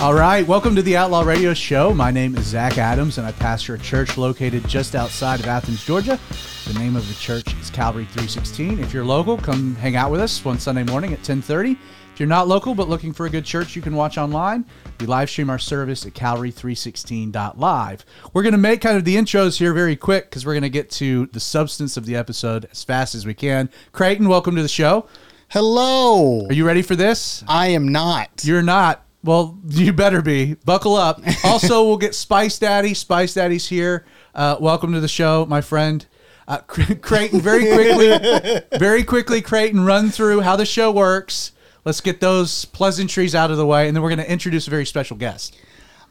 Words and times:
All 0.00 0.14
right, 0.14 0.46
welcome 0.46 0.74
to 0.76 0.80
the 0.80 0.96
Outlaw 0.96 1.20
Radio 1.20 1.52
Show. 1.52 1.92
My 1.92 2.10
name 2.10 2.34
is 2.34 2.46
Zach 2.46 2.78
Adams, 2.78 3.18
and 3.18 3.26
I 3.26 3.32
pastor 3.32 3.74
a 3.74 3.78
church 3.78 4.16
located 4.16 4.66
just 4.66 4.94
outside 4.94 5.40
of 5.40 5.46
Athens, 5.46 5.84
Georgia. 5.84 6.18
The 6.66 6.78
name 6.78 6.96
of 6.96 7.06
the 7.06 7.12
church 7.12 7.52
is 7.60 7.68
Calvary 7.68 8.06
316. 8.06 8.78
If 8.78 8.94
you're 8.94 9.04
local, 9.04 9.36
come 9.36 9.74
hang 9.74 9.96
out 9.96 10.10
with 10.10 10.22
us 10.22 10.42
one 10.42 10.58
Sunday 10.58 10.84
morning 10.84 11.12
at 11.12 11.22
10:30. 11.22 11.76
If 12.14 12.18
you're 12.18 12.26
not 12.26 12.48
local 12.48 12.74
but 12.74 12.88
looking 12.88 13.12
for 13.12 13.26
a 13.26 13.30
good 13.30 13.44
church 13.44 13.76
you 13.76 13.82
can 13.82 13.94
watch 13.94 14.16
online, 14.16 14.64
we 15.00 15.04
live 15.04 15.28
stream 15.28 15.50
our 15.50 15.58
service 15.58 16.06
at 16.06 16.14
calvary316.live. 16.14 18.04
We're 18.32 18.42
going 18.42 18.52
to 18.52 18.58
make 18.58 18.80
kind 18.80 18.96
of 18.96 19.04
the 19.04 19.16
intros 19.16 19.58
here 19.58 19.74
very 19.74 19.96
quick 19.96 20.30
because 20.30 20.46
we're 20.46 20.54
going 20.54 20.62
to 20.62 20.70
get 20.70 20.90
to 20.92 21.26
the 21.26 21.40
substance 21.40 21.98
of 21.98 22.06
the 22.06 22.16
episode 22.16 22.66
as 22.72 22.82
fast 22.82 23.14
as 23.14 23.26
we 23.26 23.34
can. 23.34 23.68
Creighton, 23.92 24.30
welcome 24.30 24.56
to 24.56 24.62
the 24.62 24.68
show. 24.68 25.06
Hello. 25.48 26.46
Are 26.46 26.54
you 26.54 26.66
ready 26.66 26.80
for 26.80 26.96
this? 26.96 27.44
I 27.46 27.66
am 27.66 27.88
not. 27.88 28.30
You're 28.44 28.62
not. 28.62 29.04
Well, 29.22 29.58
you 29.68 29.92
better 29.92 30.22
be. 30.22 30.54
Buckle 30.64 30.94
up. 30.94 31.20
Also, 31.44 31.84
we'll 31.84 31.98
get 31.98 32.14
Spice 32.14 32.58
Daddy. 32.58 32.94
Spice 32.94 33.34
Daddy's 33.34 33.68
here. 33.68 34.06
Uh, 34.34 34.56
welcome 34.60 34.92
to 34.92 35.00
the 35.00 35.08
show, 35.08 35.44
my 35.46 35.60
friend. 35.60 36.06
Uh, 36.48 36.58
Creighton, 36.58 37.40
very 37.40 37.64
quickly, 37.72 38.60
very 38.78 39.04
quickly, 39.04 39.40
Creighton, 39.40 39.84
run 39.84 40.10
through 40.10 40.40
how 40.40 40.56
the 40.56 40.66
show 40.66 40.90
works. 40.90 41.52
Let's 41.84 42.00
get 42.00 42.20
those 42.20 42.64
pleasantries 42.64 43.34
out 43.34 43.50
of 43.50 43.56
the 43.56 43.66
way, 43.66 43.86
and 43.86 43.96
then 43.96 44.02
we're 44.02 44.08
going 44.08 44.18
to 44.18 44.30
introduce 44.30 44.66
a 44.66 44.70
very 44.70 44.84
special 44.84 45.16
guest. 45.16 45.56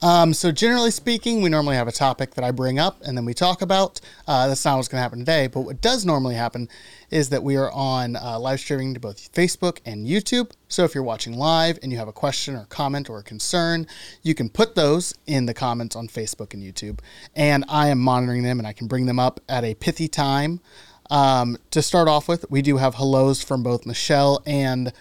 Um, 0.02 0.33
so 0.33 0.52
generally 0.52 0.92
speaking, 0.92 1.42
we 1.42 1.50
normally 1.50 1.75
have 1.75 1.88
a 1.88 1.92
topic 1.92 2.36
that 2.36 2.44
I 2.44 2.52
bring 2.52 2.80
up 2.80 3.02
and 3.03 3.17
then 3.17 3.25
we 3.25 3.33
talk 3.33 3.61
about. 3.61 4.00
Uh, 4.28 4.47
that's 4.47 4.64
not 4.64 4.78
what's 4.78 4.88
going 4.88 5.00
to 5.00 5.02
happen 5.02 5.19
today. 5.19 5.47
But 5.47 5.61
what 5.61 5.81
does 5.81 6.05
normally 6.05 6.36
happen 6.36 6.69
is 7.09 7.30
that 7.30 7.44
we 7.44 7.58
are 7.58 7.72
on 7.72 8.16
uh, 8.16 8.39
live 8.39 8.59
streaming 8.59 8.94
to 8.94 9.00
both 9.00 9.31
Facebook 9.33 9.80
and 9.86 10.08
YouTube. 10.08 10.52
So 10.67 10.83
if 10.83 10.95
you're 10.95 11.03
watching 11.03 11.38
live 11.38 11.80
and 11.83 11.92
you 11.92 11.97
have 11.97 12.08
a 12.08 12.14
question 12.14 12.55
or 12.55 12.66
comment 12.66 13.09
or 13.09 13.20
a 13.20 13.23
concern, 13.23 13.88
you 14.23 14.33
can 14.33 14.50
put 14.50 14.75
those 14.75 15.14
in 15.25 15.45
the 15.47 15.53
comments 15.53 15.95
on 15.95 16.08
Facebook 16.08 16.53
and 16.53 16.64
YouTube. 16.64 17.00
And 17.36 17.66
I 17.67 17.89
am 17.89 18.00
monitoring 18.00 18.44
them 18.44 18.59
and 18.59 18.67
I 18.67 18.73
can 18.73 18.88
bring 18.88 19.05
them 19.05 19.20
up 19.20 19.42
at 19.50 19.64
a 19.64 19.73
pithy 19.75 20.08
time. 20.08 20.61
Um, 21.09 21.58
to 21.72 21.81
start 21.81 22.08
off 22.08 22.27
with, 22.27 22.45
we 22.52 22.61
do 22.61 22.77
have 22.77 22.95
hellos 22.95 23.42
from 23.44 23.64
both 23.64 23.86
Michelle 23.86 24.44
and 24.45 24.94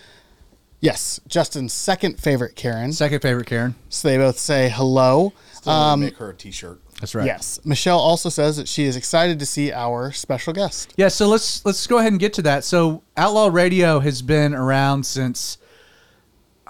Yes, 0.80 1.20
Justin's 1.26 1.72
second 1.72 2.20
favorite 2.20 2.54
Karen. 2.54 2.92
Second 2.92 3.20
favorite 3.20 3.46
Karen. 3.46 3.74
So 3.88 4.08
they 4.08 4.16
both 4.16 4.38
say 4.38 4.68
hello. 4.68 5.32
Still 5.52 5.72
um, 5.72 6.00
make 6.00 6.16
her 6.16 6.30
a 6.30 6.34
T-shirt. 6.34 6.80
That's 7.00 7.14
right. 7.14 7.26
Yes. 7.26 7.60
Michelle 7.64 7.98
also 7.98 8.28
says 8.28 8.56
that 8.56 8.68
she 8.68 8.84
is 8.84 8.96
excited 8.96 9.38
to 9.38 9.46
see 9.46 9.72
our 9.72 10.12
special 10.12 10.52
guest. 10.52 10.94
Yeah. 10.96 11.08
So 11.08 11.28
let's 11.28 11.64
let's 11.64 11.86
go 11.86 11.98
ahead 11.98 12.12
and 12.12 12.20
get 12.20 12.32
to 12.34 12.42
that. 12.42 12.64
So 12.64 13.02
Outlaw 13.16 13.48
Radio 13.52 14.00
has 14.00 14.22
been 14.22 14.54
around 14.54 15.04
since 15.04 15.58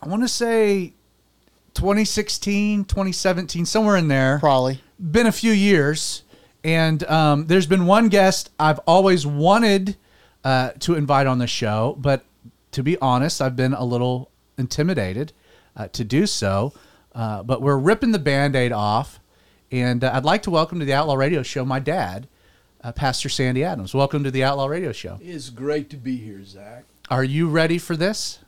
I 0.02 0.08
want 0.08 0.22
to 0.22 0.28
say 0.28 0.94
2016, 1.74 2.84
2017, 2.84 3.66
somewhere 3.66 3.96
in 3.96 4.08
there. 4.08 4.38
Probably 4.38 4.80
been 4.98 5.26
a 5.26 5.32
few 5.32 5.52
years, 5.52 6.22
and 6.64 7.02
um, 7.04 7.46
there's 7.46 7.66
been 7.66 7.86
one 7.86 8.08
guest 8.08 8.50
I've 8.58 8.80
always 8.80 9.26
wanted 9.26 9.96
uh, 10.44 10.70
to 10.80 10.94
invite 10.94 11.26
on 11.26 11.38
the 11.38 11.46
show, 11.46 11.96
but 11.98 12.24
to 12.78 12.82
be 12.84 12.96
honest, 13.00 13.42
I've 13.42 13.56
been 13.56 13.74
a 13.74 13.84
little 13.84 14.30
intimidated 14.56 15.32
uh, 15.76 15.88
to 15.88 16.04
do 16.04 16.28
so. 16.28 16.72
Uh, 17.12 17.42
but 17.42 17.60
we're 17.60 17.76
ripping 17.76 18.12
the 18.12 18.20
band 18.20 18.54
aid 18.54 18.70
off. 18.70 19.18
And 19.72 20.04
uh, 20.04 20.12
I'd 20.14 20.24
like 20.24 20.44
to 20.44 20.50
welcome 20.52 20.78
to 20.78 20.84
the 20.84 20.92
Outlaw 20.92 21.16
Radio 21.16 21.42
Show 21.42 21.64
my 21.64 21.80
dad, 21.80 22.28
uh, 22.84 22.92
Pastor 22.92 23.28
Sandy 23.28 23.64
Adams. 23.64 23.94
Welcome 23.94 24.22
to 24.22 24.30
the 24.30 24.44
Outlaw 24.44 24.66
Radio 24.66 24.92
Show. 24.92 25.18
It's 25.20 25.50
great 25.50 25.90
to 25.90 25.96
be 25.96 26.18
here, 26.18 26.44
Zach. 26.44 26.84
Are 27.10 27.24
you 27.24 27.48
ready 27.48 27.78
for 27.78 27.96
this? 27.96 28.38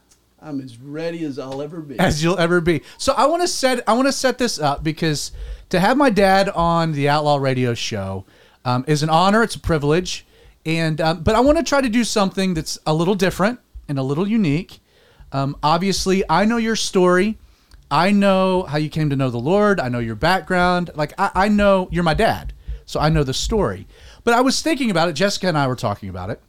I'm 0.41 0.61
as 0.61 0.79
ready 0.79 1.25
as 1.25 1.37
I'll 1.37 1.61
ever 1.61 1.81
be. 1.81 1.99
As 1.99 2.23
you'll 2.23 2.39
ever 2.39 2.61
be. 2.61 2.83
So 2.99 3.13
I 3.15 3.27
want 3.27 3.43
to 3.43 3.49
set 3.49 3.83
I 3.89 3.95
want 3.95 4.07
to 4.07 4.13
set 4.13 4.39
this 4.39 4.61
up 4.61 4.85
because 4.85 5.33
to 5.71 5.81
have 5.81 5.97
my 5.97 6.09
dad 6.09 6.49
on 6.51 6.93
the 6.93 7.09
Outlaw 7.09 7.39
Radio 7.39 7.75
Show 7.75 8.27
um, 8.65 8.85
is 8.87 9.03
an 9.03 9.11
honor. 9.11 9.43
It's 9.43 9.57
a 9.57 9.61
privilege, 9.61 10.25
and 10.65 11.01
um, 11.01 11.25
but 11.25 11.35
I 11.35 11.41
want 11.41 11.59
to 11.59 11.65
try 11.65 11.81
to 11.81 11.89
do 11.89 12.05
something 12.05 12.55
that's 12.55 12.79
a 12.87 12.95
little 12.95 13.17
different 13.17 13.59
and 13.91 13.99
a 13.99 14.03
little 14.03 14.27
unique. 14.27 14.81
Um, 15.33 15.57
obviously, 15.63 16.23
I 16.31 16.45
know 16.47 16.57
your 16.57 16.77
story. 16.77 17.37
I 17.91 18.13
know 18.13 18.63
how 18.63 18.79
you 18.79 18.89
came 18.89 19.11
to 19.11 19.17
know 19.17 19.31
the 19.31 19.39
Lord. 19.39 19.81
I 19.81 19.89
know 19.89 19.99
your 19.99 20.15
background. 20.15 20.91
Like, 20.95 21.13
I, 21.19 21.31
I 21.35 21.49
know 21.49 21.89
you're 21.91 22.05
my 22.05 22.15
dad. 22.15 22.55
So 22.87 23.01
I 23.01 23.09
know 23.09 23.25
the 23.25 23.35
story. 23.35 23.87
But 24.23 24.35
I 24.35 24.41
was 24.41 24.63
thinking 24.63 24.91
about 24.91 25.09
it. 25.09 25.15
Jessica 25.15 25.49
and 25.49 25.59
I 25.59 25.67
were 25.67 25.77
talking 25.77 26.09
about 26.09 26.31
it. 26.31 26.41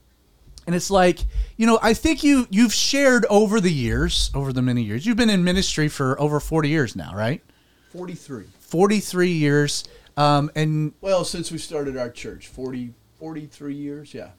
And 0.67 0.75
it's 0.75 0.91
like, 0.91 1.19
you 1.57 1.65
know, 1.65 1.79
I 1.81 1.95
think 1.95 2.23
you 2.23 2.47
you've 2.51 2.73
shared 2.73 3.25
over 3.25 3.59
the 3.59 3.71
years, 3.71 4.29
over 4.35 4.53
the 4.53 4.61
many 4.61 4.83
years. 4.83 5.07
You've 5.07 5.17
been 5.17 5.29
in 5.31 5.43
ministry 5.43 5.87
for 5.87 6.19
over 6.21 6.39
40 6.39 6.69
years 6.69 6.95
now, 6.95 7.15
right? 7.15 7.41
43. 7.89 8.45
43 8.59 9.29
years. 9.29 9.83
Um, 10.15 10.51
and 10.55 10.93
well, 11.01 11.25
since 11.25 11.51
we 11.51 11.57
started 11.57 11.97
our 11.97 12.11
church, 12.11 12.47
40 12.47 12.93
43 13.17 13.75
years, 13.75 14.13
yeah. 14.13 14.29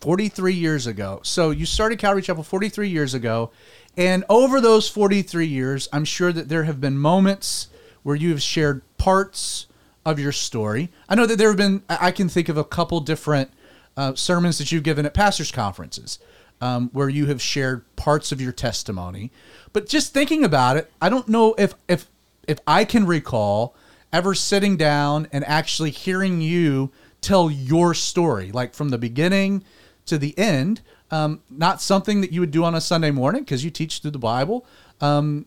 43 0.00 0.54
years 0.54 0.86
ago. 0.86 1.20
So 1.22 1.50
you 1.50 1.66
started 1.66 1.98
Calvary 1.98 2.22
Chapel 2.22 2.42
43 2.42 2.88
years 2.88 3.14
ago. 3.14 3.50
And 3.96 4.24
over 4.28 4.60
those 4.60 4.88
43 4.88 5.46
years, 5.46 5.88
I'm 5.92 6.04
sure 6.04 6.32
that 6.32 6.48
there 6.48 6.64
have 6.64 6.80
been 6.80 6.96
moments 6.96 7.68
where 8.02 8.16
you 8.16 8.30
have 8.30 8.40
shared 8.40 8.82
parts 8.96 9.66
of 10.06 10.18
your 10.18 10.32
story. 10.32 10.90
I 11.08 11.14
know 11.14 11.26
that 11.26 11.36
there 11.36 11.48
have 11.48 11.58
been, 11.58 11.82
I 11.88 12.10
can 12.10 12.28
think 12.28 12.48
of 12.48 12.56
a 12.56 12.64
couple 12.64 13.00
different 13.00 13.50
uh, 13.96 14.14
sermons 14.14 14.58
that 14.58 14.72
you've 14.72 14.84
given 14.84 15.04
at 15.04 15.12
pastors' 15.12 15.52
conferences 15.52 16.18
um, 16.60 16.88
where 16.92 17.08
you 17.08 17.26
have 17.26 17.42
shared 17.42 17.84
parts 17.96 18.32
of 18.32 18.40
your 18.40 18.52
testimony. 18.52 19.30
But 19.72 19.88
just 19.88 20.14
thinking 20.14 20.44
about 20.44 20.76
it, 20.76 20.90
I 21.02 21.08
don't 21.08 21.28
know 21.28 21.54
if, 21.58 21.74
if, 21.88 22.06
if 22.48 22.58
I 22.66 22.84
can 22.84 23.06
recall 23.06 23.74
ever 24.12 24.34
sitting 24.34 24.76
down 24.76 25.28
and 25.32 25.44
actually 25.44 25.90
hearing 25.90 26.40
you 26.40 26.90
tell 27.20 27.50
your 27.50 27.92
story, 27.92 28.50
like 28.50 28.74
from 28.74 28.88
the 28.88 28.98
beginning 28.98 29.62
to 30.10 30.18
the 30.18 30.38
end. 30.38 30.82
Um, 31.10 31.40
not 31.48 31.80
something 31.80 32.20
that 32.20 32.32
you 32.32 32.40
would 32.40 32.50
do 32.50 32.64
on 32.64 32.74
a 32.74 32.80
Sunday 32.80 33.10
morning 33.10 33.42
because 33.42 33.64
you 33.64 33.70
teach 33.70 34.00
through 34.00 34.12
the 34.12 34.18
Bible. 34.18 34.66
Um, 35.00 35.46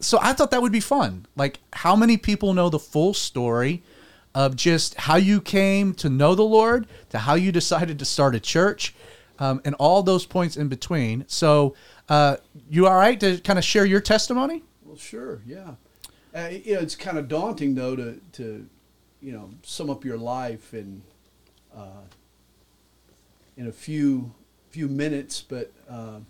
so 0.00 0.18
I 0.22 0.32
thought 0.32 0.50
that 0.52 0.62
would 0.62 0.72
be 0.72 0.80
fun. 0.80 1.26
Like, 1.34 1.58
how 1.72 1.96
many 1.96 2.16
people 2.16 2.54
know 2.54 2.68
the 2.68 2.78
full 2.78 3.12
story 3.12 3.82
of 4.34 4.54
just 4.54 4.94
how 4.94 5.16
you 5.16 5.40
came 5.40 5.92
to 5.94 6.08
know 6.08 6.34
the 6.34 6.44
Lord, 6.44 6.86
to 7.10 7.18
how 7.18 7.34
you 7.34 7.50
decided 7.50 7.98
to 7.98 8.04
start 8.04 8.34
a 8.34 8.40
church, 8.40 8.94
um, 9.38 9.60
and 9.64 9.74
all 9.74 10.02
those 10.02 10.24
points 10.24 10.56
in 10.56 10.68
between? 10.68 11.24
So, 11.26 11.74
uh, 12.08 12.36
you 12.70 12.86
all 12.86 12.96
right 12.96 13.18
to 13.20 13.38
kind 13.38 13.58
of 13.58 13.64
share 13.64 13.84
your 13.84 14.00
testimony? 14.00 14.62
Well, 14.84 14.96
sure, 14.96 15.40
yeah. 15.44 15.72
Uh, 16.34 16.50
you 16.64 16.74
know, 16.74 16.80
it's 16.80 16.94
kind 16.94 17.18
of 17.18 17.26
daunting 17.26 17.74
though 17.74 17.96
to 17.96 18.20
to 18.32 18.68
you 19.20 19.32
know 19.32 19.50
sum 19.62 19.90
up 19.90 20.04
your 20.04 20.18
life 20.18 20.72
and 20.72 21.02
uh, 21.76 22.02
in 23.58 23.66
a 23.66 23.72
few 23.72 24.32
few 24.70 24.88
minutes, 24.88 25.42
but 25.42 25.70
uh, 25.90 26.20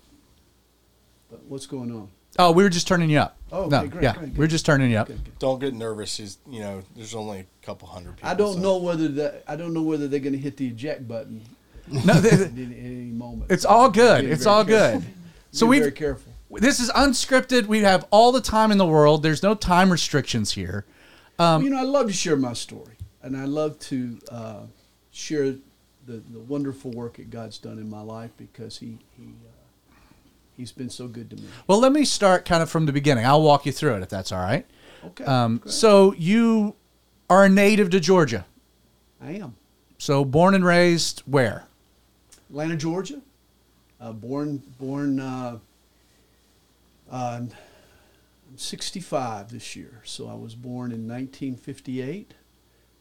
but 1.29 1.43
what's 1.45 1.65
going 1.67 1.91
on? 1.91 2.09
Oh, 2.37 2.51
we 2.51 2.63
were 2.63 2.69
just 2.69 2.87
turning 2.87 3.09
you 3.09 3.19
up. 3.19 3.37
Oh, 3.51 3.61
okay, 3.63 3.69
no, 3.69 3.87
great, 3.87 4.03
yeah, 4.03 4.15
great, 4.15 4.33
we're 4.35 4.47
just 4.47 4.65
turning 4.65 4.91
you 4.91 4.97
up. 4.97 5.07
Good, 5.07 5.23
good. 5.23 5.39
Don't 5.39 5.59
get 5.59 5.73
nervous. 5.73 6.17
He's, 6.17 6.37
you 6.47 6.59
know, 6.59 6.83
there's 6.95 7.15
only 7.15 7.39
a 7.39 7.65
couple 7.65 7.87
hundred 7.87 8.17
people. 8.17 8.29
I 8.29 8.33
don't 8.33 8.55
so- 8.55 8.59
know 8.59 8.77
whether 8.77 9.07
that 9.07 9.43
I 9.47 9.55
don't 9.55 9.73
know 9.73 9.81
whether 9.83 10.07
they're 10.07 10.19
going 10.19 10.33
to 10.33 10.39
hit 10.39 10.57
the 10.57 10.67
eject 10.67 11.07
button 11.07 11.41
No, 11.87 12.13
at 12.13 12.21
th- 12.23 12.33
any, 12.57 12.63
any 12.79 13.11
moment. 13.11 13.51
it's 13.51 13.65
all 13.65 13.89
good. 13.89 14.21
Being 14.21 14.33
It's 14.33 14.45
all 14.45 14.65
careful. 14.65 14.99
good. 15.01 15.09
So 15.51 15.65
Being 15.65 15.69
we 15.69 15.79
very 15.79 15.91
careful. 15.91 16.33
this 16.51 16.79
is 16.79 16.91
unscripted. 16.91 17.65
We 17.65 17.79
have 17.79 18.05
all 18.11 18.31
the 18.31 18.41
time 18.41 18.71
in 18.71 18.77
the 18.77 18.85
world. 18.85 19.23
There's 19.23 19.41
no 19.43 19.55
time 19.55 19.91
restrictions 19.91 20.51
here. 20.51 20.85
Um, 21.39 21.63
you 21.63 21.69
know, 21.71 21.77
I 21.79 21.83
love 21.83 22.07
to 22.07 22.13
share 22.13 22.35
my 22.35 22.53
story, 22.53 22.95
and 23.23 23.35
I 23.35 23.45
love 23.45 23.79
to 23.79 24.19
uh, 24.31 24.59
share 25.11 25.55
the, 26.09 26.21
the 26.31 26.39
wonderful 26.39 26.91
work 26.91 27.17
that 27.17 27.29
God's 27.29 27.57
done 27.57 27.77
in 27.77 27.89
my 27.89 28.01
life 28.01 28.31
because 28.37 28.77
He 28.79 28.97
He 29.17 29.23
uh, 29.23 29.93
He's 30.57 30.71
been 30.73 30.89
so 30.89 31.07
good 31.07 31.29
to 31.29 31.35
me. 31.37 31.43
Well, 31.67 31.79
let 31.79 31.93
me 31.93 32.03
start 32.03 32.43
kind 32.43 32.61
of 32.61 32.69
from 32.69 32.85
the 32.85 32.91
beginning. 32.91 33.25
I'll 33.25 33.41
walk 33.41 33.65
you 33.65 33.71
through 33.71 33.95
it 33.95 34.01
if 34.03 34.09
that's 34.09 34.31
all 34.33 34.41
right. 34.41 34.65
Okay. 35.05 35.23
Um, 35.23 35.61
so 35.65 36.13
you 36.15 36.75
are 37.29 37.45
a 37.45 37.49
native 37.49 37.89
to 37.91 37.99
Georgia. 38.01 38.45
I 39.21 39.31
am 39.31 39.55
So 39.97 40.25
born 40.25 40.53
and 40.55 40.65
raised 40.65 41.21
where? 41.21 41.65
Atlanta, 42.49 42.75
Georgia. 42.75 43.21
Uh, 44.01 44.11
born 44.11 44.61
born. 44.79 45.19
Uh, 45.19 45.59
uh, 47.11 47.39
I'm 47.41 47.49
65 48.57 49.51
this 49.51 49.75
year, 49.75 50.01
so 50.03 50.27
I 50.27 50.33
was 50.33 50.55
born 50.55 50.91
in 50.91 51.07
1958. 51.07 52.33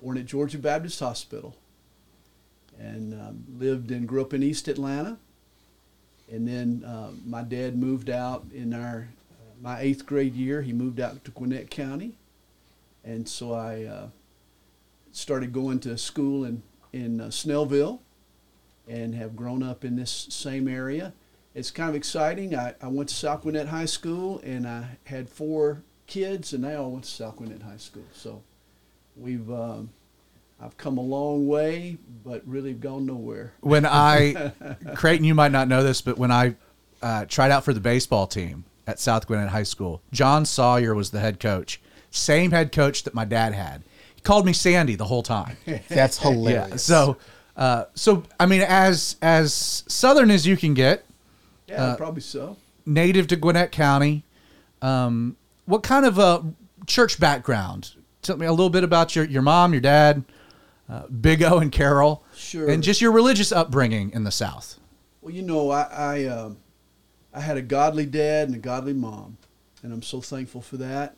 Born 0.03 0.17
at 0.19 0.27
Georgia 0.27 0.59
Baptist 0.59 1.01
Hospital, 1.01 1.57
and 2.79 3.15
um, 3.15 3.45
lived 3.59 3.91
and 3.91 4.07
grew 4.07 4.21
up 4.21 4.33
in 4.33 4.43
East 4.43 4.69
Atlanta. 4.69 5.19
And 6.31 6.47
then 6.47 6.85
uh, 6.85 7.11
my 7.27 7.43
dad 7.43 7.77
moved 7.77 8.11
out 8.11 8.45
in 8.53 8.75
our 8.75 9.09
uh, 9.31 9.55
my 9.63 9.81
eighth 9.81 10.07
grade 10.07 10.35
year. 10.35 10.63
He 10.63 10.73
moved 10.73 11.01
out 11.01 11.25
to 11.25 11.31
Gwinnett 11.31 11.71
County, 11.71 12.13
and 13.03 13.29
so 13.29 13.55
I 13.55 13.85
uh, 13.85 14.09
started 15.11 15.53
going 15.53 15.81
to 15.81 15.97
school 15.97 16.45
in 16.45 16.63
in 16.93 17.21
uh, 17.21 17.27
Snellville, 17.27 18.01
and 18.87 19.15
have 19.15 19.37
grown 19.37 19.63
up 19.63 19.85
in 19.85 19.97
this 19.97 20.27
same 20.31 20.69
area. 20.69 21.13
It's 21.55 21.71
kind 21.71 21.89
of 21.89 21.97
exciting. 21.97 22.55
I, 22.55 22.75
I 22.81 22.89
went 22.89 23.09
to 23.09 23.15
South 23.15 23.43
Gwinnett 23.43 23.69
High 23.69 23.87
School, 23.87 24.41
and 24.45 24.67
I 24.67 24.99
had 25.05 25.29
four 25.29 25.83
kids, 26.07 26.53
and 26.53 26.63
they 26.63 26.75
all 26.75 26.91
went 26.93 27.05
to 27.05 27.11
South 27.11 27.37
Gwinnett 27.37 27.63
High 27.63 27.79
School. 27.79 28.05
So 28.13 28.43
we've 29.17 29.51
um, 29.51 29.91
I've 30.61 30.77
come 30.77 30.99
a 30.99 31.03
long 31.03 31.47
way, 31.47 31.99
but 32.25 32.43
really 32.47 32.73
gone 32.73 33.07
nowhere. 33.07 33.53
When 33.61 33.87
I, 33.87 34.53
Creighton, 34.95 35.25
you 35.25 35.35
might 35.35 35.53
not 35.53 35.69
know 35.69 35.83
this, 35.83 36.01
but 36.01 36.19
when 36.19 36.31
I 36.33 36.57
uh, 37.03 37.25
tried 37.27 37.51
out 37.51 37.65
for 37.65 37.73
the 37.73 37.81
baseball 37.81 38.27
team 38.27 38.65
at 38.87 38.99
South 38.99 39.27
Gwinnett 39.27 39.51
High 39.51 39.63
School, 39.63 40.03
John 40.13 40.45
Sawyer 40.45 40.95
was 40.95 41.11
the 41.11 41.21
head 41.21 41.39
coach. 41.39 41.81
Same 42.11 42.51
head 42.51 42.73
coach 42.73 43.05
that 43.05 43.15
my 43.15 43.25
dad 43.25 43.55
had. 43.55 43.83
He 44.15 44.21
called 44.23 44.45
me 44.47 44.53
Sandy 44.53 44.97
the 44.97 45.05
whole 45.05 45.23
time. 45.23 45.57
That's 45.89 46.19
hilarious. 46.19 46.71
Yeah. 46.71 46.77
So, 46.77 47.17
uh, 47.57 47.85
so 47.95 48.25
I 48.41 48.47
mean, 48.47 48.63
as 48.63 49.17
as 49.23 49.85
southern 49.87 50.31
as 50.31 50.47
you 50.47 50.57
can 50.57 50.75
get, 50.75 51.05
Yeah, 51.69 51.83
Uh, 51.85 51.97
probably 51.97 52.23
so. 52.23 52.57
native 52.85 53.27
to 53.29 53.37
Gwinnett 53.37 53.71
County. 53.71 54.25
Um, 54.83 55.37
what 55.67 55.83
kind 55.83 56.05
of 56.07 56.19
a 56.19 56.45
church 56.87 57.21
background? 57.21 57.95
Tell 58.23 58.37
me 58.37 58.47
a 58.47 58.51
little 58.51 58.71
bit 58.71 58.83
about 58.85 59.15
your, 59.15 59.25
your 59.25 59.43
mom, 59.43 59.73
your 59.73 59.81
dad, 59.81 60.25
uh, 60.89 61.07
Big 61.09 61.43
O 61.43 61.59
and 61.59 61.71
Carol, 61.73 62.25
Sure. 62.35 62.69
and 62.69 62.83
just 62.83 63.01
your 63.01 63.13
religious 63.13 63.53
upbringing 63.53 64.11
in 64.13 64.25
the 64.25 64.31
South. 64.31 64.79
Well, 65.21 65.35
you 65.35 65.43
know, 65.43 65.71
I 65.71 65.83
I, 65.83 66.25
um, 66.27 66.59
I 67.35 67.41
had 67.41 67.57
a 67.57 67.63
godly 67.63 68.07
dad 68.07 68.49
and 68.49 68.57
a 68.57 68.61
godly 68.61 68.95
mom, 68.95 69.37
and 69.83 69.93
I'm 69.93 70.03
so 70.03 70.21
thankful 70.21 70.61
for 70.63 70.77
that. 70.79 71.17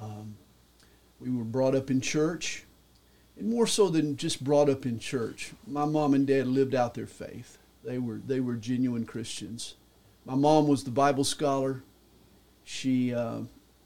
Um, 0.00 0.36
we 1.20 1.30
were 1.30 1.44
brought 1.44 1.74
up 1.74 1.90
in 1.90 2.00
church, 2.00 2.64
and 3.38 3.48
more 3.48 3.66
so 3.66 3.88
than 3.88 4.16
just 4.16 4.44
brought 4.44 4.68
up 4.68 4.84
in 4.86 4.98
church. 4.98 5.52
My 5.66 5.84
mom 5.84 6.14
and 6.14 6.26
dad 6.26 6.46
lived 6.46 6.74
out 6.74 6.94
their 6.94 7.06
faith. 7.06 7.58
They 7.84 7.98
were 7.98 8.20
they 8.26 8.40
were 8.40 8.54
genuine 8.54 9.06
Christians. 9.06 9.74
My 10.24 10.34
mom 10.34 10.66
was 10.68 10.84
the 10.84 10.90
Bible 10.90 11.24
scholar. 11.24 11.82
She 12.64 13.14
uh, 13.14 13.40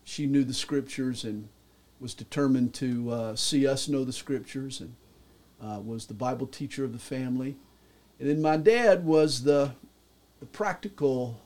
she 0.04 0.26
knew 0.26 0.42
the 0.42 0.54
scriptures 0.54 1.22
and 1.24 1.48
was 2.00 2.14
determined 2.14 2.72
to 2.74 3.10
uh, 3.10 3.36
see 3.36 3.66
us 3.66 3.88
know 3.88 4.04
the 4.04 4.12
scriptures 4.12 4.80
and 4.80 4.94
uh, 5.62 5.80
was 5.80 6.06
the 6.06 6.14
Bible 6.14 6.46
teacher 6.46 6.84
of 6.84 6.92
the 6.92 6.98
family. 6.98 7.56
And 8.18 8.28
then 8.28 8.40
my 8.40 8.56
dad 8.56 9.04
was 9.04 9.44
the, 9.44 9.72
the 10.40 10.46
practical 10.46 11.40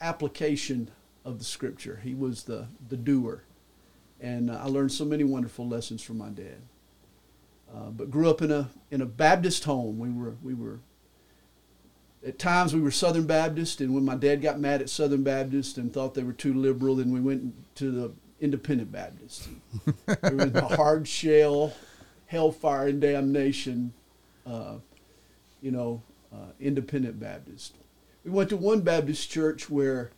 application 0.00 0.90
of 1.24 1.38
the 1.38 1.44
scripture. 1.44 2.00
He 2.02 2.14
was 2.14 2.44
the, 2.44 2.66
the 2.88 2.96
doer. 2.96 3.44
And 4.20 4.50
uh, 4.50 4.60
I 4.62 4.66
learned 4.66 4.92
so 4.92 5.04
many 5.04 5.24
wonderful 5.24 5.68
lessons 5.68 6.02
from 6.02 6.18
my 6.18 6.28
dad. 6.28 6.60
Uh, 7.72 7.90
but 7.90 8.10
grew 8.10 8.30
up 8.30 8.42
in 8.42 8.50
a, 8.50 8.70
in 8.90 9.00
a 9.00 9.06
Baptist 9.06 9.64
home. 9.64 9.98
We 9.98 10.10
were, 10.10 10.36
we 10.42 10.54
were, 10.54 10.80
at 12.26 12.38
times 12.38 12.74
we 12.74 12.80
were 12.80 12.90
Southern 12.90 13.26
Baptist, 13.26 13.80
and 13.80 13.94
when 13.94 14.04
my 14.04 14.14
dad 14.14 14.40
got 14.40 14.58
mad 14.58 14.80
at 14.80 14.88
Southern 14.88 15.22
Baptist 15.22 15.76
and 15.76 15.92
thought 15.92 16.14
they 16.14 16.22
were 16.22 16.32
too 16.32 16.54
liberal, 16.54 16.96
then 16.96 17.12
we 17.12 17.20
went 17.20 17.74
to 17.76 17.90
the 17.90 18.12
Independent 18.40 18.92
Baptist. 18.92 19.48
it 20.06 20.34
was 20.34 20.52
the 20.52 20.66
hard 20.76 21.08
shell, 21.08 21.72
hellfire 22.26 22.88
and 22.88 23.00
damnation 23.00 23.92
uh, 24.46 24.76
you 25.60 25.70
know, 25.70 26.02
uh, 26.32 26.52
independent 26.60 27.18
Baptist. 27.18 27.74
We 28.24 28.30
went 28.30 28.50
to 28.50 28.56
one 28.56 28.80
Baptist 28.82 29.30
church 29.30 29.68
where 29.68 30.10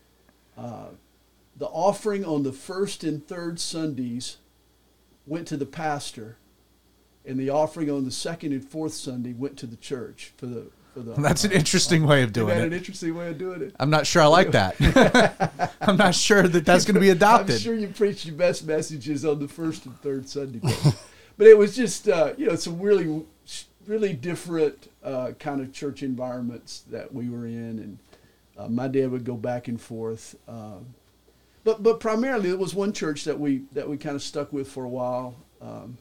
uh, 0.56 0.88
the 1.56 1.66
offering 1.66 2.24
on 2.24 2.42
the 2.42 2.52
first 2.52 3.04
and 3.04 3.26
third 3.26 3.58
Sundays 3.58 4.38
went 5.26 5.46
to 5.48 5.56
the 5.56 5.66
pastor, 5.66 6.36
and 7.24 7.38
the 7.38 7.50
offering 7.50 7.90
on 7.90 8.04
the 8.04 8.10
second 8.10 8.52
and 8.52 8.64
fourth 8.64 8.94
Sunday 8.94 9.32
went 9.32 9.56
to 9.58 9.66
the 9.66 9.76
church 9.76 10.32
for 10.36 10.46
the. 10.46 10.70
That's 11.18 11.44
an 11.44 11.52
interesting 11.52 12.06
way 12.06 12.22
of 12.22 12.32
doing 12.32 12.48
that 12.48 12.66
an 12.66 12.72
it. 12.72 12.76
interesting 12.76 13.14
way 13.14 13.28
of 13.28 13.38
doing 13.38 13.62
it? 13.62 13.74
I'm 13.78 13.90
not 13.90 14.06
sure 14.06 14.22
I 14.22 14.26
like 14.26 14.52
that. 14.52 15.72
I'm 15.80 15.96
not 15.96 16.14
sure 16.14 16.42
that 16.46 16.64
that's 16.64 16.84
going 16.84 16.94
to 16.94 17.00
be 17.00 17.10
adopted. 17.18 17.56
I'm 17.56 17.60
sure 17.60 17.74
you 17.74 17.88
preach 17.88 18.26
your 18.26 18.34
best 18.34 18.66
messages 18.66 19.24
on 19.24 19.38
the 19.38 19.48
first 19.48 19.86
and 19.86 19.98
third 20.00 20.28
Sunday. 20.28 20.60
But, 21.36 21.46
it 21.46 21.56
was 21.56 21.76
just, 21.76 22.08
uh, 22.08 22.32
you 22.36 22.46
know, 22.46 22.56
some 22.56 22.80
really, 22.80 23.24
really 23.86 24.12
different 24.12 24.90
uh, 25.04 25.32
kind 25.38 25.60
of 25.60 25.72
church 25.72 26.02
environments 26.02 26.80
that 26.90 27.14
we 27.14 27.30
were 27.30 27.46
in. 27.46 27.78
And 27.78 27.98
uh, 28.58 28.68
my 28.68 28.88
dad 28.88 29.10
would 29.12 29.24
go 29.24 29.34
back 29.34 29.68
and 29.68 29.80
forth. 29.80 30.34
Um, 30.48 30.94
but, 31.62 31.82
but 31.82 32.00
primarily, 32.00 32.50
it 32.50 32.58
was 32.58 32.74
one 32.74 32.92
church 32.92 33.24
that 33.24 33.38
we, 33.38 33.62
that 33.72 33.88
we 33.88 33.96
kind 33.96 34.16
of 34.16 34.22
stuck 34.22 34.52
with 34.52 34.68
for 34.68 34.84
a 34.84 34.88
while 34.88 35.36
um, 35.60 35.96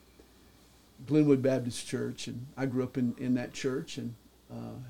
Glenwood 1.05 1.41
Baptist 1.41 1.87
Church. 1.87 2.27
And 2.27 2.47
I 2.57 2.65
grew 2.65 2.83
up 2.83 2.97
in, 2.97 3.13
in 3.19 3.35
that 3.35 3.53
church 3.53 3.97
and 3.97 4.15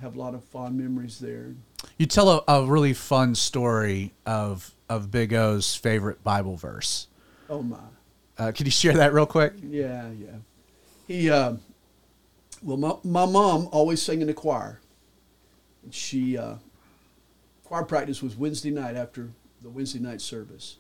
have 0.01 0.15
a 0.15 0.19
lot 0.19 0.33
of 0.33 0.44
fond 0.44 0.77
memories 0.77 1.19
there. 1.19 1.56
You 1.98 2.06
tell 2.06 2.30
a, 2.30 2.44
a 2.48 2.65
really 2.65 2.94
fun 2.94 3.36
story 3.36 4.13
of 4.25 4.71
of 4.89 5.12
Big 5.12 5.33
O's 5.33 5.75
favorite 5.75 6.24
Bible 6.24 6.56
verse. 6.56 7.07
Oh, 7.50 7.62
my. 7.62 7.77
Uh, 8.38 8.51
could 8.51 8.68
you 8.68 8.71
share 8.71 8.94
that 8.94 9.13
real 9.13 9.25
quick? 9.25 9.54
Yeah, 9.62 10.09
yeah. 10.12 10.36
He, 11.07 11.30
uh, 11.30 11.56
well, 12.62 12.77
my, 12.77 12.94
my 13.04 13.25
mom 13.25 13.68
always 13.71 14.01
sang 14.01 14.21
in 14.21 14.27
the 14.27 14.33
choir. 14.33 14.80
She, 15.92 16.38
uh, 16.38 16.56
choir 17.63 17.83
practice 17.83 18.21
was 18.21 18.36
Wednesday 18.36 18.71
night 18.71 18.95
after 18.95 19.31
the 19.62 19.69
Wednesday 19.69 20.00
night 20.00 20.21
service. 20.21 20.77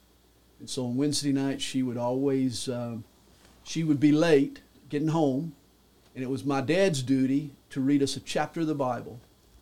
And 0.59 0.69
so 0.69 0.85
on 0.85 0.95
Wednesday 0.95 1.31
night, 1.31 1.61
she 1.61 1.83
would 1.83 1.97
always, 1.97 2.69
um, 2.69 3.03
she 3.63 3.83
would 3.83 3.99
be 3.99 4.11
late 4.11 4.61
getting 4.89 5.09
home. 5.09 5.53
And 6.17 6.23
it 6.23 6.31
was 6.31 6.43
my 6.43 6.61
dad's 6.61 7.03
duty 7.03 7.51
to 7.69 7.79
read 7.79 8.01
us 8.01 8.17
a 8.17 8.19
chapter 8.19 8.61
of 8.61 8.65
the 8.65 8.73
Bible. 8.73 9.19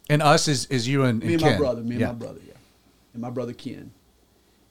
And 0.10 0.22
us 0.22 0.48
is, 0.48 0.68
is 0.68 0.88
you 0.88 1.04
and, 1.04 1.22
Me 1.22 1.34
and 1.34 1.42
Ken. 1.42 1.52
my 1.52 1.57
brother, 1.57 1.81
me 1.81 1.96
and 1.96 2.06
my 2.06 2.13
brother, 2.13 2.40
yeah. 2.48 2.54
And 3.12 3.22
my 3.22 3.30
brother 3.30 3.52
Ken. 3.52 3.92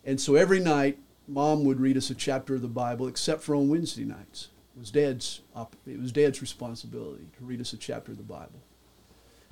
And 0.02 0.18
so 0.18 0.34
every 0.34 0.60
night, 0.60 0.98
mom 1.28 1.62
would 1.66 1.80
read 1.80 1.98
us 1.98 2.08
a 2.08 2.14
chapter 2.14 2.54
of 2.54 2.62
the 2.62 2.68
Bible, 2.68 3.06
except 3.06 3.42
for 3.42 3.54
on 3.54 3.68
Wednesday 3.68 4.06
nights. 4.06 4.48
It 4.74 4.80
was 4.80 4.90
dad's, 4.90 5.42
it 5.86 6.00
was 6.00 6.10
dad's 6.10 6.40
responsibility 6.40 7.26
to 7.36 7.44
read 7.44 7.60
us 7.60 7.74
a 7.74 7.76
chapter 7.76 8.12
of 8.12 8.16
the 8.16 8.24
Bible. 8.24 8.62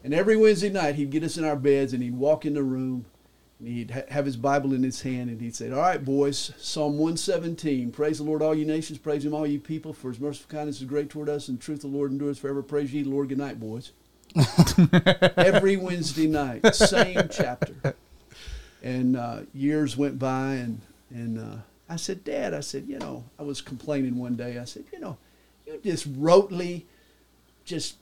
And 0.03 0.15
every 0.15 0.39
Wednesday 0.39 0.71
night, 0.71 0.95
he'd 0.95 1.11
get 1.11 1.25
us 1.25 1.37
in 1.37 1.45
our 1.45 1.55
beds 1.55 1.93
and 1.93 2.03
he'd 2.03 2.17
walk 2.17 2.47
in 2.47 2.55
the 2.55 2.62
room 2.62 3.05
and 3.62 3.71
he'd 3.71 3.90
ha- 3.92 4.02
have 4.09 4.26
his 4.26 4.37
Bible 4.37 4.73
in 4.73 4.83
his 4.83 5.02
hand 5.02 5.31
and 5.31 5.40
he'd 5.40 5.54
say, 5.54 5.71
All 5.71 5.78
right, 5.78 6.04
boys, 6.04 6.52
Psalm 6.59 6.95
117. 6.99 7.92
Praise 7.92 8.19
the 8.19 8.25
Lord, 8.25 8.42
all 8.42 8.54
you 8.54 8.64
nations. 8.64 8.99
Praise 8.99 9.25
him, 9.25 9.35
all 9.35 9.47
you 9.47 9.61
people, 9.61 9.92
for 9.92 10.09
his 10.09 10.19
merciful 10.19 10.50
kindness 10.50 10.81
is 10.81 10.87
great 10.87 11.11
toward 11.11 11.28
us, 11.28 11.49
and 11.49 11.61
truth 11.61 11.83
the 11.83 11.87
Lord 11.87 12.11
endures 12.11 12.38
forever. 12.38 12.62
Praise 12.62 12.92
ye 12.92 13.02
the 13.02 13.11
Lord. 13.11 13.28
Good 13.28 13.38
night, 13.38 13.61
boys. 13.61 13.92
every 15.37 15.76
Wednesday 15.76 16.26
night, 16.26 16.75
same 16.75 17.28
chapter. 17.31 17.95
And 18.83 19.16
uh, 19.16 19.40
years 19.54 19.97
went 19.97 20.19
by, 20.19 20.54
and 20.54 20.81
and 21.11 21.38
uh, 21.38 21.57
I 21.88 21.97
said, 21.97 22.25
Dad, 22.25 22.54
I 22.54 22.61
said, 22.61 22.87
you 22.88 22.99
know, 22.99 23.25
I 23.38 23.42
was 23.42 23.61
complaining 23.61 24.16
one 24.16 24.35
day. 24.35 24.59
I 24.59 24.64
said, 24.64 24.85
you 24.92 24.99
know, 24.99 25.19
you 25.66 25.78
just 25.85 26.12
rotely, 26.21 26.85
just 27.64 27.99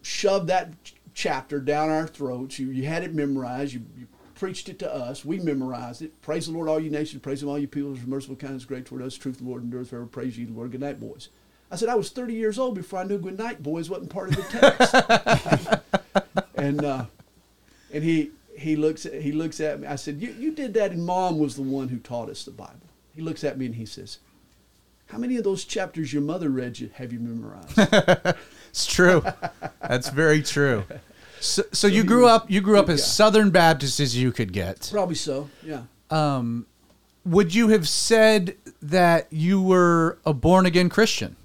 shoved 0.00 0.46
that 0.46 0.82
ch- 0.84 0.94
chapter 1.12 1.60
down 1.60 1.90
our 1.90 2.06
throats. 2.06 2.58
You 2.58 2.70
you 2.70 2.86
had 2.86 3.04
it 3.04 3.14
memorized. 3.14 3.74
You, 3.74 3.82
you 3.98 4.06
preached 4.40 4.70
it 4.70 4.78
to 4.78 4.92
us. 4.92 5.22
We 5.22 5.38
memorized 5.38 6.00
it. 6.00 6.22
Praise 6.22 6.46
the 6.46 6.52
Lord, 6.52 6.66
all 6.66 6.80
you 6.80 6.88
nations. 6.90 7.20
Praise 7.20 7.42
Him, 7.42 7.50
all 7.50 7.58
you 7.58 7.68
people. 7.68 7.94
His 7.94 8.06
merciful 8.06 8.36
kindness, 8.36 8.64
great 8.64 8.86
toward 8.86 9.02
us. 9.02 9.14
Truth, 9.14 9.38
the 9.38 9.44
Lord 9.44 9.62
endures 9.62 9.90
forever. 9.90 10.06
Praise 10.06 10.38
you, 10.38 10.46
the 10.46 10.54
Lord. 10.54 10.72
Good 10.72 10.80
night, 10.80 10.98
boys. 10.98 11.28
I 11.70 11.76
said 11.76 11.90
I 11.90 11.94
was 11.94 12.08
30 12.08 12.32
years 12.32 12.58
old 12.58 12.74
before 12.74 13.00
I 13.00 13.04
knew 13.04 13.18
"Good 13.18 13.38
night, 13.38 13.62
boys" 13.62 13.90
wasn't 13.90 14.08
part 14.10 14.30
of 14.30 14.36
the 14.36 15.82
text. 16.08 16.44
and 16.56 16.82
uh, 16.82 17.04
and 17.92 18.02
he 18.02 18.30
he 18.56 18.76
looks 18.76 19.04
at 19.04 19.12
he 19.20 19.30
looks 19.30 19.60
at 19.60 19.78
me. 19.78 19.86
I 19.86 19.96
said, 19.96 20.20
"You 20.22 20.34
you 20.36 20.52
did 20.52 20.72
that, 20.74 20.92
and 20.92 21.04
Mom 21.04 21.38
was 21.38 21.54
the 21.54 21.62
one 21.62 21.88
who 21.88 21.98
taught 21.98 22.30
us 22.30 22.44
the 22.44 22.50
Bible." 22.50 22.88
He 23.14 23.20
looks 23.20 23.44
at 23.44 23.58
me 23.58 23.66
and 23.66 23.74
he 23.74 23.84
says, 23.84 24.18
"How 25.08 25.18
many 25.18 25.36
of 25.36 25.44
those 25.44 25.64
chapters 25.64 26.14
your 26.14 26.22
mother 26.22 26.48
read 26.48 26.80
you 26.80 26.90
have 26.94 27.12
you 27.12 27.20
memorized?" 27.20 27.78
It's 28.70 28.86
true. 28.86 29.24
That's 29.80 30.10
very 30.10 30.42
true. 30.42 30.84
So, 31.40 31.62
so 31.72 31.86
you 31.86 32.04
grew 32.04 32.26
up 32.26 32.50
you 32.50 32.60
grew 32.60 32.78
up 32.78 32.88
as. 32.88 33.04
Southern 33.04 33.50
Baptist 33.50 33.98
as 34.00 34.16
you 34.16 34.30
could 34.32 34.52
get. 34.52 34.88
Probably 34.92 35.14
so. 35.14 35.48
Yeah. 35.62 35.82
Um, 36.10 36.66
would 37.24 37.54
you 37.54 37.68
have 37.68 37.88
said 37.88 38.56
that 38.82 39.26
you 39.30 39.60
were 39.60 40.18
a 40.24 40.32
born 40.34 40.66
again 40.66 40.88
Christian? 40.88 41.36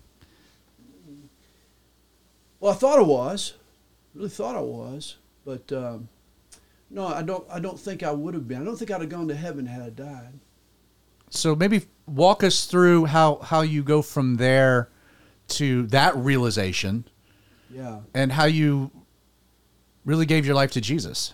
Well, 2.60 2.72
I 2.74 2.76
thought 2.76 3.00
I 3.00 3.04
was, 3.04 3.54
really 4.14 4.30
thought 4.30 4.56
I 4.56 4.62
was, 4.62 5.18
but 5.46 5.72
um, 5.72 6.10
no, 6.90 7.08
I 7.08 7.22
don't. 7.22 7.46
I 7.50 7.60
don't 7.60 7.80
think 7.80 8.04
I 8.04 8.12
would 8.12 8.34
have 8.34 8.48
been. 8.48 8.62
I 8.62 8.66
don't 8.66 8.78
think 8.78 8.92
I'd 8.92 9.02
have 9.02 9.10
gone 9.10 9.28
to 9.28 9.36
heaven 9.36 9.66
had 9.66 9.82
I 9.82 9.90
died. 9.90 10.40
So 11.30 11.56
maybe 11.56 11.84
walk 12.08 12.44
us 12.44 12.66
through 12.66 13.06
how 13.06 13.38
how 13.38 13.62
you 13.62 13.84
go 13.84 14.02
from 14.02 14.36
there 14.36 14.90
to 15.48 15.86
that 15.88 16.16
realization 16.16 17.06
Yeah. 17.70 18.00
and 18.14 18.32
how 18.32 18.46
you 18.46 18.92
really 20.06 20.26
gave 20.26 20.46
your 20.46 20.56
life 20.56 20.72
to 20.72 20.82
Jesus. 20.82 21.34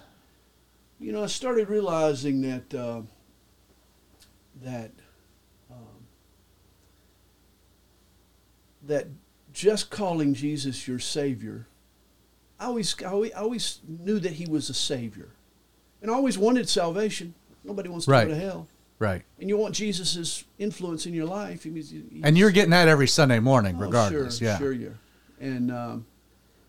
You 1.00 1.12
know, 1.12 1.24
I 1.24 1.28
started 1.28 1.70
realizing 1.70 2.42
that 2.42 2.74
uh, 2.74 3.02
that 4.64 4.92
um, 5.72 5.78
that 8.84 9.08
just 9.54 9.90
calling 9.90 10.34
Jesus 10.34 10.88
your 10.88 11.00
Savior, 11.00 11.68
I 12.60 12.66
always, 12.66 12.96
I 13.04 13.30
always, 13.36 13.80
knew 13.88 14.20
that 14.20 14.34
He 14.34 14.46
was 14.46 14.70
a 14.70 14.74
Savior, 14.74 15.30
and 16.02 16.10
I 16.12 16.14
always 16.14 16.38
wanted 16.38 16.70
salvation. 16.70 17.34
Nobody 17.64 17.90
wants 17.90 18.06
to 18.06 18.12
Right. 18.12 18.28
go 18.28 18.34
to 18.34 18.40
hell. 18.40 18.68
Right. 19.00 19.24
and 19.40 19.50
you 19.50 19.58
want 19.58 19.74
Jesus' 19.74 20.44
influence 20.60 21.08
in 21.08 21.14
your 21.16 21.26
life. 21.26 21.64
He 21.64 21.72
means- 21.72 21.90
he- 21.90 22.22
And 22.24 22.38
you're 22.38 22.52
getting 22.52 22.70
that 22.70 22.88
every 22.88 23.08
Sunday 23.08 23.40
morning, 23.40 23.76
Oh, 23.80 23.82
regardless. 23.82 24.38
Sure, 24.38 24.48
yeah. 24.48 24.58
sure, 24.60 24.72
you're. 24.72 25.00
And 25.40 25.72
um, 25.72 26.06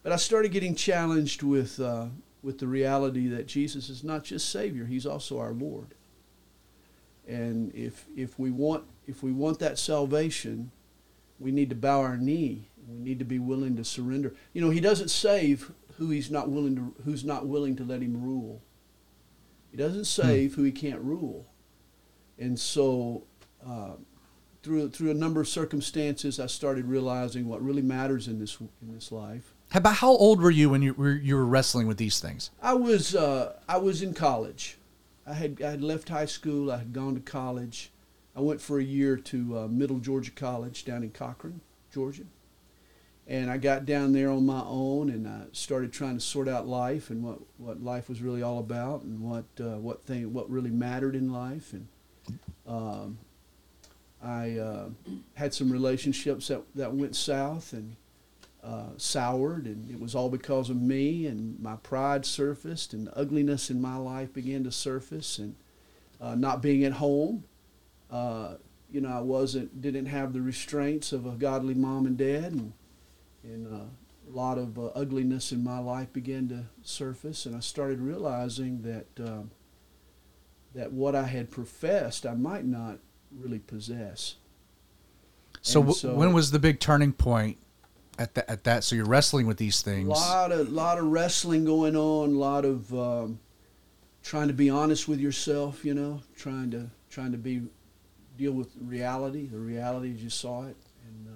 but 0.02 0.12
I 0.12 0.16
started 0.16 0.52
getting 0.52 0.74
challenged 0.74 1.42
with 1.42 1.78
uh, 1.80 2.06
with 2.42 2.58
the 2.58 2.66
reality 2.66 3.28
that 3.28 3.46
Jesus 3.46 3.88
is 3.88 4.02
not 4.02 4.24
just 4.24 4.50
Savior; 4.50 4.86
He's 4.86 5.06
also 5.06 5.38
our 5.38 5.52
Lord. 5.52 5.94
And 7.26 7.72
if 7.74 8.06
if 8.16 8.38
we 8.38 8.50
want 8.50 8.84
if 9.06 9.22
we 9.22 9.32
want 9.32 9.58
that 9.60 9.78
salvation, 9.78 10.72
we 11.38 11.52
need 11.52 11.70
to 11.70 11.76
bow 11.76 12.00
our 12.00 12.16
knee. 12.16 12.68
We 12.88 12.98
need 12.98 13.20
to 13.20 13.24
be 13.24 13.38
willing 13.38 13.76
to 13.76 13.84
surrender. 13.84 14.34
You 14.52 14.60
know, 14.60 14.70
He 14.70 14.80
doesn't 14.80 15.10
save 15.10 15.70
who 15.98 16.10
He's 16.10 16.30
not 16.30 16.50
willing 16.50 16.74
to 16.76 16.94
who's 17.04 17.24
not 17.24 17.46
willing 17.46 17.76
to 17.76 17.84
let 17.84 18.02
Him 18.02 18.22
rule. 18.22 18.60
He 19.70 19.76
doesn't 19.76 20.06
save 20.06 20.54
who 20.54 20.64
He 20.64 20.72
can't 20.72 21.00
rule. 21.00 21.46
And 22.38 22.58
so. 22.58 23.24
Uh, 23.64 23.92
through 24.64 24.90
through 24.90 25.10
a 25.10 25.14
number 25.14 25.40
of 25.40 25.48
circumstances, 25.48 26.38
I 26.38 26.46
started 26.46 26.86
realizing 26.86 27.48
what 27.48 27.62
really 27.62 27.82
matters 27.82 28.28
in 28.28 28.38
this 28.38 28.60
in 28.60 28.94
this 28.94 29.10
life. 29.10 29.51
How 29.72 29.78
About 29.78 29.94
how 29.96 30.10
old 30.10 30.42
were 30.42 30.50
you 30.50 30.68
when 30.68 30.82
you 30.82 30.92
were 30.92 31.12
you 31.12 31.34
were 31.34 31.46
wrestling 31.46 31.86
with 31.86 31.96
these 31.96 32.20
things? 32.20 32.50
I 32.60 32.74
was 32.74 33.14
uh, 33.14 33.54
I 33.66 33.78
was 33.78 34.02
in 34.02 34.12
college. 34.12 34.76
I 35.26 35.32
had 35.32 35.62
I 35.62 35.70
had 35.70 35.82
left 35.82 36.10
high 36.10 36.26
school. 36.26 36.70
I 36.70 36.76
had 36.76 36.92
gone 36.92 37.14
to 37.14 37.22
college. 37.22 37.90
I 38.36 38.40
went 38.40 38.60
for 38.60 38.78
a 38.78 38.84
year 38.84 39.16
to 39.16 39.60
uh, 39.60 39.68
Middle 39.68 39.98
Georgia 39.98 40.30
College 40.30 40.84
down 40.84 41.02
in 41.02 41.10
Cochran, 41.10 41.62
Georgia, 41.90 42.24
and 43.26 43.50
I 43.50 43.56
got 43.56 43.86
down 43.86 44.12
there 44.12 44.28
on 44.28 44.44
my 44.44 44.62
own 44.62 45.08
and 45.08 45.26
I 45.26 45.44
started 45.52 45.90
trying 45.90 46.18
to 46.18 46.20
sort 46.20 46.48
out 46.48 46.68
life 46.68 47.08
and 47.08 47.22
what, 47.22 47.38
what 47.56 47.82
life 47.82 48.10
was 48.10 48.20
really 48.20 48.42
all 48.42 48.58
about 48.58 49.04
and 49.04 49.22
what 49.22 49.46
uh, 49.58 49.78
what 49.78 50.04
thing 50.04 50.34
what 50.34 50.50
really 50.50 50.70
mattered 50.70 51.16
in 51.16 51.32
life 51.32 51.72
and. 51.72 51.88
Um, 52.66 53.18
I 54.24 54.56
uh, 54.56 54.90
had 55.34 55.52
some 55.52 55.72
relationships 55.72 56.46
that, 56.46 56.62
that 56.76 56.94
went 56.94 57.16
south 57.16 57.72
and 57.72 57.96
uh, 58.62 58.90
soured, 58.96 59.66
and 59.66 59.90
it 59.90 59.98
was 59.98 60.14
all 60.14 60.28
because 60.28 60.70
of 60.70 60.80
me, 60.80 61.26
and 61.26 61.58
my 61.60 61.76
pride 61.76 62.24
surfaced, 62.24 62.92
and 62.92 63.06
the 63.06 63.18
ugliness 63.18 63.70
in 63.70 63.80
my 63.80 63.96
life 63.96 64.32
began 64.32 64.62
to 64.64 64.70
surface, 64.70 65.38
and 65.38 65.56
uh, 66.20 66.34
not 66.34 66.62
being 66.62 66.84
at 66.84 66.92
home. 66.92 67.44
Uh, 68.10 68.54
you 68.90 69.00
know, 69.00 69.08
I 69.08 69.20
wasn't, 69.20 69.80
didn't 69.80 70.06
have 70.06 70.32
the 70.32 70.42
restraints 70.42 71.12
of 71.12 71.26
a 71.26 71.30
godly 71.30 71.74
mom 71.74 72.06
and 72.06 72.16
dad, 72.16 72.52
and, 72.52 72.72
and 73.42 73.66
uh, 73.66 73.86
a 74.28 74.32
lot 74.32 74.58
of 74.58 74.78
uh, 74.78 74.86
ugliness 74.94 75.50
in 75.50 75.64
my 75.64 75.78
life 75.78 76.12
began 76.12 76.48
to 76.48 76.66
surface, 76.82 77.46
and 77.46 77.56
I 77.56 77.60
started 77.60 78.00
realizing 78.00 78.82
that 78.82 79.06
um, 79.18 79.50
that 80.74 80.92
what 80.92 81.14
I 81.14 81.24
had 81.24 81.50
professed, 81.50 82.24
I 82.24 82.34
might 82.34 82.64
not 82.64 82.98
really 83.30 83.58
possess. 83.58 84.36
So, 85.60 85.80
w- 85.80 85.94
so- 85.94 86.14
when 86.14 86.32
was 86.32 86.50
the 86.50 86.58
big 86.58 86.80
turning 86.80 87.12
point 87.12 87.58
at 88.18 88.34
that? 88.34 88.50
At 88.50 88.64
that, 88.64 88.84
so 88.84 88.94
you're 88.94 89.06
wrestling 89.06 89.46
with 89.46 89.56
these 89.56 89.82
things 89.82 90.06
A 90.06 90.10
lot 90.10 90.52
of 90.52 90.70
lot 90.70 90.98
of 90.98 91.06
wrestling 91.06 91.64
going 91.64 91.96
on, 91.96 92.30
a 92.30 92.38
lot 92.38 92.64
of 92.64 92.92
um, 92.94 93.40
trying 94.22 94.48
to 94.48 94.54
be 94.54 94.68
honest 94.70 95.08
with 95.08 95.20
yourself. 95.20 95.84
You 95.84 95.94
know, 95.94 96.22
trying 96.36 96.70
to 96.72 96.90
trying 97.10 97.32
to 97.32 97.38
be 97.38 97.62
deal 98.36 98.52
with 98.52 98.70
reality, 98.80 99.46
the 99.46 99.58
reality 99.58 100.12
as 100.12 100.22
you 100.22 100.30
saw 100.30 100.66
it, 100.66 100.76
and 101.06 101.28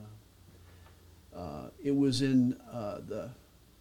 uh, 1.34 1.38
uh, 1.38 1.70
it 1.82 1.94
was 1.94 2.22
in 2.22 2.56
uh, 2.72 2.98
the 3.06 3.30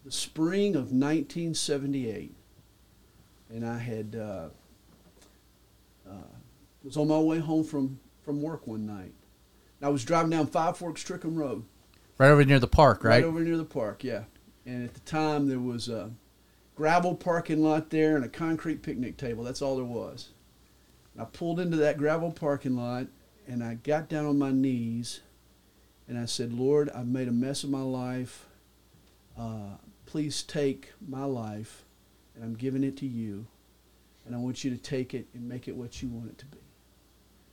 the 0.04 0.12
spring 0.12 0.76
of 0.76 0.92
1978, 0.92 2.34
and 3.50 3.66
I 3.66 3.78
had 3.78 4.16
uh, 4.16 4.48
uh, 6.10 6.14
was 6.84 6.96
on 6.96 7.08
my 7.08 7.20
way 7.20 7.40
home 7.40 7.64
from 7.64 8.00
from 8.24 8.42
work 8.42 8.66
one 8.68 8.86
night. 8.86 9.14
And 9.80 9.88
I 9.88 9.90
was 9.90 10.06
driving 10.06 10.30
down 10.30 10.48
Five 10.48 10.78
Forks 10.78 11.04
Trickum 11.04 11.36
Road 11.36 11.66
right 12.18 12.30
over 12.30 12.44
near 12.46 12.60
the 12.60 12.68
park, 12.68 13.04
right? 13.04 13.24
over 13.24 13.40
near 13.40 13.58
the 13.58 13.66
park, 13.66 14.04
yeah. 14.04 14.24
And 14.66 14.84
at 14.84 14.94
the 14.94 15.00
time, 15.02 15.48
there 15.48 15.60
was 15.60 15.90
a 15.90 16.12
gravel 16.76 17.16
parking 17.16 17.64
lot 17.64 17.90
there 17.90 18.16
and 18.16 18.26
a 18.26 18.30
concrete 18.30 18.82
picnic 18.82 19.18
table. 19.18 19.44
That's 19.44 19.62
all 19.62 19.76
there 19.76 19.86
was. 19.86 20.30
And 21.14 21.22
I 21.22 21.26
pulled 21.26 21.60
into 21.60 21.78
that 21.78 21.98
gravel 21.98 22.32
parking 22.32 22.76
lot 22.76 23.08
and 23.48 23.64
I 23.64 23.76
got 23.76 24.10
down 24.10 24.26
on 24.26 24.38
my 24.38 24.52
knees 24.52 25.22
and 26.08 26.18
I 26.18 26.26
said, 26.26 26.52
Lord, 26.52 26.90
I've 26.90 27.08
made 27.08 27.28
a 27.28 27.32
mess 27.32 27.64
of 27.64 27.70
my 27.70 27.82
life. 27.82 28.46
Uh, 29.38 29.78
please 30.06 30.44
take 30.44 30.92
my 31.06 31.24
life 31.24 31.86
and 32.34 32.44
I'm 32.44 32.56
giving 32.56 32.84
it 32.84 32.98
to 32.98 33.06
you. 33.06 33.48
And 34.26 34.36
I 34.36 34.40
want 34.40 34.64
you 34.64 34.72
to 34.72 34.78
take 34.78 35.14
it 35.14 35.28
and 35.34 35.48
make 35.48 35.68
it 35.68 35.76
what 35.76 36.02
you 36.02 36.10
want 36.10 36.32
it 36.32 36.38
to 36.40 36.46
be. 36.48 36.58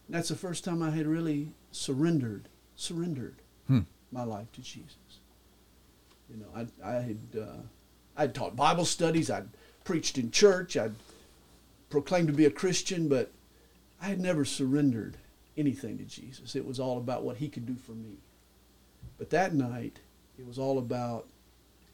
And 0.06 0.16
that's 0.16 0.30
the 0.30 0.36
first 0.36 0.64
time 0.64 0.82
I 0.82 0.90
had 0.90 1.06
really 1.06 1.52
surrendered, 1.70 2.48
surrendered 2.74 3.42
Hmm. 3.68 3.80
My 4.12 4.24
life 4.24 4.50
to 4.52 4.60
Jesus. 4.60 4.96
You 6.30 6.36
know, 6.36 6.46
I, 6.84 6.88
I 6.88 7.00
had 7.00 7.18
uh, 7.38 7.62
I'd 8.16 8.34
taught 8.34 8.56
Bible 8.56 8.84
studies, 8.84 9.30
I'd 9.30 9.48
preached 9.84 10.18
in 10.18 10.30
church, 10.30 10.76
I'd 10.76 10.94
proclaimed 11.90 12.28
to 12.28 12.32
be 12.34 12.44
a 12.46 12.50
Christian, 12.50 13.08
but 13.08 13.30
I 14.00 14.06
had 14.06 14.20
never 14.20 14.44
surrendered 14.44 15.16
anything 15.56 15.98
to 15.98 16.04
Jesus. 16.04 16.56
It 16.56 16.66
was 16.66 16.80
all 16.80 16.98
about 16.98 17.22
what 17.22 17.36
He 17.38 17.48
could 17.48 17.66
do 17.66 17.74
for 17.74 17.92
me. 17.92 18.16
But 19.18 19.30
that 19.30 19.54
night, 19.54 20.00
it 20.38 20.46
was 20.46 20.58
all 20.58 20.78
about 20.78 21.26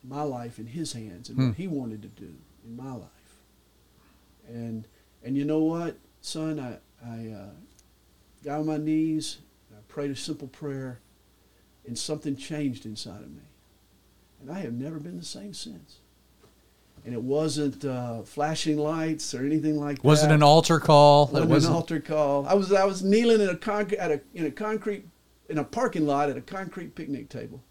my 0.05 0.23
life 0.23 0.59
in 0.59 0.67
His 0.67 0.93
hands 0.93 1.29
and 1.29 1.39
Hmm. 1.39 1.47
what 1.49 1.57
He 1.57 1.67
wanted 1.67 2.03
to 2.03 2.09
do 2.09 2.35
in 2.65 2.77
my 2.77 2.93
life. 2.93 3.11
And 4.49 4.87
and 5.25 5.37
you 5.37 5.45
know 5.45 5.59
what, 5.59 5.97
son, 6.21 6.61
I 6.61 6.79
I 7.05 7.29
uh, 7.33 7.51
got 8.45 8.61
on 8.61 8.67
my 8.67 8.77
knees, 8.77 9.39
I 9.73 9.81
prayed 9.89 10.11
a 10.11 10.17
simple 10.17 10.49
prayer, 10.49 11.01
and 11.89 11.99
something 11.99 12.37
changed 12.37 12.87
inside 12.87 13.23
of 13.23 13.31
me. 13.31 13.43
And 14.41 14.51
I 14.53 14.61
have 14.61 14.75
never 14.75 15.01
been 15.01 15.19
the 15.19 15.25
same 15.25 15.53
since. 15.53 15.97
And 17.05 17.15
it 17.15 17.23
wasn't 17.23 17.85
uh, 17.85 18.23
flashing 18.23 18.77
lights 18.77 19.35
or 19.35 19.45
anything 19.45 19.81
like 19.81 19.97
that. 19.97 20.05
Was 20.05 20.21
that. 20.23 20.31
it 20.31 20.35
an 20.35 20.43
altar 20.43 20.79
call? 20.79 21.25
It 21.25 21.33
Wasn't 21.33 21.45
an 21.45 21.51
wasn't- 21.51 21.75
altar 21.75 22.01
call. 22.01 22.47
I 22.47 22.55
was 22.55 22.73
I 22.73 22.85
was 22.85 23.03
kneeling 23.03 23.41
in 23.41 23.49
a 23.49 23.73
at 23.99 24.11
a 24.11 24.21
in 24.35 24.45
a 24.47 24.51
concrete 24.51 25.07
in 25.49 25.59
a 25.59 25.65
parking 25.65 26.07
lot 26.07 26.29
at 26.29 26.37
a 26.37 26.43
concrete 26.43 26.95
picnic 26.95 27.29
table, 27.31 27.63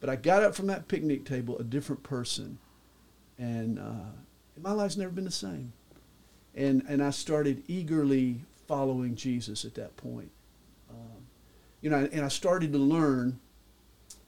but 0.00 0.10
I 0.10 0.16
got 0.16 0.42
up 0.42 0.54
from 0.54 0.66
that 0.66 0.88
picnic 0.88 1.24
table 1.24 1.56
a 1.58 1.62
different 1.62 2.02
person, 2.02 2.58
and, 3.38 3.78
uh, 3.78 4.10
my 4.60 4.72
life's 4.72 4.96
never 4.96 5.12
been 5.12 5.24
the 5.24 5.30
same. 5.30 5.72
And 6.56 6.82
and 6.88 7.02
I 7.02 7.10
started 7.10 7.62
eagerly 7.68 8.40
following 8.66 9.14
Jesus 9.14 9.64
at 9.64 9.74
that 9.74 9.96
point. 9.96 10.30
Um, 10.90 11.26
you 11.80 11.90
know, 11.90 12.08
and 12.10 12.24
I 12.24 12.28
started 12.28 12.72
to 12.72 12.78
learn 12.78 13.38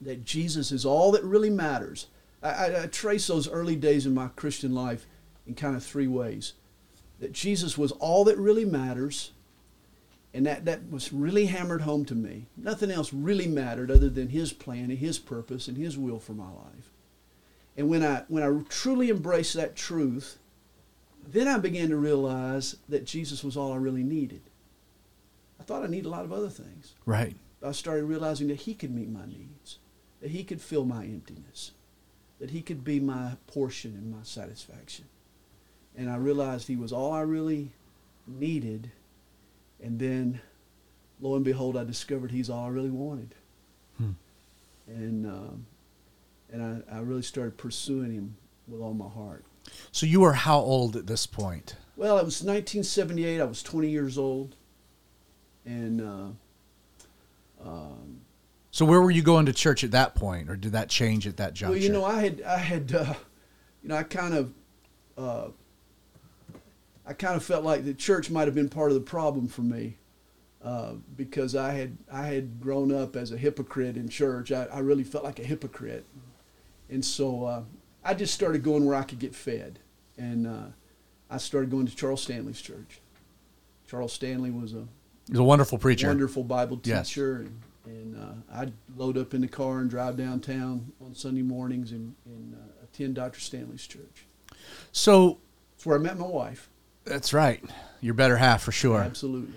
that 0.01 0.25
Jesus 0.25 0.71
is 0.71 0.85
all 0.85 1.11
that 1.11 1.23
really 1.23 1.49
matters. 1.49 2.07
I, 2.41 2.49
I, 2.49 2.83
I 2.83 2.87
trace 2.87 3.27
those 3.27 3.49
early 3.49 3.75
days 3.75 4.05
in 4.05 4.13
my 4.13 4.27
Christian 4.29 4.73
life 4.73 5.05
in 5.47 5.55
kind 5.55 5.75
of 5.75 5.83
three 5.83 6.07
ways 6.07 6.53
that 7.19 7.31
Jesus 7.31 7.77
was 7.77 7.93
all 7.93 8.25
that 8.25 8.37
really 8.37 8.65
matters, 8.65 9.31
and 10.33 10.45
that, 10.45 10.65
that 10.65 10.91
was 10.91 11.13
really 11.13 11.45
hammered 11.45 11.81
home 11.81 12.03
to 12.03 12.15
me. 12.15 12.47
Nothing 12.57 12.91
else 12.91 13.13
really 13.13 13.47
mattered 13.47 13.89
other 13.89 14.09
than 14.09 14.27
His 14.27 14.51
plan 14.51 14.89
and 14.89 14.97
His 14.97 15.19
purpose 15.19 15.69
and 15.69 15.77
His 15.77 15.97
will 15.97 16.19
for 16.19 16.33
my 16.33 16.49
life. 16.49 16.91
And 17.77 17.87
when 17.89 18.03
I 18.03 18.23
when 18.27 18.43
I 18.43 18.61
truly 18.67 19.09
embraced 19.09 19.53
that 19.53 19.75
truth, 19.75 20.37
then 21.25 21.47
I 21.47 21.57
began 21.59 21.89
to 21.89 21.95
realize 21.95 22.75
that 22.89 23.05
Jesus 23.05 23.41
was 23.41 23.55
all 23.55 23.71
I 23.71 23.77
really 23.77 24.03
needed. 24.03 24.41
I 25.59 25.63
thought 25.63 25.83
I 25.83 25.87
needed 25.87 26.07
a 26.07 26.09
lot 26.09 26.25
of 26.25 26.33
other 26.33 26.49
things. 26.49 26.93
right. 27.05 27.35
I 27.65 27.71
started 27.71 28.03
realizing 28.03 28.49
that 28.49 28.61
He 28.61 28.73
could 28.73 28.93
meet 28.93 29.09
my 29.09 29.25
needs, 29.25 29.77
that 30.23 30.31
He 30.31 30.45
could 30.45 30.61
fill 30.61 30.85
my 30.85 31.03
emptiness, 31.03 31.71
that 32.39 32.51
He 32.51 32.61
could 32.61 32.85
be 32.85 32.97
my 33.01 33.33
portion 33.45 33.91
and 33.91 34.09
my 34.09 34.23
satisfaction. 34.23 35.03
And 35.97 36.09
I 36.09 36.15
realized 36.15 36.69
He 36.69 36.77
was 36.77 36.93
all 36.93 37.11
I 37.11 37.19
really 37.19 37.73
needed. 38.25 38.89
And 39.83 39.99
then, 39.99 40.39
lo 41.19 41.35
and 41.35 41.43
behold, 41.43 41.75
I 41.75 41.83
discovered 41.83 42.31
He's 42.31 42.49
all 42.49 42.67
I 42.67 42.69
really 42.69 42.89
wanted. 42.89 43.35
Hmm. 43.97 44.11
And 44.87 45.25
um, 45.25 45.65
and 46.53 46.83
I, 46.89 46.95
I 46.95 46.99
really 47.01 47.21
started 47.21 47.57
pursuing 47.57 48.13
Him 48.13 48.37
with 48.65 48.79
all 48.79 48.93
my 48.93 49.09
heart. 49.09 49.43
So 49.91 50.05
you 50.05 50.21
were 50.21 50.33
how 50.33 50.59
old 50.59 50.95
at 50.95 51.05
this 51.05 51.25
point? 51.25 51.75
Well, 51.97 52.17
it 52.17 52.23
was 52.23 52.41
1978. 52.41 53.41
I 53.41 53.43
was 53.43 53.61
20 53.61 53.89
years 53.89 54.17
old, 54.17 54.55
and 55.65 55.99
uh, 56.01 57.67
um, 57.67 58.21
So 58.73 58.85
where 58.85 58.99
were 59.03 59.11
you 59.11 59.21
going 59.21 59.45
to 59.45 59.53
church 59.53 59.83
at 59.83 59.91
that 59.91 60.15
point, 60.15 60.49
or 60.49 60.55
did 60.55 60.71
that 60.71 60.89
change 60.89 61.27
at 61.27 61.37
that 61.37 61.53
juncture? 61.53 61.73
Well, 61.75 61.79
you 61.83 61.89
know, 61.89 62.03
I 62.03 62.21
had, 62.23 62.41
I 62.41 62.57
had, 62.57 62.91
uh, 62.91 63.13
you 63.83 63.89
know, 63.89 63.95
I 63.95 64.01
kind 64.01 64.33
of, 64.33 64.51
uh, 65.15 65.49
I 67.05 67.13
kind 67.13 67.35
of 67.35 67.43
felt 67.45 67.63
like 67.63 67.85
the 67.85 67.93
church 67.93 68.31
might 68.31 68.47
have 68.47 68.55
been 68.55 68.69
part 68.69 68.89
of 68.89 68.95
the 68.95 69.01
problem 69.01 69.47
for 69.47 69.61
me, 69.61 69.97
uh, 70.63 70.93
because 71.15 71.55
I 71.55 71.73
had, 71.73 71.95
I 72.11 72.23
had 72.25 72.59
grown 72.59 72.91
up 72.91 73.15
as 73.15 73.31
a 73.31 73.37
hypocrite 73.37 73.95
in 73.95 74.09
church. 74.09 74.51
I, 74.51 74.63
I 74.65 74.79
really 74.79 75.03
felt 75.03 75.23
like 75.23 75.37
a 75.37 75.43
hypocrite, 75.43 76.05
and 76.89 77.05
so 77.05 77.45
uh, 77.45 77.63
I 78.03 78.15
just 78.15 78.33
started 78.33 78.63
going 78.63 78.85
where 78.87 78.95
I 78.95 79.03
could 79.03 79.19
get 79.19 79.35
fed, 79.35 79.77
and 80.17 80.47
uh, 80.47 80.65
I 81.29 81.37
started 81.37 81.69
going 81.69 81.85
to 81.85 81.95
Charles 81.95 82.23
Stanley's 82.23 82.59
church. 82.59 83.01
Charles 83.87 84.13
Stanley 84.13 84.49
was 84.49 84.73
a 84.73 84.87
He's 85.27 85.37
a 85.37 85.43
wonderful 85.43 85.77
preacher. 85.77 86.07
wonderful 86.07 86.43
Bible 86.43 86.81
Yes. 86.83 87.09
teacher, 87.09 87.35
and, 87.35 87.61
and 87.85 88.15
uh, 88.17 88.33
I'd 88.53 88.73
load 88.95 89.17
up 89.17 89.33
in 89.33 89.41
the 89.41 89.47
car 89.47 89.79
and 89.79 89.89
drive 89.89 90.15
downtown 90.17 90.91
on 91.03 91.13
Sunday 91.15 91.41
mornings 91.41 91.91
and, 91.91 92.15
and 92.25 92.53
uh, 92.55 92.83
attend 92.83 93.15
Dr. 93.15 93.39
Stanley's 93.39 93.85
church. 93.85 94.25
So 94.91 95.39
It's 95.75 95.85
where 95.85 95.97
I 95.97 95.99
met 96.01 96.17
my 96.17 96.27
wife. 96.27 96.69
that's 97.05 97.33
right. 97.33 97.63
Your 98.01 98.13
better 98.13 98.37
half 98.37 98.63
for 98.63 98.71
sure. 98.71 98.99
Absolutely. 98.99 99.53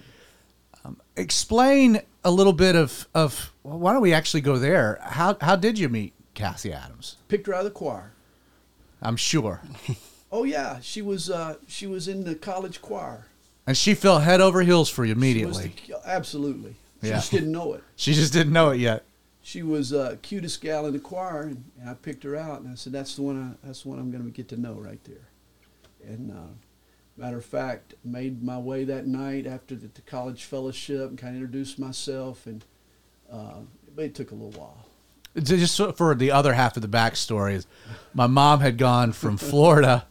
Explain 1.17 2.01
a 2.25 2.31
little 2.31 2.53
bit 2.53 2.77
of 2.77 3.09
of 3.15 3.53
well, 3.63 3.79
why 3.79 3.93
don't 3.93 4.03
we 4.03 4.13
actually 4.13 4.41
go 4.43 4.59
there? 4.59 4.99
How 5.03 5.37
how 5.41 5.57
did 5.57 5.79
you 5.79 5.89
meet 5.89 6.13
Kathy 6.35 6.73
Adams? 6.73 7.17
Picked 7.29 7.47
her 7.47 7.55
out 7.55 7.61
of 7.61 7.65
the 7.65 7.71
choir. 7.71 8.13
I'm 9.03 9.17
sure. 9.17 9.61
Oh 10.33 10.43
yeah, 10.43 10.81
she 10.81 11.01
was 11.03 11.31
uh, 11.31 11.55
she 11.69 11.87
was 11.87 12.09
in 12.09 12.25
the 12.25 12.35
college 12.35 12.83
choir. 12.83 13.27
And 13.67 13.77
she 13.77 13.95
fell 13.95 14.19
head 14.19 14.41
over 14.41 14.61
heels 14.63 14.91
for 14.91 15.05
you 15.05 15.13
immediately. 15.13 15.73
the- 15.87 16.01
absolutely. 16.05 16.75
She 17.07 17.11
Yeah. 17.11 17.17
just 17.17 17.31
didn't 17.31 17.53
know 17.53 17.73
it. 17.75 17.85
She 17.97 18.13
just 18.15 18.33
didn't 18.33 18.53
know 18.53 18.71
it 18.71 18.79
yet. 18.81 19.05
She 19.43 19.63
was 19.63 19.93
uh, 19.93 20.17
cutest 20.23 20.61
gal 20.61 20.87
in 20.87 20.93
the 20.93 20.99
choir, 20.99 21.43
and, 21.43 21.65
and 21.81 21.89
I 21.89 21.95
picked 21.95 22.25
her 22.25 22.35
out, 22.35 22.61
and 22.63 22.71
I 22.71 22.75
said, 22.75 22.93
"That's 22.93 23.15
the 23.15 23.23
one. 23.23 23.57
I, 23.63 23.67
that's 23.67 23.83
the 23.83 23.89
one 23.91 23.99
I'm 23.99 24.11
going 24.11 24.25
to 24.25 24.31
get 24.31 24.49
to 24.49 24.57
know 24.61 24.75
right 24.75 25.03
there." 25.05 25.29
And 26.05 26.33
uh, 26.33 26.53
matter 27.17 27.39
of 27.39 27.45
fact, 27.45 27.95
made 28.05 28.43
my 28.43 28.59
way 28.59 28.83
that 28.85 29.07
night 29.07 29.47
after 29.47 29.75
the, 29.77 29.87
the 29.87 30.01
college 30.03 30.45
fellowship, 30.45 31.11
and 31.11 31.17
kind 31.19 31.37
of 31.37 31.43
introduced 31.43 31.79
myself, 31.79 32.47
and 32.47 32.65
uh, 33.33 33.61
but 33.95 34.07
it 34.07 34.15
took 34.17 34.33
a 34.33 34.35
little 34.35 34.61
while. 34.61 34.87
Just 35.41 35.81
for 35.97 36.15
the 36.15 36.31
other 36.33 36.55
half 36.55 36.77
of 36.77 36.83
the 36.83 36.89
backstory 36.89 37.53
is 37.55 37.67
my 38.15 38.27
mom 38.27 38.61
had 38.61 38.79
gone 38.79 39.13
from 39.13 39.37
Florida, 39.37 40.07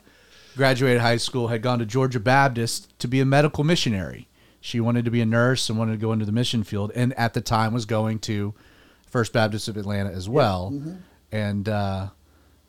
graduated 0.56 1.02
high 1.02 1.18
school, 1.18 1.48
had 1.50 1.62
gone 1.62 1.80
to 1.80 1.86
Georgia 1.86 2.20
Baptist 2.20 2.98
to 3.00 3.08
be 3.08 3.20
a 3.20 3.26
medical 3.26 3.64
missionary. 3.64 4.28
She 4.66 4.80
wanted 4.80 5.06
to 5.06 5.12
be 5.12 5.22
a 5.22 5.28
nurse 5.28 5.70
and 5.70 5.78
wanted 5.78 5.92
to 5.92 5.98
go 6.00 6.12
into 6.12 6.26
the 6.26 6.32
mission 6.32 6.64
field, 6.64 6.92
and 6.96 7.14
at 7.20 7.36
the 7.36 7.40
time 7.40 7.72
was 7.72 7.86
going 7.86 8.18
to 8.22 8.56
First 9.06 9.32
Baptist 9.32 9.68
of 9.68 9.78
Atlanta 9.78 10.10
as 10.10 10.28
well. 10.28 10.74
And 11.32 11.70
uh, 11.70 12.08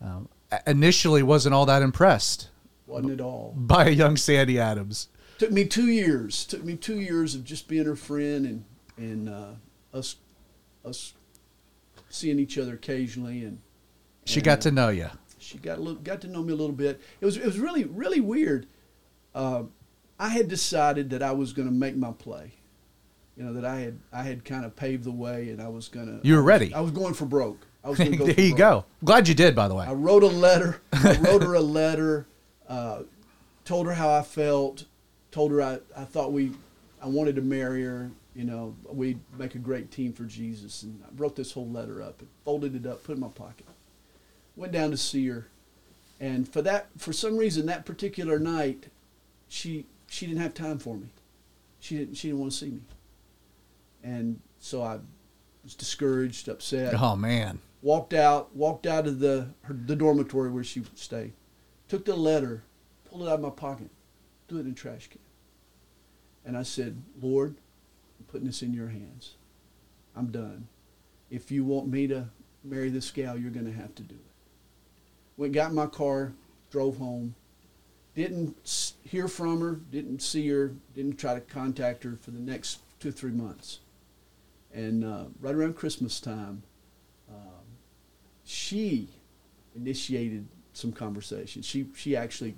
um, 0.02 0.28
initially 0.66 1.22
wasn't 1.22 1.54
all 1.54 1.64
that 1.64 1.80
impressed 1.80 2.50
Wasn't 2.86 3.12
it 3.12 3.22
all? 3.22 3.54
by 3.56 3.86
a 3.86 3.90
young 3.90 4.18
Sandy 4.18 4.60
Adams. 4.60 5.08
Took 5.38 5.52
me 5.52 5.64
two 5.64 5.86
years. 5.86 6.44
Took 6.44 6.64
me 6.64 6.76
two 6.76 7.00
years 7.00 7.34
of 7.34 7.44
just 7.44 7.66
being 7.66 7.86
her 7.86 7.96
friend 7.96 8.44
and 8.44 8.64
and 8.98 9.28
uh, 9.30 9.52
us 9.94 10.16
us 10.84 11.14
seeing 12.10 12.38
each 12.38 12.58
other 12.58 12.74
occasionally 12.74 13.42
and 13.42 13.58
She 14.26 14.40
and, 14.40 14.44
got 14.44 14.58
uh, 14.58 14.62
to 14.62 14.70
know 14.70 14.88
you. 14.90 15.08
she 15.38 15.56
got 15.56 15.78
a 15.78 15.80
little, 15.80 16.02
got 16.02 16.20
to 16.20 16.28
know 16.28 16.42
me 16.42 16.52
a 16.52 16.56
little 16.56 16.76
bit. 16.76 17.00
It 17.22 17.24
was 17.24 17.38
it 17.38 17.46
was 17.46 17.58
really 17.58 17.84
really 17.84 18.20
weird. 18.20 18.66
Uh, 19.34 19.62
I 20.18 20.28
had 20.28 20.49
decided 20.49 21.11
that 21.11 21.23
I 21.23 21.32
was 21.32 21.52
going 21.52 21.68
to 21.68 21.75
make 21.75 21.96
my 21.96 22.12
play. 22.12 22.52
You 23.37 23.44
know 23.44 23.52
that 23.52 23.66
I 23.66 23.80
had 23.80 23.99
I 24.12 24.23
had 24.23 24.44
kind 24.44 24.64
of 24.64 24.75
paved 24.75 25.04
the 25.04 25.12
way, 25.12 25.50
and 25.50 25.61
I 25.61 25.68
was 25.68 25.88
going 25.88 26.06
to. 26.06 26.26
You 26.26 26.37
were 26.37 26.42
ready. 26.42 26.73
I 26.73 26.80
was 26.80 26.90
going 26.90 27.12
for 27.12 27.26
broke. 27.26 27.66
I 27.85 27.90
was 27.90 27.99
going 27.99 28.12
to 28.12 28.16
go. 28.16 28.25
there 28.26 28.40
you 28.40 28.56
broke. 28.56 28.58
go. 28.58 28.85
Glad 29.04 29.28
you 29.28 29.35
did, 29.35 29.54
by 29.54 29.68
the 29.68 29.75
way. 29.75 29.87
I 29.87 29.92
wrote 29.92 30.23
a 30.23 30.28
letter. 30.28 30.80
I 30.92 31.16
wrote 31.20 31.42
her 31.42 31.54
a 31.54 31.61
letter. 31.61 32.26
Uh, 32.66 33.02
told 33.64 33.86
her 33.86 33.95
how 33.95 34.10
I 34.10 34.23
felt. 34.23 34.86
Told 35.30 35.52
her 35.52 35.60
I, 35.60 35.80
I 35.95 36.04
thought 36.04 36.32
we, 36.32 36.52
I 37.02 37.08
wanted 37.08 37.36
to 37.36 37.43
marry 37.43 37.82
her. 37.82 38.10
You 38.34 38.45
know, 38.45 38.75
we'd 38.90 39.21
make 39.38 39.54
a 39.54 39.58
great 39.58 39.90
team 39.90 40.14
for 40.14 40.25
Jesus. 40.25 40.82
And 40.82 41.02
I 41.04 41.08
wrote 41.14 41.36
this 41.36 41.52
whole 41.52 41.69
letter 41.69 42.02
up 42.02 42.21
and 42.21 42.28
folded 42.45 42.75
it 42.75 42.86
up, 42.86 43.04
put 43.04 43.12
it 43.12 43.14
in 43.17 43.21
my 43.21 43.28
pocket. 43.28 43.67
Went 44.56 44.73
down 44.73 44.90
to 44.90 44.97
see 44.97 45.26
her, 45.28 45.49
and 46.19 46.49
for 46.49 46.62
that, 46.62 46.86
for 46.97 47.12
some 47.12 47.36
reason, 47.36 47.67
that 47.67 47.84
particular 47.84 48.38
night, 48.38 48.86
she 49.49 49.84
she 50.06 50.26
didn't 50.26 50.40
have 50.40 50.54
time 50.54 50.78
for 50.78 50.97
me. 50.97 51.08
She 51.80 51.99
didn't 51.99 52.14
she 52.14 52.28
didn't 52.28 52.40
want 52.40 52.52
to 52.52 52.58
see 52.58 52.71
me. 52.71 52.80
And 54.02 54.40
so 54.58 54.82
I 54.82 54.99
was 55.64 55.75
discouraged, 55.75 56.49
upset. 56.49 56.95
Oh 57.00 57.16
man. 57.16 57.60
walked 57.82 58.14
out 58.14 58.54
walked 58.54 58.86
out 58.86 59.06
of 59.06 59.19
the 59.19 59.49
her, 59.62 59.75
the 59.75 59.97
dormitory 59.97 60.50
where 60.50 60.64
she 60.64 60.84
stayed. 60.95 61.32
Took 61.88 62.04
the 62.04 62.16
letter 62.16 62.62
pulled 63.04 63.23
it 63.23 63.28
out 63.28 63.34
of 63.34 63.40
my 63.40 63.50
pocket 63.50 63.90
threw 64.49 64.58
it 64.58 64.62
in 64.62 64.71
the 64.71 64.75
trash 64.75 65.08
can. 65.08 65.21
And 66.45 66.56
i 66.56 66.62
said 66.62 67.02
lord 67.21 67.56
i'm 68.19 68.26
putting 68.26 68.47
this 68.47 68.62
in 68.62 68.75
your 68.75 68.88
hands. 68.88 69.34
I'm 70.16 70.28
done. 70.28 70.69
If 71.30 71.50
you 71.50 71.64
want 71.64 71.88
me 71.88 72.06
to 72.06 72.28
marry 72.64 72.88
this 72.88 73.10
gal 73.10 73.36
you're 73.36 73.50
going 73.50 73.66
to 73.66 73.73
have 73.73 73.95
to 73.97 74.02
do 74.02 74.14
it. 74.14 74.21
Went 75.36 75.52
got 75.52 75.71
in 75.71 75.76
my 75.76 75.86
car 75.86 76.32
drove 76.71 76.97
home 76.99 77.34
didn't 78.16 78.92
hear 79.02 79.28
from 79.28 79.60
her 79.60 79.72
didn't 79.92 80.20
see 80.20 80.48
her 80.48 80.72
didn't 80.94 81.16
try 81.18 81.34
to 81.34 81.40
contact 81.40 82.02
her 82.02 82.16
for 82.20 82.32
the 82.32 82.40
next 82.40 82.80
two 82.98 83.10
or 83.10 83.12
three 83.12 83.30
months 83.30 83.78
and 84.74 85.04
uh, 85.04 85.24
right 85.40 85.54
around 85.54 85.76
christmas 85.76 86.18
time 86.18 86.62
um, 87.30 87.62
she 88.44 89.08
initiated 89.76 90.46
some 90.72 90.92
conversation. 90.92 91.62
She 91.62 91.86
she 91.96 92.14
actually 92.16 92.54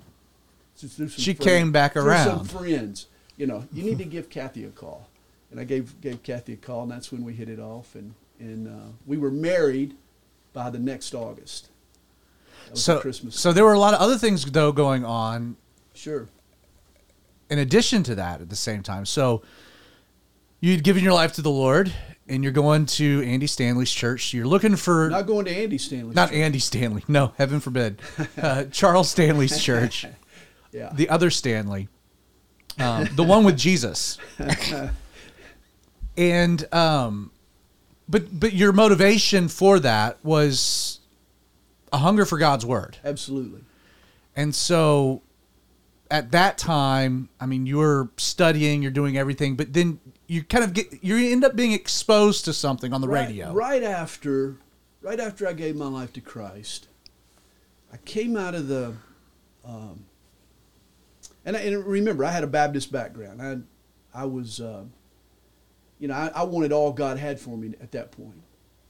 She 0.77 1.33
friend- 1.33 1.39
came 1.39 1.71
back 1.71 1.95
around. 1.95 2.45
Some 2.47 2.59
friends, 2.61 3.07
you 3.37 3.47
know, 3.47 3.65
you 3.73 3.83
need 3.83 3.97
to 3.99 4.05
give 4.15 4.29
Kathy 4.29 4.65
a 4.65 4.69
call, 4.69 5.09
and 5.51 5.59
I 5.59 5.63
gave 5.63 5.99
gave 6.01 6.21
Kathy 6.23 6.53
a 6.53 6.57
call, 6.57 6.83
and 6.83 6.91
that's 6.91 7.11
when 7.11 7.23
we 7.23 7.33
hit 7.33 7.49
it 7.49 7.59
off, 7.59 7.95
and 7.95 8.13
and 8.39 8.67
uh, 8.67 8.91
we 9.05 9.17
were 9.17 9.31
married 9.31 9.95
by 10.53 10.69
the 10.69 10.79
next 10.79 11.13
August. 11.13 11.69
So 12.73 12.99
Christmas. 12.99 13.39
so 13.39 13.53
there 13.53 13.63
were 13.65 13.73
a 13.73 13.79
lot 13.79 13.93
of 13.93 13.99
other 13.99 14.17
things 14.17 14.45
though 14.45 14.71
going 14.71 15.05
on 15.05 15.57
sure. 15.93 16.27
in 17.49 17.59
addition 17.59 18.03
to 18.03 18.15
that 18.15 18.41
at 18.41 18.49
the 18.49 18.55
same 18.55 18.83
time. 18.83 19.05
So 19.05 19.41
you'd 20.59 20.83
given 20.83 21.03
your 21.03 21.13
life 21.13 21.33
to 21.33 21.41
the 21.41 21.51
Lord 21.51 21.93
and 22.27 22.43
you're 22.43 22.53
going 22.53 22.85
to 22.85 23.23
Andy 23.25 23.47
Stanley's 23.47 23.91
church. 23.91 24.33
You're 24.33 24.45
looking 24.47 24.75
for 24.75 25.09
Not 25.09 25.25
going 25.25 25.45
to 25.45 25.51
Andy 25.51 25.77
Stanley. 25.77 26.13
not 26.13 26.31
Andy 26.31 26.59
Stanley. 26.59 27.03
No, 27.07 27.33
heaven 27.37 27.59
forbid. 27.59 28.01
Uh, 28.41 28.65
Charles 28.65 29.09
Stanley's 29.09 29.61
church. 29.61 30.05
Yeah. 30.71 30.91
The 30.93 31.09
other 31.09 31.29
Stanley. 31.29 31.89
Um, 32.77 33.09
the 33.15 33.23
one 33.23 33.43
with 33.43 33.57
Jesus. 33.57 34.17
and 36.17 36.73
um 36.73 37.31
but 38.07 38.39
but 38.39 38.53
your 38.53 38.73
motivation 38.73 39.47
for 39.47 39.79
that 39.79 40.17
was 40.23 40.98
a 41.91 41.97
hunger 41.97 42.25
for 42.25 42.37
God's 42.37 42.65
word. 42.65 42.97
Absolutely. 43.03 43.61
And 44.35 44.53
so 44.55 45.21
at 46.11 46.31
that 46.31 46.57
time, 46.57 47.29
I 47.39 47.45
mean, 47.45 47.65
you're 47.65 48.09
studying, 48.17 48.81
you're 48.81 48.91
doing 48.91 49.17
everything, 49.17 49.55
but 49.55 49.73
then 49.73 49.99
you 50.27 50.43
kind 50.43 50.63
of 50.63 50.73
get, 50.73 51.03
you 51.03 51.31
end 51.31 51.43
up 51.43 51.55
being 51.55 51.71
exposed 51.71 52.45
to 52.45 52.53
something 52.53 52.93
on 52.93 53.01
the 53.01 53.07
right, 53.07 53.27
radio. 53.27 53.53
Right 53.53 53.83
after, 53.83 54.57
right 55.01 55.19
after 55.19 55.47
I 55.47 55.53
gave 55.53 55.75
my 55.75 55.87
life 55.87 56.13
to 56.13 56.21
Christ, 56.21 56.87
I 57.91 57.97
came 57.97 58.37
out 58.37 58.55
of 58.55 58.67
the, 58.67 58.93
um, 59.65 60.05
and, 61.45 61.57
I, 61.57 61.61
and 61.61 61.85
remember, 61.85 62.23
I 62.25 62.31
had 62.31 62.43
a 62.43 62.47
Baptist 62.47 62.91
background. 62.91 63.41
I, 63.41 64.21
I 64.21 64.25
was, 64.25 64.59
uh, 64.59 64.83
you 65.99 66.07
know, 66.07 66.13
I, 66.13 66.31
I 66.33 66.43
wanted 66.43 66.71
all 66.71 66.91
God 66.91 67.17
had 67.17 67.39
for 67.39 67.57
me 67.57 67.73
at 67.81 67.91
that 67.91 68.11
point, 68.11 68.41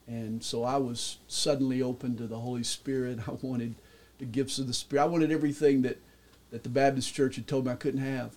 and 0.10 0.44
so 0.44 0.64
I 0.64 0.78
was 0.78 1.20
suddenly 1.28 1.84
open 1.84 2.18
to 2.18 2.26
the 2.26 2.40
Holy 2.40 2.64
Spirit. 2.64 3.20
I 3.28 3.34
wanted 3.42 3.76
the 4.18 4.26
gifts 4.26 4.58
of 4.58 4.66
the 4.66 4.74
Spirit. 4.74 5.04
I 5.04 5.06
wanted 5.06 5.32
everything 5.32 5.84
that, 5.84 6.00
that 6.50 6.64
the 6.64 6.70
Baptist 6.70 7.14
Church 7.14 7.36
had 7.36 7.48
told 7.48 7.66
me 7.68 7.72
I 7.72 7.76
couldn't 7.76 8.02
have. 8.02 8.36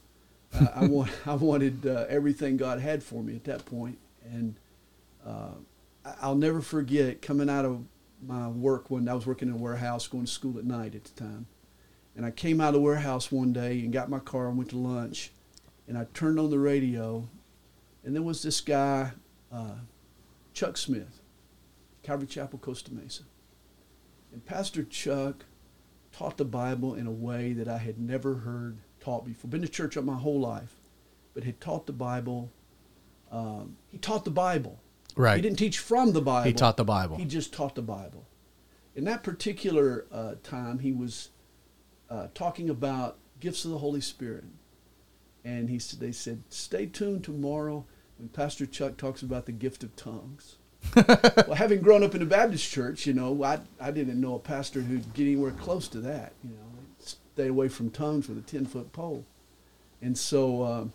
Uh, 0.55 0.67
I 0.75 0.87
want, 0.87 1.11
I 1.27 1.35
wanted 1.35 1.87
uh, 1.87 2.05
everything 2.11 2.59
God 2.59 2.79
had 2.79 3.03
for 3.03 3.23
me 3.23 3.35
at 3.35 3.45
that 3.45 3.65
point. 3.65 3.97
and 4.23 4.55
uh, 5.27 5.53
I'll 6.21 6.35
never 6.35 6.61
forget 6.61 7.23
coming 7.23 7.49
out 7.49 7.65
of 7.65 7.85
my 8.27 8.49
work 8.49 8.91
when 8.91 9.09
I 9.09 9.15
was 9.15 9.25
working 9.25 9.49
in 9.49 9.55
a 9.55 9.57
warehouse, 9.57 10.07
going 10.09 10.27
to 10.27 10.31
school 10.31 10.59
at 10.59 10.65
night 10.65 10.95
at 10.95 11.05
the 11.05 11.13
time. 11.13 11.47
And 12.17 12.27
I 12.27 12.31
came 12.33 12.61
out 12.61 12.69
of 12.69 12.75
the 12.75 12.81
warehouse 12.81 13.33
one 13.33 13.53
day 13.53 13.81
and 13.81 13.93
got 13.93 14.11
my 14.11 14.19
car 14.19 14.49
and 14.49 14.59
went 14.59 14.71
to 14.71 14.77
lunch. 14.77 15.33
And 15.89 15.97
I 15.97 16.07
turned 16.13 16.39
on 16.39 16.51
the 16.51 16.59
radio, 16.59 17.29
and 18.05 18.15
there 18.15 18.23
was 18.23 18.43
this 18.43 18.61
guy, 18.61 19.13
uh, 19.53 19.77
Chuck 20.53 20.77
Smith, 20.77 21.22
Calvary 22.03 22.27
Chapel, 22.27 22.59
Costa 22.59 22.93
Mesa. 22.93 23.23
And 24.33 24.45
Pastor 24.45 24.83
Chuck 24.83 25.45
taught 26.13 26.37
the 26.37 26.45
Bible 26.45 26.95
in 26.95 27.07
a 27.07 27.13
way 27.13 27.53
that 27.53 27.69
I 27.69 27.79
had 27.79 27.99
never 27.99 28.37
heard 28.37 28.79
taught 29.01 29.25
before. 29.25 29.51
Been 29.51 29.63
to 29.63 29.69
church 29.69 29.97
my 29.97 30.17
whole 30.17 30.41
life, 30.41 30.77
but 31.35 31.45
had 31.45 31.61
taught 31.61 31.87
the 31.87 31.93
Bible. 31.93 32.51
Um, 33.31 33.77
he 33.89 33.99
taught 33.99 34.25
the 34.25 34.31
Bible. 34.31 34.81
Right. 35.17 35.37
He 35.37 35.43
didn't 35.43 35.59
teach 35.59 35.79
from 35.79 36.13
the 36.13 36.23
Bible. 36.23 36.47
He 36.47 36.55
taught 36.55 36.77
the 36.77 36.85
Bible. 36.85 37.17
He 37.17 37.25
just 37.25 37.53
taught 37.53 37.75
the 37.75 37.83
Bible. 37.83 38.27
In 38.95 39.05
that 39.05 39.23
particular 39.23 40.07
uh, 40.13 40.35
time, 40.43 40.79
he 40.79 40.93
was 40.93 41.31
uh, 42.11 42.29
talking 42.35 42.69
about 42.69 43.19
gifts 43.41 43.65
of 43.65 43.71
the 43.71 43.79
Holy 43.79 44.01
Spirit, 44.01 44.45
and 45.45 45.71
he 45.71 45.79
said, 45.79 46.01
"They 46.01 46.13
said, 46.13 46.43
stay 46.51 46.87
tuned 46.87 47.25
tomorrow 47.25 47.87
when 48.19 48.29
Pastor 48.29 48.67
Chuck 48.67 48.97
talks 48.97 49.23
about 49.23 49.47
the 49.47 49.53
gift 49.53 49.83
of 49.83 49.97
tongues." 49.97 50.57
well, 50.97 51.55
having 51.55 51.81
grown 51.81 52.03
up 52.03 52.15
in 52.15 52.23
a 52.23 52.27
Baptist 52.27 52.71
church, 52.71 53.07
you 53.07 53.13
know, 53.13 53.43
I 53.43 53.61
I 53.81 53.91
didn't 53.91 54.21
know 54.21 54.35
a 54.35 54.39
pastor 54.39 54.81
who'd 54.81 55.15
get 55.15 55.25
anywhere 55.25 55.53
close 55.53 55.89
to 55.89 56.01
that. 56.01 56.33
You 56.43 56.51
know, 56.51 56.81
stay 56.99 57.49
away 57.49 57.69
from 57.69 57.91
tongues 57.91 58.29
with 58.29 58.39
a 58.39 58.43
ten 58.43 58.67
foot 58.67 58.93
pole, 58.93 59.25
and 60.01 60.17
so. 60.17 60.65
Um, 60.65 60.93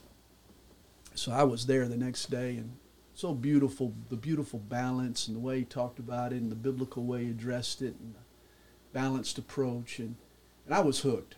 so 1.15 1.31
I 1.31 1.43
was 1.43 1.65
there 1.65 1.87
the 1.87 1.97
next 1.97 2.29
day, 2.29 2.57
and 2.57 2.77
so 3.15 3.33
beautiful, 3.33 3.91
the 4.09 4.15
beautiful 4.15 4.59
balance 4.59 5.27
and 5.27 5.35
the 5.35 5.39
way 5.39 5.59
he 5.59 5.65
talked 5.65 5.97
about 5.97 6.31
it, 6.31 6.41
and 6.41 6.51
the 6.51 6.55
biblical 6.55 7.03
way 7.03 7.23
he 7.23 7.31
addressed 7.31 7.81
it, 7.81 7.95
and 7.99 8.13
the 8.13 8.19
balanced 8.93 9.39
approach, 9.39 9.97
and 9.97 10.15
and 10.65 10.75
I 10.75 10.81
was 10.81 10.99
hooked. 10.99 11.35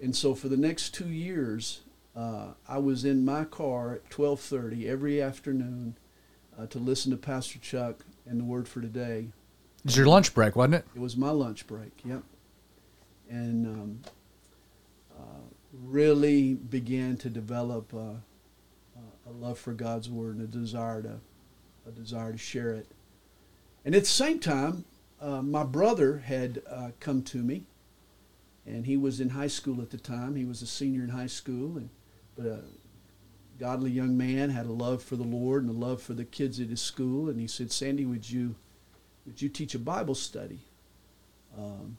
And 0.00 0.14
so 0.14 0.34
for 0.34 0.48
the 0.48 0.56
next 0.56 0.92
two 0.92 1.08
years, 1.08 1.80
uh, 2.14 2.48
I 2.68 2.78
was 2.78 3.04
in 3.04 3.24
my 3.24 3.44
car 3.44 3.94
at 3.94 4.10
twelve 4.10 4.40
thirty 4.40 4.86
every 4.86 5.22
afternoon 5.22 5.96
uh, 6.58 6.66
to 6.66 6.78
listen 6.78 7.10
to 7.10 7.16
Pastor 7.16 7.58
Chuck 7.58 8.04
and 8.26 8.40
the 8.40 8.44
Word 8.44 8.68
for 8.68 8.80
Today. 8.80 9.28
It 9.78 9.84
was 9.84 9.96
your 9.96 10.06
lunch 10.06 10.34
break, 10.34 10.56
wasn't 10.56 10.76
it? 10.76 10.86
It 10.94 11.00
was 11.00 11.16
my 11.16 11.30
lunch 11.30 11.66
break. 11.66 11.92
Yep. 12.04 12.22
And 13.28 13.66
um, 13.66 14.00
uh, 15.16 15.46
really 15.72 16.54
began 16.54 17.16
to 17.18 17.30
develop 17.30 17.92
uh, 17.94 17.98
uh, 18.96 19.30
a 19.30 19.32
love 19.32 19.58
for 19.58 19.72
God's 19.72 20.08
word 20.08 20.36
and 20.36 20.44
a 20.44 20.46
desire 20.46 21.02
to 21.02 21.20
a 21.86 21.90
desire 21.90 22.32
to 22.32 22.38
share 22.38 22.72
it. 22.72 22.88
And 23.84 23.94
at 23.94 24.02
the 24.02 24.08
same 24.08 24.40
time, 24.40 24.84
uh, 25.20 25.42
my 25.42 25.62
brother 25.62 26.18
had 26.18 26.62
uh, 26.68 26.90
come 26.98 27.22
to 27.22 27.38
me, 27.38 27.64
and 28.66 28.86
he 28.86 28.96
was 28.96 29.20
in 29.20 29.30
high 29.30 29.46
school 29.46 29.80
at 29.80 29.90
the 29.90 29.98
time. 29.98 30.34
He 30.34 30.44
was 30.44 30.62
a 30.62 30.66
senior 30.66 31.04
in 31.04 31.10
high 31.10 31.28
school, 31.28 31.76
and 31.76 31.90
but 32.36 32.46
a 32.46 32.60
godly 33.58 33.90
young 33.90 34.16
man 34.16 34.50
had 34.50 34.66
a 34.66 34.72
love 34.72 35.02
for 35.02 35.16
the 35.16 35.22
Lord 35.24 35.62
and 35.62 35.70
a 35.70 35.86
love 35.86 36.02
for 36.02 36.14
the 36.14 36.24
kids 36.24 36.60
at 36.60 36.68
his 36.68 36.80
school. 36.80 37.28
And 37.28 37.40
he 37.40 37.46
said, 37.46 37.72
"Sandy, 37.72 38.04
would 38.04 38.28
you 38.28 38.56
would 39.24 39.40
you 39.40 39.48
teach 39.48 39.74
a 39.74 39.78
Bible 39.78 40.14
study?" 40.14 40.60
Um, 41.56 41.96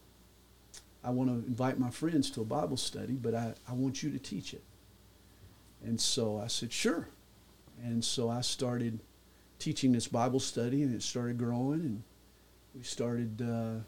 I 1.04 1.10
want 1.10 1.30
to 1.30 1.48
invite 1.48 1.80
my 1.80 1.90
friends 1.90 2.30
to 2.32 2.42
a 2.42 2.46
Bible 2.46 2.78
study, 2.78 3.14
but 3.14 3.34
I, 3.34 3.54
I 3.68 3.74
want 3.74 4.04
you 4.04 4.12
to 4.12 4.20
teach 4.20 4.54
it. 4.54 4.64
And 5.84 6.02
so 6.02 6.38
I 6.40 6.48
said, 6.48 6.74
sure. 6.74 7.08
And 7.82 8.04
so 8.04 8.30
I 8.30 8.42
started 8.42 9.00
teaching 9.60 9.92
this 9.92 10.08
Bible 10.08 10.40
study, 10.40 10.84
and 10.84 10.94
it 10.94 11.04
started 11.04 11.38
growing, 11.38 11.80
and 11.80 12.04
we 12.76 12.84
started 12.84 13.42
uh, 13.42 13.82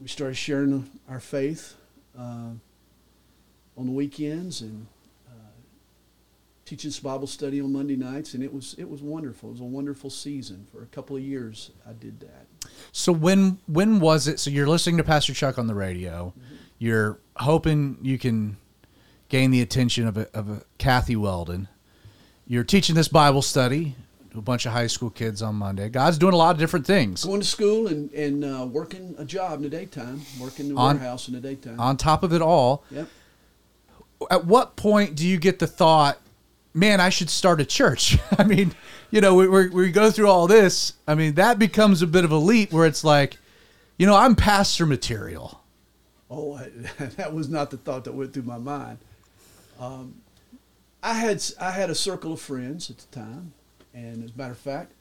we 0.00 0.08
started 0.08 0.36
sharing 0.36 0.88
our 1.08 1.20
faith 1.20 1.74
uh, 2.18 2.50
on 3.76 3.86
the 3.86 3.92
weekends 3.92 4.60
and 4.60 4.86
teaching 6.72 6.88
this 6.88 7.00
Bible 7.00 7.26
study 7.26 7.60
on 7.60 7.70
Monday 7.70 7.96
nights, 7.96 8.32
and 8.32 8.42
it 8.42 8.52
was 8.52 8.74
it 8.78 8.88
was 8.88 9.02
wonderful. 9.02 9.50
It 9.50 9.52
was 9.52 9.60
a 9.60 9.64
wonderful 9.64 10.08
season. 10.08 10.66
For 10.72 10.82
a 10.82 10.86
couple 10.86 11.16
of 11.16 11.22
years, 11.22 11.70
I 11.86 11.92
did 11.92 12.18
that. 12.20 12.46
So 12.92 13.12
when 13.12 13.58
when 13.66 14.00
was 14.00 14.26
it? 14.26 14.40
So 14.40 14.48
you're 14.48 14.66
listening 14.66 14.96
to 14.96 15.04
Pastor 15.04 15.34
Chuck 15.34 15.58
on 15.58 15.66
the 15.66 15.74
radio. 15.74 16.32
You're 16.78 17.18
hoping 17.36 17.98
you 18.00 18.18
can 18.18 18.56
gain 19.28 19.50
the 19.50 19.60
attention 19.60 20.06
of 20.06 20.16
a, 20.16 20.28
of 20.34 20.48
a 20.48 20.62
Kathy 20.78 21.14
Weldon. 21.14 21.68
You're 22.46 22.64
teaching 22.64 22.94
this 22.94 23.08
Bible 23.08 23.42
study 23.42 23.94
to 24.30 24.38
a 24.38 24.42
bunch 24.42 24.64
of 24.64 24.72
high 24.72 24.86
school 24.86 25.10
kids 25.10 25.42
on 25.42 25.56
Monday. 25.56 25.90
God's 25.90 26.16
doing 26.16 26.32
a 26.32 26.38
lot 26.38 26.54
of 26.54 26.58
different 26.58 26.86
things. 26.86 27.24
Going 27.24 27.40
to 27.40 27.46
school 27.46 27.86
and, 27.86 28.10
and 28.12 28.44
uh, 28.44 28.66
working 28.66 29.14
a 29.18 29.26
job 29.26 29.56
in 29.56 29.62
the 29.62 29.68
daytime, 29.68 30.22
working 30.40 30.68
in 30.68 30.74
the 30.74 30.80
On- 30.80 30.96
warehouse 30.96 31.28
in 31.28 31.34
the 31.34 31.40
daytime. 31.40 31.78
On 31.78 31.98
top 31.98 32.22
of 32.22 32.32
it 32.32 32.40
all, 32.40 32.82
yep. 32.90 33.08
at 34.30 34.46
what 34.46 34.76
point 34.76 35.14
do 35.14 35.26
you 35.26 35.38
get 35.38 35.58
the 35.58 35.66
thought, 35.66 36.18
man, 36.74 37.00
I 37.00 37.08
should 37.08 37.30
start 37.30 37.60
a 37.60 37.64
church? 37.64 38.18
I 38.38 38.44
mean, 38.44 38.74
you 39.10 39.20
know, 39.20 39.34
we, 39.34 39.48
we, 39.48 39.68
we 39.68 39.90
go 39.90 40.10
through 40.10 40.28
all 40.28 40.46
this. 40.46 40.94
I 41.06 41.14
mean, 41.14 41.34
that 41.34 41.58
becomes 41.58 42.02
a 42.02 42.06
bit 42.06 42.24
of 42.24 42.30
a 42.30 42.36
leap 42.36 42.72
where 42.72 42.86
it's 42.86 43.04
like, 43.04 43.38
you 43.98 44.06
know, 44.06 44.16
I'm 44.16 44.34
pastor 44.34 44.86
material. 44.86 45.60
Oh, 46.30 46.54
I, 46.54 46.70
that 47.16 47.34
was 47.34 47.48
not 47.48 47.70
the 47.70 47.76
thought 47.76 48.04
that 48.04 48.12
went 48.12 48.32
through 48.32 48.44
my 48.44 48.58
mind. 48.58 48.98
Um, 49.78 50.14
I 51.02 51.14
had 51.14 51.42
I 51.60 51.72
had 51.72 51.90
a 51.90 51.94
circle 51.94 52.32
of 52.32 52.40
friends 52.40 52.88
at 52.88 52.98
the 52.98 53.06
time, 53.06 53.52
and 53.92 54.24
as 54.24 54.30
a 54.30 54.38
matter 54.38 54.52
of 54.52 54.58
fact, 54.58 54.92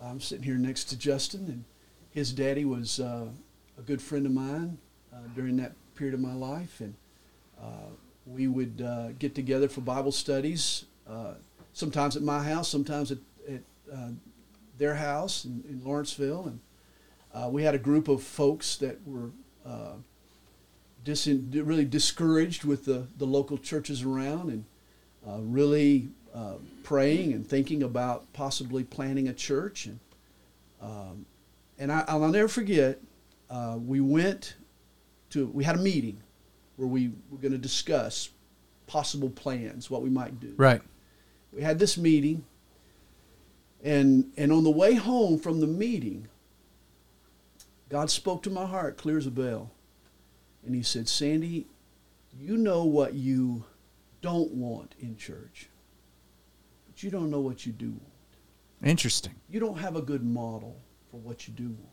I'm 0.00 0.20
sitting 0.20 0.44
here 0.44 0.54
next 0.54 0.84
to 0.84 0.96
Justin, 0.96 1.46
and 1.46 1.64
his 2.10 2.32
daddy 2.32 2.64
was 2.64 3.00
uh, 3.00 3.26
a 3.76 3.82
good 3.82 4.00
friend 4.00 4.24
of 4.24 4.32
mine 4.32 4.78
uh, 5.12 5.16
during 5.34 5.56
that 5.56 5.72
period 5.96 6.14
of 6.14 6.20
my 6.20 6.32
life, 6.32 6.80
and 6.80 6.94
uh, 7.60 7.90
we 8.26 8.46
would 8.46 8.80
uh, 8.80 9.08
get 9.18 9.34
together 9.34 9.68
for 9.68 9.80
Bible 9.80 10.12
studies, 10.12 10.84
uh, 11.08 11.34
sometimes 11.72 12.16
at 12.16 12.22
my 12.22 12.42
house, 12.42 12.68
sometimes 12.68 13.10
at, 13.10 13.18
at 13.48 13.60
uh, 13.92 14.08
their 14.76 14.94
house 14.94 15.44
in, 15.44 15.64
in 15.68 15.82
Lawrenceville, 15.84 16.46
and 16.46 16.60
uh, 17.34 17.48
we 17.48 17.62
had 17.62 17.74
a 17.74 17.78
group 17.78 18.08
of 18.08 18.22
folks 18.22 18.76
that 18.76 18.98
were 19.06 19.30
uh, 19.66 19.94
really 21.04 21.84
discouraged 21.84 22.64
with 22.64 22.84
the, 22.84 23.06
the 23.16 23.24
local 23.24 23.56
churches 23.56 24.02
around 24.02 24.50
and 24.50 24.64
uh, 25.26 25.38
really 25.40 26.08
uh, 26.34 26.54
praying 26.82 27.32
and 27.32 27.46
thinking 27.46 27.82
about 27.82 28.30
possibly 28.32 28.84
planting 28.84 29.28
a 29.28 29.32
church. 29.32 29.86
And, 29.86 29.98
um, 30.82 31.26
and 31.78 31.90
I, 31.90 32.04
I'll 32.08 32.28
never 32.28 32.48
forget, 32.48 32.98
we 33.86 34.00
went 34.00 34.56
to, 35.30 35.46
we 35.46 35.64
had 35.64 35.76
a 35.76 35.80
meeting 35.80 36.20
where 36.76 36.88
we 36.88 37.10
were 37.30 37.38
going 37.38 37.52
to 37.52 37.58
discuss 37.58 38.30
possible 38.86 39.30
plans, 39.30 39.90
what 39.90 40.02
we 40.02 40.10
might 40.10 40.40
do. 40.40 40.54
Right. 40.56 40.80
We 41.52 41.62
had 41.62 41.78
this 41.78 41.96
meeting, 41.96 42.44
and, 43.82 44.32
and 44.36 44.52
on 44.52 44.64
the 44.64 44.70
way 44.70 44.94
home 44.94 45.38
from 45.38 45.60
the 45.60 45.66
meeting, 45.66 46.28
God 47.88 48.10
spoke 48.10 48.42
to 48.42 48.50
my 48.50 48.66
heart 48.66 48.96
clear 48.96 49.16
as 49.16 49.26
a 49.26 49.30
bell. 49.30 49.70
And 50.64 50.74
he 50.74 50.82
said, 50.82 51.08
Sandy, 51.08 51.66
you 52.38 52.56
know 52.56 52.84
what 52.84 53.14
you 53.14 53.64
don't 54.20 54.52
want 54.52 54.94
in 55.00 55.16
church, 55.16 55.68
but 56.86 57.02
you 57.02 57.10
don't 57.10 57.30
know 57.30 57.40
what 57.40 57.64
you 57.64 57.72
do 57.72 57.90
want. 57.90 58.02
Interesting. 58.84 59.34
You 59.48 59.60
don't 59.60 59.78
have 59.78 59.96
a 59.96 60.02
good 60.02 60.24
model 60.24 60.76
for 61.10 61.18
what 61.18 61.48
you 61.48 61.54
do 61.54 61.68
want. 61.68 61.88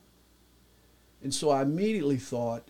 And 1.23 1.33
so 1.33 1.49
I 1.49 1.61
immediately 1.61 2.17
thought, 2.17 2.67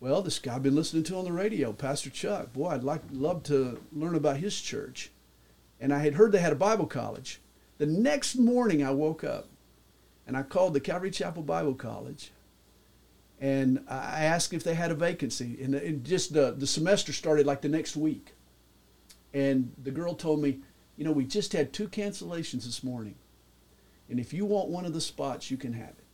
well, 0.00 0.22
this 0.22 0.38
guy 0.38 0.54
I've 0.54 0.62
been 0.62 0.74
listening 0.74 1.02
to 1.04 1.16
on 1.16 1.24
the 1.24 1.32
radio, 1.32 1.72
Pastor 1.72 2.10
Chuck. 2.10 2.52
Boy, 2.52 2.70
I'd 2.70 2.82
like 2.82 3.02
love 3.12 3.42
to 3.44 3.80
learn 3.92 4.14
about 4.14 4.38
his 4.38 4.60
church. 4.60 5.10
And 5.80 5.92
I 5.92 5.98
had 6.00 6.14
heard 6.14 6.32
they 6.32 6.38
had 6.38 6.52
a 6.52 6.56
Bible 6.56 6.86
college. 6.86 7.40
The 7.78 7.86
next 7.86 8.36
morning 8.36 8.82
I 8.82 8.90
woke 8.90 9.22
up 9.22 9.46
and 10.26 10.36
I 10.36 10.42
called 10.42 10.74
the 10.74 10.80
Calvary 10.80 11.10
Chapel 11.10 11.42
Bible 11.42 11.74
College 11.74 12.32
and 13.40 13.84
I 13.88 14.24
asked 14.24 14.52
if 14.52 14.64
they 14.64 14.74
had 14.74 14.90
a 14.90 14.94
vacancy. 14.94 15.58
And 15.62 15.74
it 15.74 16.02
just 16.02 16.32
the, 16.32 16.52
the 16.56 16.66
semester 16.66 17.12
started 17.12 17.46
like 17.46 17.62
the 17.62 17.68
next 17.68 17.96
week. 17.96 18.34
And 19.32 19.72
the 19.82 19.90
girl 19.92 20.14
told 20.14 20.40
me, 20.42 20.58
you 20.96 21.04
know, 21.04 21.12
we 21.12 21.24
just 21.24 21.52
had 21.52 21.72
two 21.72 21.86
cancellations 21.88 22.64
this 22.64 22.82
morning. 22.82 23.14
And 24.10 24.18
if 24.18 24.32
you 24.32 24.44
want 24.44 24.68
one 24.70 24.84
of 24.86 24.92
the 24.94 25.00
spots, 25.00 25.50
you 25.50 25.56
can 25.56 25.72
have 25.74 25.90
it. 25.90 26.04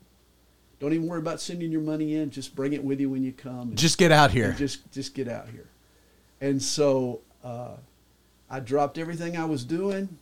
Don't 0.81 0.93
even 0.93 1.07
worry 1.07 1.21
about 1.21 1.41
sending 1.41 1.71
your 1.73 1.81
money 1.81 2.17
in. 2.17 2.29
Just 2.31 2.55
bring 2.55 2.73
it 2.75 2.85
with 2.85 3.01
you 3.01 3.09
when 3.09 3.23
you 3.23 3.33
come. 3.33 3.69
and- 3.69 3.79
Just 3.79 3.97
get 3.97 4.13
out 4.13 4.31
here. 4.33 4.53
just 4.59 4.91
just 4.93 5.15
get 5.15 5.29
out 5.29 5.49
here. 5.49 5.69
And 6.43 6.61
so 6.61 7.21
uh, 7.43 7.77
I 8.55 8.61
dropped 8.61 8.99
everything 8.99 9.37
I 9.37 9.47
was 9.47 9.65
doing, 9.65 10.17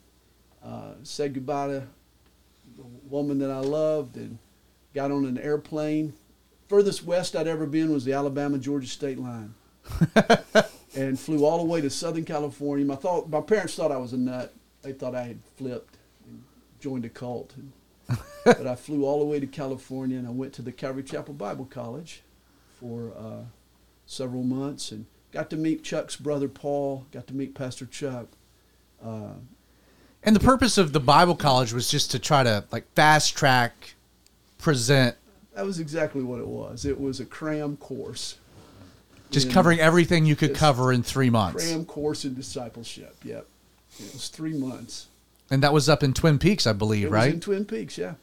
uh, 0.64 0.94
said 1.02 1.34
goodbye 1.34 1.66
to 1.66 1.86
the 2.78 2.84
woman 3.10 3.38
that 3.40 3.50
I 3.50 3.58
loved, 3.58 4.16
and 4.16 4.38
got 4.94 5.10
on 5.10 5.26
an 5.26 5.36
airplane. 5.36 6.14
Furthest 6.66 7.04
west 7.04 7.36
I'd 7.36 7.46
ever 7.46 7.66
been 7.66 7.92
was 7.92 8.06
the 8.06 8.14
Alabama 8.14 8.56
Georgia 8.56 8.86
state 8.88 9.18
line, 9.18 9.52
and 10.96 11.20
flew 11.20 11.44
all 11.44 11.58
the 11.58 11.70
way 11.70 11.82
to 11.82 11.90
Southern 11.90 12.24
California. 12.24 12.86
My 12.86 12.94
thought, 12.94 13.28
my 13.28 13.42
parents 13.42 13.74
thought 13.74 13.92
I 13.92 13.98
was 13.98 14.14
a 14.14 14.16
nut. 14.16 14.54
They 14.80 14.94
thought 14.94 15.14
I 15.14 15.24
had 15.24 15.40
flipped 15.58 15.98
and 16.26 16.42
joined 16.80 17.04
a 17.04 17.10
cult. 17.10 17.52
But 18.44 18.66
I 18.66 18.76
flew 18.76 19.04
all 19.04 19.20
the 19.20 19.26
way 19.26 19.40
to 19.40 19.46
California, 19.46 20.16
and 20.16 20.26
I 20.26 20.30
went 20.30 20.54
to 20.54 20.62
the 20.62 20.72
Calvary 20.72 21.02
Chapel 21.04 21.34
Bible 21.34 21.66
College 21.66 22.22
for 22.80 23.12
uh, 23.16 23.44
several 24.06 24.42
months, 24.42 24.90
and 24.90 25.04
got 25.32 25.50
to 25.50 25.56
meet 25.56 25.82
Chuck's 25.82 26.16
brother 26.16 26.48
Paul. 26.48 27.06
Got 27.12 27.26
to 27.28 27.34
meet 27.34 27.54
Pastor 27.54 27.86
Chuck. 27.86 28.26
Uh, 29.04 29.34
And 30.22 30.36
the 30.36 30.40
purpose 30.40 30.78
of 30.78 30.92
the 30.92 31.00
Bible 31.00 31.34
college 31.34 31.72
was 31.72 31.90
just 31.90 32.10
to 32.12 32.18
try 32.18 32.42
to 32.44 32.64
like 32.70 32.84
fast 32.94 33.36
track 33.36 33.94
present 34.58 35.16
that 35.54 35.66
was 35.66 35.78
exactly 35.80 36.22
what 36.22 36.38
it 36.40 36.46
was. 36.46 36.86
It 36.86 36.98
was 36.98 37.20
a 37.20 37.26
cram 37.26 37.76
course. 37.76 38.36
just 39.30 39.48
in- 39.48 39.52
covering 39.52 39.80
everything 39.80 40.24
you 40.24 40.34
could 40.36 40.54
cover 40.54 40.92
in 40.92 41.02
3 41.02 41.28
months. 41.28 41.62
Cram 41.68 41.84
course 41.84 42.24
in 42.24 42.34
discipleship. 42.34 43.16
Yep. 43.24 43.46
It 43.98 44.12
was 44.14 44.28
three 44.28 44.54
months. 44.56 45.08
And 45.50 45.62
that 45.62 45.72
was 45.74 45.88
up 45.90 46.02
in 46.02 46.14
Twin 46.14 46.38
Peaks, 46.38 46.66
I 46.66 46.70
It 46.70 46.78
believe, 46.78 47.04
was 47.08 47.12
right? 47.12 47.34
in 47.34 47.40
Twin 47.40 47.64
Peaks, 47.66 47.98
yeah. 47.98 48.14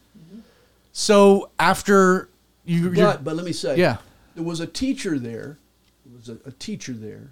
so 0.91 1.49
after 1.59 2.29
you 2.65 2.89
But 2.91 3.23
but 3.23 3.35
let 3.35 3.45
me 3.45 3.53
say, 3.53 3.77
Yeah. 3.77 3.97
there 4.35 4.43
was 4.43 4.59
a 4.59 4.67
teacher 4.67 5.19
there. 5.19 5.57
Was 6.15 6.29
a, 6.29 6.37
a 6.45 6.51
teacher 6.51 6.93
there. 6.93 7.31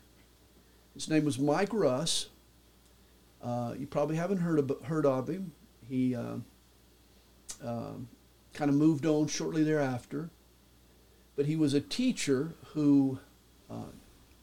His 0.93 1.09
name 1.09 1.25
was 1.25 1.39
Mike 1.39 1.73
Russ. 1.73 2.29
Uh, 3.41 3.73
you 3.77 3.87
probably 3.87 4.15
haven't 4.15 4.37
heard 4.37 4.59
of 4.59 4.71
heard 4.85 5.05
of 5.05 5.29
him. 5.29 5.51
He 5.87 6.15
uh, 6.15 6.37
um, 7.63 8.07
kind 8.53 8.69
of 8.69 8.75
moved 8.75 9.05
on 9.05 9.27
shortly 9.27 9.63
thereafter. 9.63 10.29
But 11.35 11.45
he 11.45 11.55
was 11.55 11.73
a 11.73 11.81
teacher 11.81 12.55
who 12.73 13.19
uh, 13.69 13.91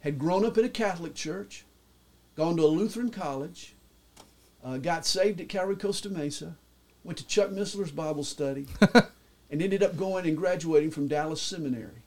had 0.01 0.19
grown 0.19 0.45
up 0.45 0.57
in 0.57 0.65
a 0.65 0.69
Catholic 0.69 1.15
church, 1.15 1.65
gone 2.37 2.57
to 2.57 2.63
a 2.63 2.67
Lutheran 2.67 3.11
college, 3.11 3.75
uh, 4.65 4.79
got 4.79 5.05
saved 5.05 5.41
at 5.41 5.49
Calvary 5.49 5.77
Costa 5.77 6.09
Mesa, 6.09 6.57
went 7.03 7.19
to 7.19 7.27
Chuck 7.27 7.51
Missler's 7.51 7.91
Bible 7.91 8.23
study, 8.23 8.67
and 9.51 9.61
ended 9.61 9.83
up 9.83 9.97
going 9.97 10.27
and 10.27 10.37
graduating 10.37 10.93
from 10.93 11.09
Dallas 11.09 11.43
Seminary. 11.43 12.04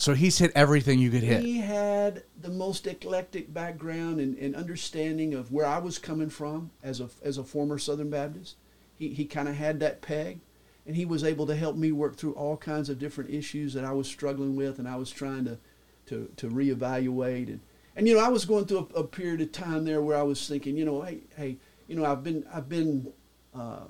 So 0.00 0.14
he's 0.14 0.38
hit 0.38 0.52
everything 0.54 0.98
you 0.98 1.10
could 1.10 1.22
hit. 1.22 1.42
He 1.42 1.58
had 1.58 2.22
the 2.40 2.48
most 2.48 2.86
eclectic 2.86 3.52
background 3.52 4.18
and, 4.18 4.34
and 4.38 4.56
understanding 4.56 5.34
of 5.34 5.52
where 5.52 5.66
I 5.66 5.76
was 5.76 5.98
coming 5.98 6.30
from 6.30 6.70
as 6.82 7.00
a, 7.00 7.10
as 7.22 7.36
a 7.36 7.44
former 7.44 7.78
Southern 7.78 8.08
Baptist. 8.08 8.56
He, 8.98 9.10
he 9.10 9.26
kind 9.26 9.46
of 9.46 9.56
had 9.56 9.78
that 9.80 10.00
peg, 10.00 10.40
and 10.86 10.96
he 10.96 11.04
was 11.04 11.22
able 11.22 11.46
to 11.48 11.54
help 11.54 11.76
me 11.76 11.92
work 11.92 12.16
through 12.16 12.32
all 12.32 12.56
kinds 12.56 12.88
of 12.88 12.98
different 12.98 13.28
issues 13.28 13.74
that 13.74 13.84
I 13.84 13.92
was 13.92 14.08
struggling 14.08 14.56
with, 14.56 14.78
and 14.78 14.88
I 14.88 14.96
was 14.96 15.10
trying 15.10 15.44
to, 15.44 15.58
to, 16.06 16.30
to 16.38 16.48
reevaluate. 16.48 17.48
And, 17.48 17.60
and 17.94 18.08
you 18.08 18.14
know, 18.14 18.24
I 18.24 18.28
was 18.28 18.46
going 18.46 18.64
through 18.64 18.88
a, 18.94 19.00
a 19.00 19.04
period 19.04 19.42
of 19.42 19.52
time 19.52 19.84
there 19.84 20.00
where 20.00 20.16
I 20.16 20.22
was 20.22 20.48
thinking, 20.48 20.78
you 20.78 20.86
know, 20.86 21.02
hey, 21.02 21.18
hey, 21.36 21.58
you 21.88 21.96
know, 21.96 22.06
I've 22.06 22.24
been, 22.24 22.46
I've 22.50 22.70
been, 22.70 23.12
uh, 23.54 23.84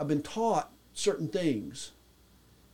I've 0.00 0.08
been 0.08 0.22
taught 0.22 0.72
certain 0.94 1.28
things, 1.28 1.92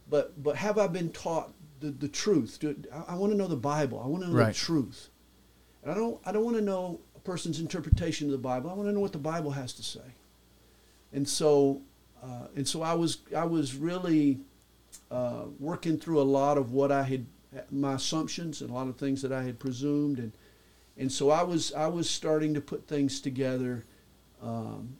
but 0.08 0.40
but 0.40 0.56
have 0.56 0.78
I 0.78 0.86
been 0.86 1.10
taught 1.10 1.52
the, 1.80 1.90
the 1.90 2.08
truth? 2.08 2.58
I, 2.64 3.12
I 3.12 3.14
want 3.16 3.32
to 3.32 3.36
know 3.38 3.46
the 3.46 3.56
Bible. 3.56 4.00
I 4.02 4.06
want 4.06 4.24
to 4.24 4.30
know 4.30 4.36
Right. 4.36 4.48
the 4.54 4.58
truth. 4.58 5.08
And 5.82 5.92
I 5.92 5.94
don't 5.94 6.20
I 6.26 6.32
don't 6.32 6.44
want 6.44 6.56
to 6.56 6.62
know 6.62 7.00
a 7.16 7.20
person's 7.20 7.60
interpretation 7.60 8.26
of 8.28 8.32
the 8.32 8.38
Bible. 8.38 8.70
I 8.70 8.74
want 8.74 8.88
to 8.88 8.92
know 8.92 9.00
what 9.00 9.12
the 9.12 9.18
Bible 9.18 9.52
has 9.52 9.72
to 9.74 9.82
say. 9.82 10.14
And 11.12 11.28
so 11.28 11.82
uh, 12.22 12.48
and 12.56 12.66
so 12.66 12.82
I 12.82 12.94
was 12.94 13.18
I 13.36 13.44
was 13.44 13.74
really 13.76 14.40
uh, 15.10 15.44
working 15.60 15.98
through 15.98 16.20
a 16.20 16.24
lot 16.24 16.58
of 16.58 16.72
what 16.72 16.90
I 16.90 17.02
had 17.04 17.26
my 17.70 17.94
assumptions 17.94 18.60
and 18.60 18.70
a 18.70 18.74
lot 18.74 18.88
of 18.88 18.96
things 18.96 19.22
that 19.22 19.32
I 19.32 19.42
had 19.42 19.58
presumed 19.58 20.18
and 20.18 20.32
and 20.98 21.10
so 21.10 21.30
I 21.30 21.42
was 21.44 21.72
I 21.72 21.86
was 21.86 22.10
starting 22.10 22.52
to 22.54 22.60
put 22.60 22.86
things 22.88 23.20
together 23.20 23.84
um, 24.42 24.96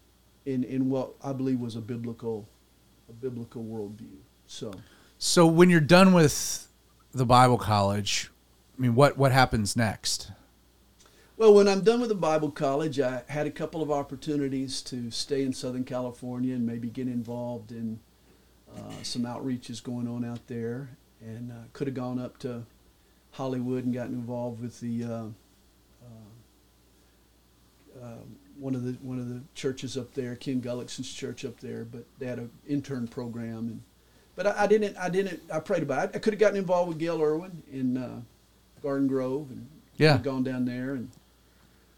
in 0.46 0.62
in 0.64 0.88
what 0.88 1.10
I 1.22 1.32
believe 1.32 1.58
was 1.60 1.76
a 1.76 1.80
biblical 1.80 2.48
a 3.08 3.12
biblical 3.12 3.62
worldview. 3.64 4.16
So 4.46 4.72
So 5.18 5.46
when 5.46 5.68
you're 5.70 5.80
done 5.80 6.14
with 6.14 6.67
the 7.12 7.26
Bible 7.26 7.58
college, 7.58 8.30
I 8.76 8.82
mean, 8.82 8.94
what 8.94 9.16
what 9.18 9.32
happens 9.32 9.76
next? 9.76 10.30
Well, 11.36 11.54
when 11.54 11.68
I'm 11.68 11.82
done 11.82 12.00
with 12.00 12.08
the 12.08 12.16
Bible 12.16 12.50
college, 12.50 12.98
I 12.98 13.22
had 13.28 13.46
a 13.46 13.50
couple 13.50 13.80
of 13.80 13.92
opportunities 13.92 14.82
to 14.82 15.10
stay 15.12 15.44
in 15.44 15.52
Southern 15.52 15.84
California 15.84 16.54
and 16.54 16.66
maybe 16.66 16.88
get 16.88 17.06
involved 17.06 17.70
in 17.70 18.00
uh, 18.76 19.02
some 19.02 19.22
outreaches 19.22 19.82
going 19.82 20.08
on 20.08 20.24
out 20.24 20.46
there, 20.48 20.90
and 21.20 21.52
uh, 21.52 21.66
could 21.72 21.86
have 21.86 21.94
gone 21.94 22.18
up 22.18 22.38
to 22.38 22.64
Hollywood 23.32 23.84
and 23.84 23.94
gotten 23.94 24.14
involved 24.14 24.60
with 24.60 24.80
the 24.80 25.04
uh, 25.04 25.26
uh, 26.02 26.28
uh, 28.02 28.22
one 28.58 28.74
of 28.74 28.82
the 28.82 28.92
one 29.00 29.18
of 29.18 29.28
the 29.28 29.42
churches 29.54 29.96
up 29.96 30.14
there, 30.14 30.34
Kenn 30.34 30.60
Gulliksen's 30.60 31.12
church 31.12 31.44
up 31.44 31.60
there. 31.60 31.84
But 31.84 32.04
they 32.18 32.26
had 32.26 32.38
an 32.38 32.50
intern 32.66 33.06
program, 33.06 33.58
and 33.58 33.82
but 34.38 34.46
I, 34.46 34.62
I 34.62 34.66
didn't 34.68 34.96
I 34.96 35.09
didn't 35.09 35.40
I 35.53 35.59
prayed 35.59 35.83
about 35.83 36.11
it. 36.11 36.16
I 36.16 36.20
could 36.20 36.33
have 36.33 36.38
gotten 36.38 36.57
involved 36.57 36.88
with 36.90 36.98
Gail 36.98 37.20
Irwin 37.20 37.61
in 37.72 37.96
uh, 37.96 38.20
Garden 38.81 39.09
Grove 39.09 39.51
and 39.51 39.66
Yeah. 39.96 40.18
gone 40.18 40.44
down 40.44 40.64
there 40.64 40.94
and 40.94 41.11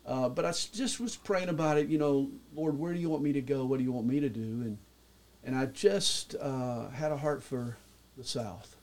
uh, 0.07 0.31
but 0.31 0.46
I 0.46 0.50
just 0.50 0.98
was 0.98 1.14
praying 1.16 1.50
about 1.50 1.76
it. 1.76 1.88
You 1.88 1.98
know, 1.98 2.31
Lord, 2.57 2.79
where 2.79 2.94
do 2.94 2.98
you 2.98 3.11
want 3.11 3.22
me 3.22 3.35
to 3.35 3.42
go? 3.42 3.66
What 3.66 3.76
do 3.79 3.85
you 3.85 3.92
want 3.92 4.07
me 4.07 4.18
to 4.20 4.31
do? 4.31 4.40
And 4.40 4.79
and 5.44 5.55
I 5.55 5.66
just 5.66 6.35
uh, 6.40 6.88
had 6.88 7.12
a 7.12 7.16
heart 7.18 7.42
for 7.42 7.76
the 8.16 8.24
South, 8.24 8.74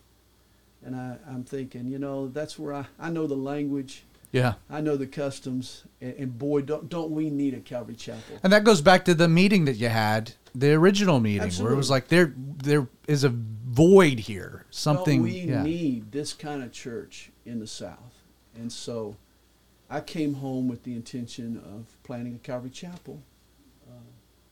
and 0.86 0.96
I, 0.96 1.18
I'm 1.28 1.44
thinking, 1.44 1.88
you 1.88 1.98
know, 2.00 2.28
that's 2.28 2.58
where 2.60 2.74
I, 2.74 2.86
I 3.00 3.10
know 3.10 3.26
the 3.28 3.36
language, 3.36 4.04
Yeah. 4.32 4.56
I 4.70 4.82
know 4.82 4.98
the 4.98 5.08
customs, 5.08 5.84
and, 6.02 6.14
and 6.16 6.38
boy, 6.38 6.62
don't 6.62 6.90
don't 6.90 7.12
we 7.12 7.30
need 7.30 7.54
a 7.54 7.60
Calvary 7.60 7.96
Chapel? 7.96 8.40
And 8.44 8.52
that 8.52 8.64
goes 8.64 8.82
back 8.82 9.06
to 9.06 9.14
the 9.14 9.28
meeting 9.28 9.66
that 9.66 9.76
you 9.76 9.90
had, 9.90 10.34
the 10.54 10.74
original 10.74 11.20
meeting, 11.20 11.52
where 11.64 11.72
it 11.72 11.78
was 11.78 11.90
like 11.90 12.10
there 12.10 12.34
there 12.36 12.88
is 13.08 13.24
a 13.24 13.30
void 13.30 14.20
here. 14.20 14.66
Something. 14.70 15.20
Don't 15.20 15.32
we 15.32 15.40
yeah. 15.42 15.64
need 15.64 16.12
this 16.12 16.34
kind 16.34 16.62
of 16.62 16.72
church 16.72 17.32
in 17.46 17.60
the 17.60 17.68
South, 17.68 18.24
and 18.56 18.72
so 18.72 19.16
I 19.90 20.02
came 20.02 20.36
home 20.36 20.68
with 20.68 20.84
the 20.84 20.94
intention 20.94 21.58
of 21.58 21.86
planting 22.04 22.36
a 22.36 22.40
Calvary 22.40 22.70
Chapel 22.70 23.22
uh, 23.90 23.94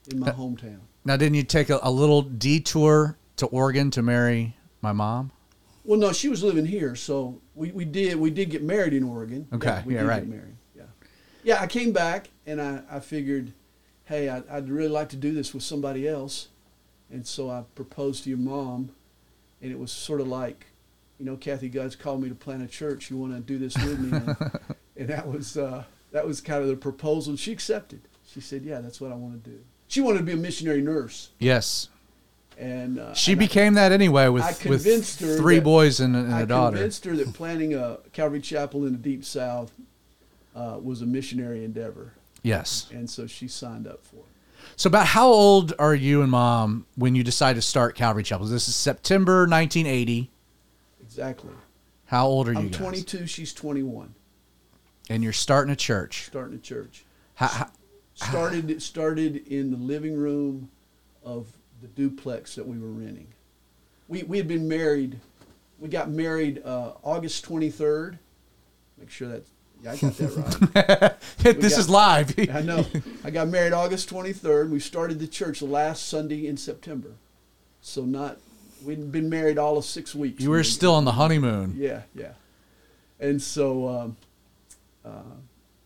in 0.10 0.20
my 0.20 0.28
That- 0.28 0.38
hometown. 0.38 0.80
Now, 1.04 1.18
didn't 1.18 1.36
you 1.36 1.44
take 1.44 1.70
a, 1.70 1.80
a 1.84 1.92
little 1.92 2.24
detour 2.24 3.16
to 3.36 3.46
Oregon 3.48 3.92
to 3.92 4.02
marry 4.02 4.58
my 4.82 4.92
mom? 4.92 5.32
Well, 5.86 6.00
no, 6.00 6.12
she 6.12 6.30
was 6.30 6.44
living 6.44 6.66
here, 6.66 6.96
so 6.96 7.42
we, 7.54 7.72
we 7.72 7.86
did 7.86 8.18
we 8.18 8.32
did 8.32 8.50
get 8.50 8.64
married 8.64 8.94
in 8.94 9.04
Oregon. 9.04 9.48
Okay, 9.54 9.82
we 9.86 9.94
yeah, 9.94 10.02
did 10.02 10.08
right. 10.08 10.20
Get 10.22 10.30
married. 10.30 10.56
Yeah, 10.76 10.84
yeah. 11.44 11.62
I 11.62 11.68
came 11.68 11.92
back 11.92 12.30
and 12.46 12.62
I, 12.62 12.82
I 12.90 13.00
figured, 13.00 13.54
hey, 14.06 14.30
I, 14.30 14.42
I'd 14.50 14.70
really 14.70 14.90
like 14.90 15.10
to 15.10 15.16
do 15.16 15.34
this 15.34 15.54
with 15.54 15.64
somebody 15.64 16.08
else, 16.08 16.50
and 17.12 17.26
so 17.26 17.50
I 17.50 17.64
proposed 17.76 18.24
to 18.24 18.30
your 18.30 18.40
mom, 18.40 18.90
and 19.62 19.72
it 19.72 19.80
was 19.80 19.92
sort 19.92 20.22
of 20.22 20.28
like, 20.28 20.66
you 21.20 21.26
know, 21.26 21.38
Kathy, 21.38 21.70
God's 21.70 21.96
called 21.96 22.22
me 22.22 22.30
to 22.30 22.36
plant 22.36 22.64
a 22.64 22.68
church. 22.68 23.10
You 23.12 23.18
want 23.18 23.34
to 23.34 23.40
do 23.40 23.58
this 23.58 23.76
with 23.78 24.00
me? 24.00 24.18
and, 24.18 24.36
and 24.98 25.10
that 25.10 25.28
was 25.28 25.56
uh, 25.56 25.84
that 26.12 26.26
was 26.26 26.42
kind 26.42 26.62
of 26.62 26.68
the 26.68 26.76
proposal. 26.76 27.36
She 27.36 27.52
accepted. 27.52 28.02
She 28.26 28.42
said, 28.42 28.64
yeah, 28.64 28.82
that's 28.82 29.00
what 29.00 29.12
I 29.12 29.16
want 29.16 29.44
to 29.44 29.50
do. 29.50 29.60
She 29.88 30.02
wanted 30.02 30.20
to 30.20 30.24
be 30.24 30.32
a 30.34 30.38
missionary 30.38 30.82
nurse, 30.82 31.30
Yes. 31.40 31.90
And 32.58 33.00
uh, 33.00 33.14
She 33.14 33.34
and 33.34 33.42
I- 33.42 33.46
became 33.46 33.74
that 33.76 33.92
anyway 33.92 34.28
with, 34.30 34.66
with 34.66 35.06
three 35.38 35.60
boys 35.60 36.00
and, 36.00 36.16
a- 36.16 36.20
and 36.20 36.34
a 36.34 36.36
I 36.38 36.46
daughter. 36.46 36.78
I 36.78 36.80
convinced 36.80 37.06
her 37.06 37.16
that 37.18 37.34
planting 37.34 37.74
a 37.74 37.98
Calvary 38.14 38.42
Chapel 38.42 38.86
in 38.86 38.94
the 38.94 39.00
Deep 39.00 39.24
South 39.26 39.72
uh, 40.56 40.78
was 40.82 41.02
a 41.02 41.06
missionary 41.06 41.64
endeavor, 41.66 42.14
Yes. 42.44 42.88
and 42.94 43.10
so 43.10 43.28
she 43.28 43.48
signed 43.48 43.88
up 43.88 44.04
for 44.06 44.18
it. 44.18 44.26
So, 44.78 44.88
about 44.88 45.06
how 45.08 45.28
old 45.28 45.74
are 45.80 45.94
you 45.94 46.22
and 46.22 46.32
mom 46.32 46.86
when 46.96 47.14
you 47.16 47.24
decide 47.24 47.56
to 47.56 47.62
start 47.62 47.96
Calvary 47.96 48.24
Chapel? 48.24 48.46
This 48.48 48.68
is 48.68 48.76
September 48.76 49.42
1980. 49.42 50.32
Exactly. 51.02 51.52
How 52.06 52.26
old 52.28 52.48
are 52.48 52.54
you 52.54 52.60
I'm 52.60 52.72
22. 52.72 53.28
She's 53.28 53.54
21. 53.54 54.14
And 55.10 55.24
you're 55.24 55.34
starting 55.34 55.72
a 55.72 55.76
church. 55.76 56.26
Starting 56.26 56.56
a 56.56 56.60
church. 56.62 57.06
How, 57.36 57.48
how, 57.48 57.72
Started 58.16 58.70
it 58.72 58.82
started 58.82 59.46
in 59.48 59.72
the 59.72 59.78
living 59.78 60.16
room 60.16 60.70
of 61.24 61.48
the 61.86 62.02
duplex 62.02 62.56
that 62.56 62.68
we 62.68 62.78
were 62.80 62.90
renting. 62.90 63.28
We 64.08 64.24
we 64.24 64.38
had 64.38 64.48
been 64.48 64.68
married. 64.68 65.20
We 65.80 65.90
got 65.90 66.10
married 66.10 66.62
uh, 66.66 66.94
August 67.04 67.48
23rd. 67.48 68.18
Make 68.98 69.10
sure 69.10 69.28
that 69.28 69.44
yeah 69.84 69.92
I 69.92 69.98
got 69.98 70.14
that 70.18 71.20
right. 71.38 71.58
this 71.60 71.74
got- 71.74 71.80
is 71.80 71.90
live. 71.90 72.40
I 72.54 72.62
know. 72.62 72.86
I 73.24 73.30
got 73.30 73.50
married 73.50 73.74
August 73.74 74.10
23rd. 74.10 74.70
We 74.70 74.80
started 74.80 75.20
the 75.20 75.28
church 75.28 75.60
the 75.60 75.66
last 75.66 76.08
Sunday 76.08 76.48
in 76.48 76.58
September. 76.58 77.12
So 77.82 78.04
not 78.04 78.38
we'd 78.84 79.12
been 79.12 79.30
married 79.30 79.58
all 79.58 79.78
of 79.78 79.86
six 79.86 80.16
weeks. 80.16 80.42
you 80.42 80.50
were 80.50 80.64
still 80.64 80.94
on 80.96 81.06
the 81.06 81.14
honeymoon. 81.14 81.76
Yeah, 81.78 82.04
yeah. 82.14 82.34
And 83.20 83.42
so 83.42 83.88
um, 83.90 84.18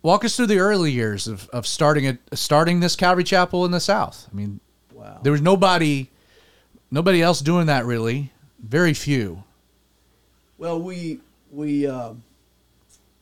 Walk 0.02 0.24
us 0.24 0.36
through 0.38 0.48
the 0.48 0.60
early 0.60 0.92
years 0.92 1.28
of, 1.28 1.50
of 1.50 1.68
starting 1.68 2.06
it, 2.06 2.20
starting 2.34 2.80
this 2.80 2.96
Calvary 2.96 3.24
Chapel 3.26 3.66
in 3.66 3.72
the 3.72 3.82
South. 3.82 4.28
I 4.32 4.36
mean, 4.36 4.62
wow. 5.00 5.20
there 5.24 5.32
was 5.32 5.42
nobody, 5.42 6.10
nobody 6.92 7.22
else 7.22 7.40
doing 7.40 7.68
that 7.68 7.86
really. 7.86 8.32
Very 8.60 8.94
few. 8.94 9.44
Well, 10.58 10.82
we 10.82 11.20
we 11.52 11.88
um, 11.88 12.24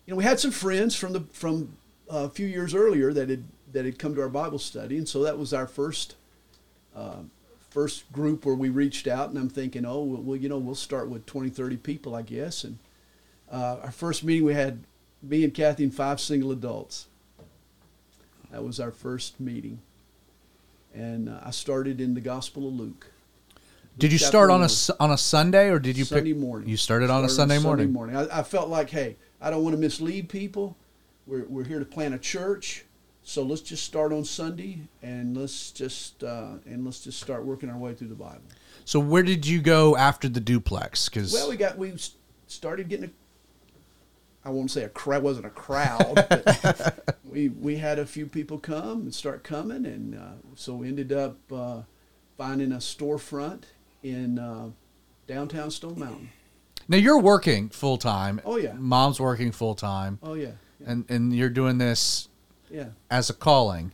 you 0.06 0.14
know 0.14 0.18
we 0.18 0.24
had 0.24 0.40
some 0.40 0.52
friends 0.52 0.96
from 0.96 1.14
the 1.14 1.22
from 1.32 1.78
uh, 2.12 2.20
a 2.20 2.30
few 2.30 2.48
years 2.48 2.74
earlier 2.74 3.14
that 3.14 3.30
had 3.30 3.44
that 3.74 3.86
had 3.86 4.00
come 4.00 4.16
to 4.16 4.22
our 4.22 4.30
Bible 4.30 4.60
study, 4.60 4.98
and 4.98 5.08
so 5.08 5.24
that 5.24 5.38
was 5.38 5.54
our 5.54 5.68
first 5.68 6.16
uh, 6.96 7.18
first 7.70 8.12
group 8.12 8.46
where 8.46 8.56
we 8.56 8.70
reached 8.70 9.08
out. 9.08 9.30
And 9.30 9.38
I'm 9.38 9.50
thinking, 9.50 9.86
oh 9.86 10.02
well, 10.02 10.22
well, 10.22 10.36
you 10.36 10.50
know, 10.50 10.58
we'll 10.58 10.76
start 10.76 11.10
with 11.10 11.26
20, 11.26 11.50
30 11.50 11.78
people, 11.78 12.16
I 12.16 12.24
guess. 12.24 12.64
And 12.64 12.80
uh, 13.52 13.78
our 13.84 13.92
first 13.92 14.24
meeting, 14.24 14.46
we 14.46 14.54
had 14.56 14.84
me 15.22 15.44
and 15.44 15.54
Kathy 15.54 15.84
and 15.84 15.94
five 15.94 16.20
single 16.20 16.52
adults. 16.52 17.08
That 18.52 18.64
was 18.64 18.80
our 18.80 18.92
first 18.92 19.40
meeting, 19.40 19.80
and 20.98 21.30
uh, 21.30 21.40
I 21.44 21.52
started 21.52 22.02
in 22.02 22.14
the 22.14 22.22
Gospel 22.22 22.68
of 22.68 22.74
Luke. 22.74 23.12
Did 23.98 24.12
you 24.12 24.20
start 24.20 24.52
on 24.52 24.62
a 24.62 24.70
on 25.00 25.12
a 25.12 25.18
Sunday 25.18 25.70
or 25.70 25.80
did 25.80 25.98
you 25.98 26.06
Sunday 26.06 26.34
pick? 26.34 26.42
morning. 26.42 26.70
You 26.70 26.78
started 26.78 27.10
on 27.10 27.26
a 27.26 27.30
Sunday 27.30 27.58
morning. 27.58 27.88
Sunday 27.88 27.94
morning. 27.94 28.16
I, 28.16 28.40
I 28.40 28.44
felt 28.44 28.70
like, 28.70 28.90
hey, 28.90 29.16
I 29.42 29.50
don't 29.50 29.64
want 29.64 29.76
to 29.76 29.80
mislead 29.80 30.30
people. 30.30 30.76
We're, 31.26 31.46
we're 31.46 31.64
here 31.64 31.80
to 31.80 31.86
plant 31.86 32.14
a 32.14 32.20
church, 32.20 32.86
so 33.24 33.44
let's 33.44 33.62
just 33.62 33.84
start 33.84 34.14
on 34.14 34.24
Sunday 34.24 34.82
and 35.02 35.36
let's 35.36 35.72
just 35.72 36.24
uh, 36.24 36.54
and 36.66 36.86
let's 36.86 37.04
just 37.04 37.20
start 37.20 37.44
working 37.44 37.70
our 37.70 37.78
way 37.78 37.94
through 37.94 38.10
the 38.10 38.16
Bible. 38.16 38.42
So 38.86 39.00
where 39.00 39.24
did 39.24 39.46
you 39.46 39.62
go 39.62 39.98
after 39.98 40.30
the 40.30 40.40
duplex? 40.40 41.10
Because 41.10 41.34
Well, 41.34 41.50
we 41.50 41.58
got 41.58 41.78
we 41.78 41.94
started 42.48 42.90
getting 42.90 43.06
a. 43.06 43.10
I 44.48 44.50
won't 44.50 44.72
say 44.72 44.84
a 44.84 44.90
crowd. 44.90 45.24
Wasn't 45.24 45.46
a 45.46 45.50
crowd. 45.50 46.26
but 46.30 47.18
we 47.30 47.50
we 47.50 47.76
had 47.76 48.00
a 48.00 48.06
few 48.06 48.26
people 48.26 48.58
come 48.60 49.02
and 49.02 49.14
start 49.14 49.44
coming, 49.44 49.86
and 49.86 50.16
uh, 50.16 50.36
so 50.56 50.74
we 50.76 50.88
ended 50.88 51.12
up 51.12 51.38
uh, 51.52 51.82
finding 52.38 52.72
a 52.72 52.78
storefront 52.78 53.64
in 54.04 54.40
uh, 54.40 54.70
downtown 55.28 55.70
Stone 55.70 56.00
Mountain. 56.00 56.30
now 56.88 56.96
you're 56.96 57.20
working 57.20 57.68
full 57.68 57.98
time. 57.98 58.40
Oh, 58.46 58.56
yeah. 58.56 58.72
Mom's 58.78 59.20
working 59.20 59.52
full 59.52 59.76
time, 59.76 60.18
Oh 60.24 60.34
yeah, 60.36 60.52
yeah. 60.80 60.92
and 60.92 61.06
and 61.10 61.36
you're 61.36 61.50
doing 61.50 61.78
this 61.78 62.30
yeah. 62.72 62.92
as 63.12 63.30
a 63.30 63.34
calling. 63.34 63.92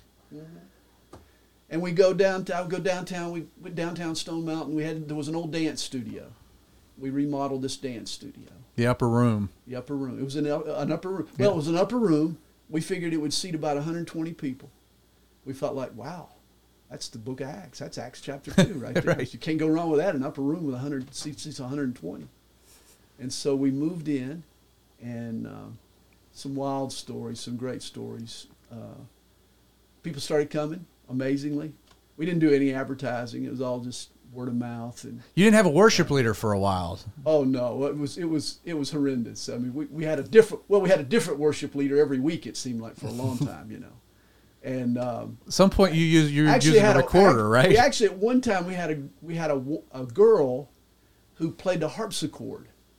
and 1.67 1.81
we 1.81 1.91
go 1.93 2.13
downtown. 2.13 2.69
Go 2.69 2.77
downtown. 2.77 3.31
We 3.31 3.45
went 3.59 3.75
downtown 3.75 4.13
Stone 4.13 4.45
Mountain. 4.45 4.75
We 4.75 4.83
had 4.83 5.07
there 5.07 5.17
was 5.17 5.27
an 5.29 5.35
old 5.35 5.51
dance 5.51 5.81
studio. 5.81 6.31
We 6.99 7.09
remodeled 7.09 7.63
this 7.63 7.75
dance 7.75 8.11
studio. 8.11 8.49
The 8.75 8.87
upper 8.87 9.07
room. 9.07 9.49
The 9.67 9.75
upper 9.75 9.95
room. 9.95 10.19
It 10.19 10.23
was 10.23 10.35
an, 10.35 10.47
an 10.47 10.91
upper 10.91 11.09
room. 11.09 11.27
Well, 11.37 11.51
it 11.51 11.55
was 11.55 11.67
an 11.67 11.77
upper 11.77 11.97
room. 11.97 12.37
We 12.69 12.81
figured 12.81 13.13
it 13.13 13.17
would 13.17 13.33
seat 13.33 13.55
about 13.55 13.75
120 13.75 14.33
people. 14.33 14.71
We 15.45 15.53
felt 15.53 15.75
like, 15.75 15.95
wow, 15.95 16.29
that's 16.89 17.07
the 17.07 17.19
book 17.19 17.41
of 17.41 17.49
Acts. 17.49 17.79
That's 17.79 17.97
Acts 17.97 18.21
chapter 18.21 18.51
2 18.51 18.73
right 18.75 18.93
there. 18.93 19.15
Right. 19.15 19.31
You 19.31 19.39
can't 19.39 19.57
go 19.59 19.67
wrong 19.67 19.89
with 19.89 19.99
that. 19.99 20.15
An 20.15 20.23
upper 20.23 20.41
room 20.41 20.65
with 20.65 20.75
100 20.75 21.13
seats, 21.13 21.43
seats 21.43 21.59
120. 21.59 22.27
And 23.19 23.31
so 23.31 23.55
we 23.55 23.69
moved 23.69 24.07
in, 24.07 24.43
and 25.01 25.45
uh, 25.45 25.69
some 26.31 26.55
wild 26.55 26.91
stories, 26.91 27.39
some 27.39 27.57
great 27.57 27.83
stories. 27.83 28.47
Uh, 28.71 29.01
people 30.01 30.21
started 30.21 30.49
coming, 30.49 30.85
amazingly. 31.09 31.73
We 32.17 32.25
didn't 32.25 32.39
do 32.39 32.51
any 32.51 32.73
advertising. 32.73 33.43
It 33.45 33.51
was 33.51 33.61
all 33.61 33.79
just 33.81 34.09
word 34.33 34.47
of 34.49 34.55
mouth 34.55 35.03
and 35.03 35.21
You 35.35 35.43
didn't 35.45 35.55
have 35.55 35.65
a 35.65 35.69
worship 35.69 36.09
leader 36.09 36.33
for 36.33 36.51
a 36.53 36.59
while. 36.59 36.99
Oh 37.25 37.43
no, 37.43 37.85
it 37.85 37.97
was 37.97 38.17
it 38.17 38.25
was 38.25 38.59
it 38.65 38.73
was 38.73 38.91
horrendous. 38.91 39.49
I 39.49 39.57
mean, 39.57 39.73
we, 39.73 39.85
we 39.85 40.03
had 40.03 40.19
a 40.19 40.23
different 40.23 40.63
well, 40.67 40.81
we 40.81 40.89
had 40.89 40.99
a 40.99 41.03
different 41.03 41.39
worship 41.39 41.75
leader 41.75 41.99
every 41.99 42.19
week. 42.19 42.45
It 42.47 42.57
seemed 42.57 42.81
like 42.81 42.95
for 42.95 43.07
a 43.07 43.11
long 43.11 43.37
time, 43.45 43.71
you 43.71 43.79
know. 43.79 43.93
And 44.63 44.97
um, 44.97 45.37
some 45.49 45.69
point, 45.69 45.93
you 45.93 46.05
use 46.05 46.31
you 46.31 46.47
actually 46.47 46.71
using 46.71 46.85
had 46.85 46.95
a 46.95 46.99
recorder, 46.99 47.47
ac- 47.47 47.53
right? 47.53 47.69
We 47.69 47.77
actually 47.77 48.09
at 48.09 48.17
one 48.17 48.39
time 48.41 48.65
we 48.65 48.73
had 48.73 48.91
a 48.91 49.03
we 49.21 49.35
had 49.35 49.51
a, 49.51 49.61
a 49.91 50.05
girl 50.05 50.69
who 51.35 51.51
played 51.51 51.81
the 51.81 51.89
harpsichord. 51.89 52.69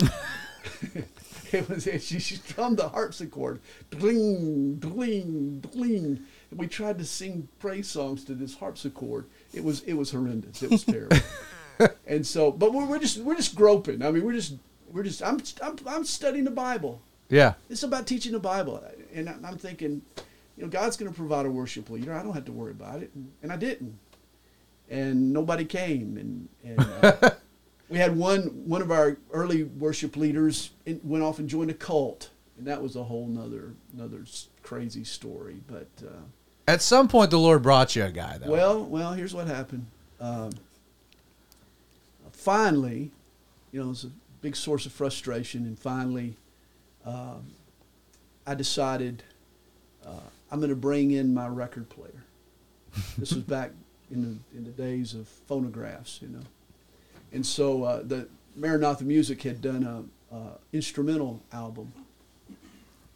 it 1.53 1.69
was 1.69 1.85
she, 1.85 2.19
she 2.19 2.35
strummed 2.37 2.77
the 2.79 2.89
harpsichord, 2.89 3.61
dling 3.91 4.79
dling 4.79 5.61
dling. 5.61 6.23
And 6.51 6.61
we 6.61 6.67
tried 6.67 6.99
to 6.99 7.05
sing 7.05 7.49
praise 7.59 7.89
songs 7.89 8.25
to 8.25 8.35
this 8.35 8.57
harpsichord. 8.57 9.27
It 9.55 9.65
was 9.65 9.83
it 9.83 9.95
was 9.95 10.11
horrendous. 10.11 10.63
It 10.63 10.71
was 10.71 10.85
terrible. 10.85 11.17
and 12.07 12.27
so, 12.27 12.51
but 12.51 12.73
we're, 12.73 12.87
we're 12.87 12.99
just 12.99 13.19
we're 13.19 13.37
just 13.37 13.55
groping. 13.55 14.03
I 14.03 14.11
mean, 14.11 14.25
we're 14.25 14.33
just 14.33 14.57
we're 14.91 15.03
just 15.03 15.23
I'm 15.23 15.41
I'm, 15.63 15.77
I'm 15.87 16.05
studying 16.05 16.45
the 16.45 16.51
Bible. 16.51 17.01
yeah. 17.29 17.55
It's 17.69 17.83
about 17.83 18.07
teaching 18.07 18.33
the 18.33 18.39
Bible, 18.39 18.83
and 19.13 19.29
I'm 19.29 19.57
thinking, 19.57 20.03
you 20.57 20.65
know, 20.65 20.69
God's 20.69 20.97
going 20.97 21.11
to 21.11 21.17
provide 21.17 21.47
a 21.47 21.51
worship 21.51 21.91
leader. 21.91 22.13
I 22.13 22.23
don't 22.23 22.35
have 22.35 22.45
to 22.47 22.53
worry 22.53 22.73
about 22.73 23.03
it, 23.03 23.11
and, 23.43 23.53
I 23.53 23.57
didn't, 23.57 23.99
and 24.89 25.33
nobody 25.33 25.65
came, 25.65 26.17
and, 26.17 26.49
and 26.65 26.81
uh, 27.03 27.31
we 27.89 27.99
had 27.99 28.17
one 28.17 28.43
one 28.67 28.83
of 28.83 28.91
our 28.91 29.19
early 29.33 29.65
worship 29.65 30.17
leaders 30.17 30.71
went 31.03 31.25
off 31.25 31.39
and 31.39 31.49
joined 31.49 31.71
a 31.71 31.75
cult, 31.75 32.31
and 32.59 32.67
that 32.67 32.83
was 32.83 32.97
a 32.97 33.05
whole 33.05 33.27
nother 33.27 33.75
another 33.93 34.25
crazy 34.63 35.05
story. 35.05 35.61
But 35.67 35.89
uh, 36.07 36.23
At 36.67 36.81
some 36.81 37.09
point, 37.09 37.31
the 37.31 37.39
Lord 37.39 37.63
brought 37.63 37.95
you 37.95 38.05
a 38.05 38.11
guy, 38.11 38.39
though. 38.39 38.51
well, 38.51 38.85
well, 38.85 39.13
here's 39.13 39.35
what 39.35 39.47
happened. 39.47 39.87
Um, 40.19 40.51
finally, 42.33 43.11
you 43.73 43.81
know, 43.81 43.87
it 43.87 43.91
was 43.91 44.05
a 44.05 44.11
big 44.43 44.57
source 44.57 44.87
of 44.87 44.93
frustration, 44.93 45.65
and 45.65 45.79
finally, 45.79 46.37
um, 47.05 47.47
I 48.47 48.55
decided 48.55 49.23
uh, 50.07 50.29
I'm 50.51 50.61
going 50.61 50.71
to 50.71 50.77
bring 50.77 51.11
in 51.11 51.33
my 51.35 51.49
record 51.49 51.89
player. 51.89 52.25
this 53.19 53.33
was 53.33 53.43
back 53.43 53.71
in 54.11 54.23
the 54.23 54.57
in 54.57 54.65
the 54.65 54.71
days 54.71 55.15
of 55.15 55.27
phonographs, 55.27 56.21
you 56.23 56.29
know, 56.29 56.45
and 57.33 57.45
so 57.45 57.83
uh, 57.85 58.03
the 58.03 58.29
Maranatha 58.55 59.05
Music 59.05 59.43
had 59.43 59.61
done 59.61 59.83
a, 59.83 60.37
a 60.37 60.53
instrumental 60.73 61.43
album. 61.53 61.93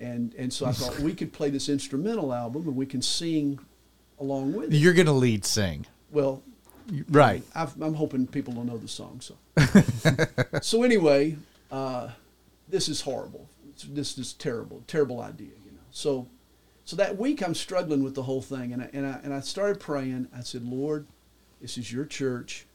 And, 0.01 0.35
and 0.35 0.53
so 0.53 0.67
I 0.67 0.73
thought 0.73 0.99
we 1.01 1.13
could 1.13 1.33
play 1.33 1.51
this 1.51 1.69
instrumental 1.69 2.33
album 2.33 2.69
and 2.69 2.77
we 2.77 2.87
can 2.87 3.03
sing 3.03 3.59
along 4.21 4.53
with 4.53 4.73
it. 4.73 4.77
You're 4.77 4.93
gonna 4.93 5.13
lead 5.13 5.45
sing, 5.45 5.87
Well, 6.11 6.43
right? 7.11 7.43
I've, 7.55 7.81
I'm 7.81 7.95
hoping 7.95 8.27
people 8.27 8.55
will 8.55 8.65
know 8.65 8.79
the 8.79 8.89
song. 8.89 9.21
So, 9.21 9.37
so 10.63 10.83
anyway, 10.83 11.37
uh, 11.71 12.11
this 12.69 12.89
is 12.89 13.01
horrible. 13.01 13.49
It's, 13.71 13.85
this 13.85 14.19
is 14.19 14.33
terrible, 14.35 14.83
terrible 14.87 15.21
idea. 15.21 15.55
You 15.65 15.73
know. 15.73 15.83
So, 15.91 16.29
so 16.85 16.97
that 16.97 17.19
week 17.19 17.43
I'm 17.43 17.55
struggling 17.55 18.03
with 18.03 18.15
the 18.15 18.23
whole 18.23 18.43
thing, 18.43 18.73
and 18.73 18.83
I, 18.83 18.91
and 18.93 19.07
I 19.07 19.21
and 19.23 19.35
I 19.35 19.41
started 19.41 19.81
praying. 19.81 20.29
I 20.37 20.41
said, 20.41 20.65
Lord, 20.65 21.07
this 21.61 21.77
is 21.77 21.93
your 21.93 22.05
church, 22.05 22.67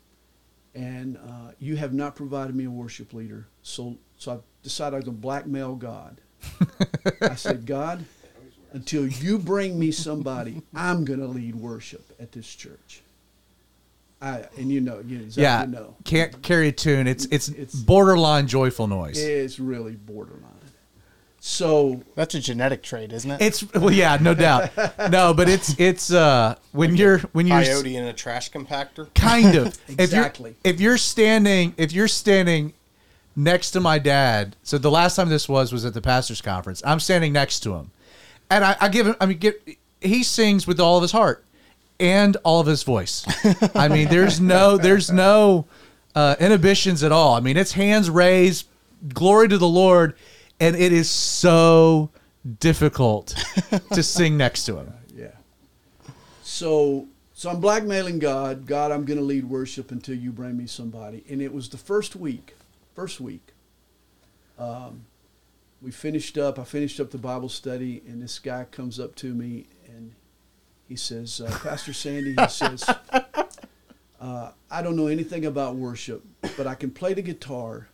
and 0.75 1.17
uh, 1.17 1.51
you 1.59 1.75
have 1.77 1.93
not 1.93 2.15
provided 2.15 2.55
me 2.55 2.65
a 2.65 2.69
worship 2.69 3.13
leader. 3.13 3.47
So, 3.61 3.97
so 4.17 4.33
I 4.33 4.37
decided 4.61 4.95
I 4.95 4.97
was 4.97 5.05
going 5.05 5.17
to 5.17 5.21
blackmail 5.21 5.75
God. 5.75 6.21
I 7.21 7.35
said, 7.35 7.65
God, 7.65 8.05
until 8.71 9.07
you 9.07 9.37
bring 9.37 9.79
me 9.79 9.91
somebody, 9.91 10.61
I'm 10.75 11.05
going 11.05 11.19
to 11.19 11.27
lead 11.27 11.55
worship 11.55 12.03
at 12.19 12.31
this 12.31 12.47
church. 12.47 13.01
I 14.21 14.45
and 14.57 14.71
you 14.71 14.79
know, 14.79 15.01
you 15.05 15.17
exactly 15.19 15.43
yeah. 15.43 15.65
know. 15.65 15.95
Can't 16.05 16.41
carry 16.41 16.69
a 16.69 16.71
tune. 16.71 17.07
It's, 17.07 17.25
it's 17.25 17.49
It's- 17.49 17.75
borderline 17.75 18.47
joyful 18.47 18.87
noise. 18.87 19.21
It's 19.21 19.59
really 19.59 19.93
borderline. 19.93 20.49
So 21.45 22.01
That's 22.15 22.35
a 22.35 22.39
genetic 22.39 22.83
trait, 22.83 23.11
isn't 23.11 23.29
it? 23.29 23.41
It's 23.41 23.73
well, 23.73 23.91
yeah, 23.91 24.17
no 24.21 24.33
doubt. 24.33 24.71
No, 25.11 25.33
but 25.33 25.49
it's 25.49 25.77
it's 25.77 26.09
uh 26.09 26.55
when 26.71 26.95
you're 26.95 27.19
when 27.33 27.47
you're 27.47 27.61
Coyote 27.61 27.97
in 27.97 28.05
a 28.05 28.13
trash 28.13 28.49
compactor. 28.49 29.13
kind 29.13 29.55
of 29.55 29.77
Exactly. 29.89 30.55
If 30.63 30.63
you're, 30.63 30.73
if 30.73 30.79
you're 30.79 30.97
standing 30.97 31.73
if 31.75 31.91
you're 31.91 32.07
standing 32.07 32.71
next 33.35 33.71
to 33.71 33.79
my 33.79 33.99
dad, 33.99 34.55
so 34.63 34.77
the 34.77 34.91
last 34.91 35.15
time 35.15 35.29
this 35.29 35.47
was 35.49 35.71
was 35.71 35.85
at 35.85 35.93
the 35.93 36.01
pastors 36.01 36.41
conference. 36.41 36.81
I'm 36.85 36.99
standing 36.99 37.33
next 37.33 37.61
to 37.61 37.75
him, 37.75 37.91
and 38.49 38.63
I, 38.63 38.75
I 38.79 38.89
give 38.89 39.07
him. 39.07 39.15
I 39.19 39.25
mean, 39.25 39.37
get, 39.37 39.61
he 40.01 40.23
sings 40.23 40.67
with 40.67 40.79
all 40.79 40.97
of 40.97 41.01
his 41.01 41.11
heart 41.11 41.45
and 41.99 42.37
all 42.43 42.59
of 42.59 42.67
his 42.67 42.83
voice. 42.83 43.25
I 43.75 43.87
mean, 43.87 44.09
there's 44.09 44.39
no 44.39 44.77
there's 44.77 45.11
no 45.11 45.65
uh, 46.15 46.35
inhibitions 46.39 47.03
at 47.03 47.11
all. 47.11 47.35
I 47.35 47.39
mean, 47.39 47.57
it's 47.57 47.73
hands 47.73 48.09
raised, 48.09 48.67
glory 49.13 49.49
to 49.49 49.57
the 49.57 49.67
Lord, 49.67 50.15
and 50.59 50.75
it 50.75 50.91
is 50.91 51.09
so 51.09 52.09
difficult 52.59 53.35
to 53.93 54.03
sing 54.03 54.37
next 54.37 54.65
to 54.65 54.77
him. 54.77 54.93
yeah. 55.15 55.27
So 56.43 57.07
so 57.43 57.49
I'm 57.49 57.59
blackmailing 57.59 58.19
God. 58.19 58.65
God, 58.65 58.91
I'm 58.91 59.03
going 59.03 59.19
to 59.19 59.25
lead 59.25 59.43
worship 59.43 59.91
until 59.91 60.15
you 60.15 60.31
bring 60.31 60.55
me 60.55 60.65
somebody. 60.65 61.25
And 61.29 61.41
it 61.41 61.53
was 61.53 61.67
the 61.67 61.77
first 61.77 62.15
week. 62.15 62.55
First 62.93 63.19
week. 63.19 63.53
Um, 64.57 65.05
we 65.81 65.91
finished 65.91 66.37
up. 66.37 66.57
I 66.57 66.63
finished 66.63 66.99
up 66.99 67.11
the 67.11 67.17
Bible 67.17 67.49
study, 67.49 68.01
and 68.07 68.21
this 68.21 68.39
guy 68.39 68.65
comes 68.65 68.99
up 68.99 69.15
to 69.15 69.33
me 69.33 69.67
and 69.87 70.13
he 70.87 70.95
says, 70.95 71.41
uh, 71.41 71.49
Pastor 71.63 71.93
Sandy, 71.93 72.35
he 72.37 72.47
says, 72.49 72.87
uh, 74.19 74.51
I 74.69 74.81
don't 74.81 74.95
know 74.95 75.07
anything 75.07 75.45
about 75.45 75.75
worship, 75.75 76.23
but 76.55 76.67
I 76.67 76.75
can 76.75 76.91
play 76.91 77.13
the 77.13 77.21
guitar, 77.21 77.87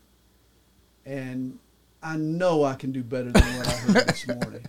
and 1.05 1.59
I 2.03 2.17
know 2.17 2.63
I 2.63 2.75
can 2.75 2.91
do 2.91 3.03
better 3.03 3.31
than 3.31 3.57
what 3.57 3.67
I 3.67 3.71
heard 3.71 4.07
this 4.07 4.27
morning. 4.41 4.65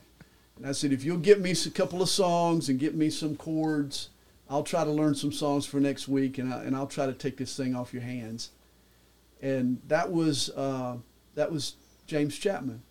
And 0.57 0.67
I 0.67 0.73
said, 0.73 0.93
if 0.93 1.05
you'll 1.05 1.19
get 1.19 1.41
me 1.41 1.53
a 1.53 1.71
couple 1.71 2.03
of 2.03 2.09
songs 2.09 2.69
and 2.69 2.79
get 2.79 2.95
me 2.95 3.11
some 3.11 3.37
chords, 3.37 4.11
I'll 4.49 4.63
try 4.63 4.85
to 4.85 4.91
learn 4.91 5.15
some 5.15 5.33
songs 5.33 5.67
for 5.67 5.81
next 5.81 6.09
week, 6.09 6.39
and, 6.39 6.53
I, 6.53 6.63
and 6.63 6.77
I'll 6.77 6.87
try 6.87 7.07
to 7.07 7.13
take 7.13 7.37
this 7.37 7.57
thing 7.57 7.75
off 7.75 7.93
your 7.93 8.03
hands. 8.03 8.51
And 9.43 9.81
that 9.89 10.11
was 10.11 10.51
uh, 10.51 10.97
that 11.35 11.51
was 11.51 11.77
James 12.07 12.37
Chapman, 12.37 12.83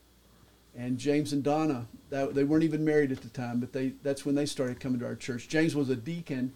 and 0.76 0.97
James 0.97 1.34
and 1.34 1.43
Donna. 1.43 1.88
That, 2.10 2.34
they 2.34 2.43
weren't 2.43 2.64
even 2.64 2.84
married 2.84 3.12
at 3.12 3.22
the 3.22 3.30
time, 3.30 3.60
but 3.60 3.72
they 3.74 3.93
that's 4.02 4.26
when 4.26 4.36
they 4.36 4.45
started 4.45 4.80
coming 4.80 5.00
to 5.00 5.06
our 5.06 5.16
church. 5.16 5.47
James 5.47 5.76
was 5.76 5.89
a 5.89 5.95
deacon 5.95 6.54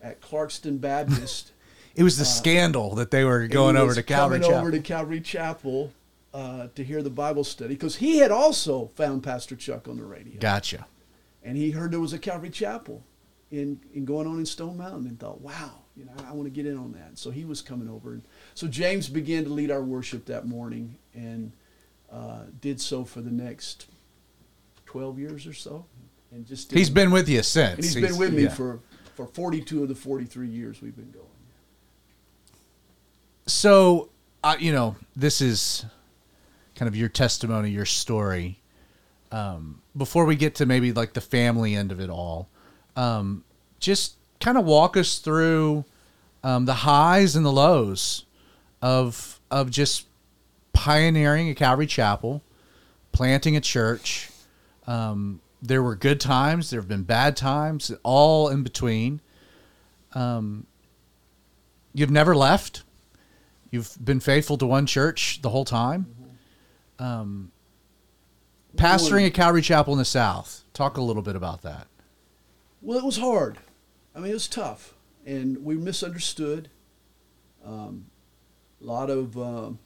at 0.00 0.20
Clarkston 0.20 0.80
Baptist. 0.80 1.52
It 1.96 2.02
was 2.02 2.18
the 2.18 2.26
scandal 2.26 2.94
that 2.96 3.10
they 3.10 3.24
were 3.24 3.46
going 3.46 3.74
over 3.74 3.94
to 3.94 4.02
Calvary 4.02 4.40
Chapel. 4.40 4.54
over 4.54 4.70
to 4.70 4.80
Calvary 4.80 5.20
Chapel 5.22 5.94
uh, 6.34 6.68
to 6.74 6.84
hear 6.84 7.02
the 7.02 7.08
Bible 7.08 7.42
study 7.42 7.72
because 7.72 7.96
he 7.96 8.18
had 8.18 8.30
also 8.30 8.90
found 8.96 9.22
Pastor 9.22 9.56
Chuck 9.56 9.88
on 9.88 9.96
the 9.96 10.04
radio 10.04 10.38
Gotcha. 10.38 10.86
and 11.42 11.56
he 11.56 11.70
heard 11.70 11.92
there 11.92 12.00
was 12.00 12.12
a 12.12 12.18
Calvary 12.18 12.50
Chapel 12.50 13.02
in, 13.50 13.80
in 13.94 14.04
going 14.04 14.26
on 14.26 14.38
in 14.38 14.44
Stone 14.44 14.76
Mountain 14.76 15.06
and 15.06 15.18
thought, 15.18 15.40
wow, 15.40 15.70
you 15.96 16.04
know, 16.04 16.12
I 16.28 16.32
want 16.32 16.44
to 16.44 16.50
get 16.50 16.66
in 16.66 16.76
on 16.76 16.92
that. 16.92 17.16
So 17.16 17.30
he 17.30 17.46
was 17.46 17.62
coming 17.62 17.88
over. 17.88 18.12
And 18.12 18.22
so 18.56 18.66
James 18.66 19.06
began 19.06 19.44
to 19.44 19.50
lead 19.50 19.70
our 19.70 19.82
worship 19.82 20.24
that 20.26 20.46
morning 20.46 20.96
and 21.14 21.52
uh, 22.10 22.44
did 22.62 22.80
so 22.80 23.04
for 23.04 23.20
the 23.20 23.30
next 23.30 23.86
12 24.86 25.18
years 25.18 25.46
or 25.46 25.52
so. 25.52 25.84
And 26.32 26.46
just 26.46 26.72
He's 26.72 26.88
been 26.88 27.10
with 27.10 27.28
you 27.28 27.42
since. 27.42 27.74
and 27.74 27.84
he's 27.84 27.94
been 27.94 28.16
with 28.16 28.32
me 28.32 28.44
yeah. 28.44 28.48
for, 28.48 28.80
for 29.14 29.26
42 29.26 29.82
of 29.82 29.88
the 29.90 29.94
43 29.94 30.48
years 30.48 30.80
we've 30.80 30.96
been 30.96 31.10
going. 31.10 31.26
So, 33.44 34.08
uh, 34.42 34.56
you 34.58 34.72
know, 34.72 34.96
this 35.14 35.42
is 35.42 35.84
kind 36.76 36.88
of 36.88 36.96
your 36.96 37.10
testimony, 37.10 37.68
your 37.68 37.84
story. 37.84 38.58
Um, 39.30 39.82
before 39.94 40.24
we 40.24 40.34
get 40.34 40.54
to 40.56 40.66
maybe 40.66 40.94
like 40.94 41.12
the 41.12 41.20
family 41.20 41.74
end 41.74 41.92
of 41.92 42.00
it 42.00 42.08
all, 42.08 42.48
um, 42.96 43.44
just 43.80 44.14
kind 44.40 44.56
of 44.56 44.64
walk 44.64 44.96
us 44.96 45.18
through 45.18 45.84
um, 46.42 46.64
the 46.64 46.72
highs 46.72 47.36
and 47.36 47.44
the 47.44 47.52
lows 47.52 48.22
of 48.86 49.40
of 49.50 49.68
just 49.68 50.06
pioneering 50.72 51.48
a 51.48 51.54
Calvary 51.56 51.88
Chapel, 51.88 52.42
planting 53.10 53.56
a 53.56 53.60
church. 53.60 54.30
Um, 54.86 55.40
there 55.60 55.82
were 55.82 55.96
good 55.96 56.20
times. 56.20 56.70
There 56.70 56.80
have 56.80 56.88
been 56.88 57.02
bad 57.02 57.36
times, 57.36 57.90
all 58.04 58.48
in 58.48 58.62
between. 58.62 59.20
Um, 60.12 60.66
you've 61.94 62.12
never 62.12 62.36
left. 62.36 62.84
You've 63.72 63.96
been 64.02 64.20
faithful 64.20 64.56
to 64.58 64.66
one 64.66 64.86
church 64.86 65.42
the 65.42 65.50
whole 65.50 65.64
time. 65.64 66.06
Um, 67.00 67.50
pastoring 68.76 69.26
a 69.26 69.30
Calvary 69.30 69.62
Chapel 69.62 69.94
in 69.94 69.98
the 69.98 70.04
South. 70.04 70.62
Talk 70.72 70.96
a 70.96 71.02
little 71.02 71.22
bit 71.22 71.34
about 71.34 71.62
that. 71.62 71.88
Well, 72.80 72.98
it 72.98 73.04
was 73.04 73.18
hard. 73.18 73.58
I 74.14 74.20
mean, 74.20 74.30
it 74.30 74.34
was 74.34 74.46
tough, 74.46 74.94
and 75.26 75.64
we 75.64 75.74
misunderstood. 75.74 76.70
Um, 77.64 78.06
a 78.80 78.84
lot 78.84 79.10
of, 79.10 79.36
um, 79.38 79.78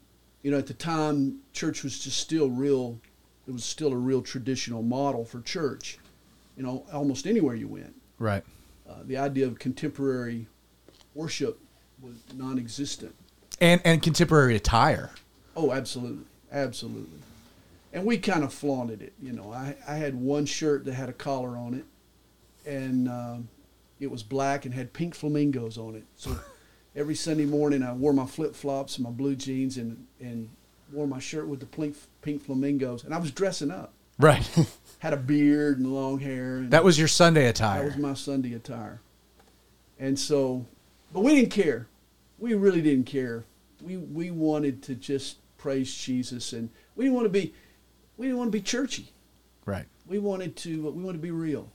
you 0.43 0.51
know, 0.51 0.59
at 0.59 0.67
the 0.67 0.75
time, 0.75 1.41
church 1.53 1.83
was 1.83 1.99
just 1.99 2.19
still 2.19 2.51
real. 2.51 2.99
It 3.47 3.53
was 3.53 3.65
still 3.65 3.93
a 3.93 3.97
real 3.97 4.23
traditional 4.23 4.83
model 4.83 5.25
for 5.25 5.41
church. 5.41 5.99
You 6.57 6.63
know, 6.63 6.85
almost 6.93 7.27
anywhere 7.27 7.55
you 7.55 7.69
went, 7.69 7.95
Right. 8.19 8.45
uh, 8.89 9.03
the 9.05 9.17
idea 9.17 9.47
of 9.47 9.59
contemporary 9.59 10.47
worship 11.15 11.59
was 12.03 12.15
non-existent. 12.35 13.15
And 13.61 13.81
and 13.85 14.03
contemporary 14.03 14.57
attire. 14.57 15.11
Oh, 15.57 15.73
absolutely, 15.73 16.25
absolutely. 16.53 17.19
And 17.93 18.05
we 18.05 18.19
kind 18.19 18.45
of 18.45 18.53
flaunted 18.55 19.03
it. 19.03 19.13
You 19.21 19.33
know, 19.33 19.53
I, 19.53 19.75
I 19.87 19.97
had 19.97 20.15
one 20.15 20.47
shirt 20.47 20.85
that 20.85 20.95
had 20.95 21.09
a 21.09 21.13
collar 21.13 21.57
on 21.57 21.75
it, 21.75 21.85
and 22.65 23.09
um, 23.09 23.49
it 23.99 24.11
was 24.11 24.23
black 24.23 24.65
and 24.65 24.73
had 24.75 24.93
pink 24.93 25.15
flamingos 25.15 25.77
on 25.77 25.95
it. 25.97 26.05
So 26.17 26.39
every 26.95 27.15
Sunday 27.15 27.45
morning, 27.47 27.83
I 27.83 27.93
wore 27.93 28.13
my 28.13 28.27
flip 28.27 28.55
flops 28.55 28.97
and 28.97 29.05
my 29.05 29.11
blue 29.11 29.37
jeans 29.37 29.77
and 29.77 30.07
and 30.21 30.51
wore 30.93 31.07
my 31.07 31.19
shirt 31.21 31.47
with 31.47 31.61
the 31.61 31.67
pink 31.67 31.97
pink 32.23 32.43
flamingos, 32.45 33.05
and 33.05 33.15
I 33.15 33.19
was 33.19 33.31
dressing 33.31 33.71
up. 33.71 33.93
Right. 34.19 34.49
Had 34.99 35.15
a 35.15 35.17
beard 35.17 35.79
and 35.79 35.93
long 35.95 36.19
hair. 36.19 36.57
And 36.59 36.71
that 36.73 36.85
was 36.85 36.99
your 36.99 37.09
Sunday 37.09 37.47
attire. 37.47 37.81
that 37.81 37.87
was 37.87 37.97
my 37.97 38.13
Sunday 38.15 38.53
attire. 38.53 39.01
And 39.99 40.19
so, 40.19 40.67
but 41.13 41.21
we 41.21 41.35
didn't 41.35 41.51
care. 41.53 41.87
We 42.39 42.55
really 42.55 42.83
didn't 42.83 43.07
care. 43.07 43.45
We 43.83 43.97
we 43.97 44.31
wanted 44.31 44.83
to 44.85 44.95
just 44.95 45.37
praise 45.59 45.95
Jesus, 45.95 46.53
and 46.53 46.69
we 46.97 47.05
didn't 47.05 47.15
want 47.15 47.27
to 47.27 47.31
be, 47.31 47.55
we 48.17 48.27
didn't 48.27 48.39
want 48.39 48.49
to 48.53 48.59
be 48.59 48.63
churchy. 48.63 49.13
right. 49.65 49.87
We 50.07 50.19
wanted 50.19 50.57
to 50.57 50.91
we 50.91 51.03
wanted 51.03 51.19
to 51.19 51.23
be 51.23 51.31
real, 51.31 51.71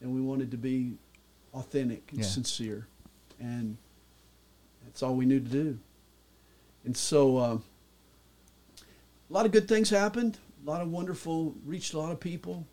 and 0.00 0.12
we 0.14 0.20
wanted 0.20 0.50
to 0.52 0.56
be 0.56 0.92
authentic 1.54 2.02
and 2.10 2.20
Yeah. 2.20 2.26
sincere, 2.26 2.86
and 3.40 3.76
that's 4.88 5.02
all 5.02 5.14
we 5.14 5.26
knew 5.26 5.38
to 5.40 5.48
do. 5.48 5.78
And 6.84 6.96
so, 6.96 7.36
uh, 7.36 7.58
a 9.30 9.32
lot 9.32 9.44
of 9.46 9.52
good 9.52 9.68
things 9.68 9.90
happened. 9.90 10.38
A 10.66 10.70
lot 10.70 10.80
of 10.80 10.90
wonderful, 10.90 11.54
reached 11.64 11.94
a 11.94 11.98
lot 11.98 12.10
of 12.12 12.18
people. 12.20 12.66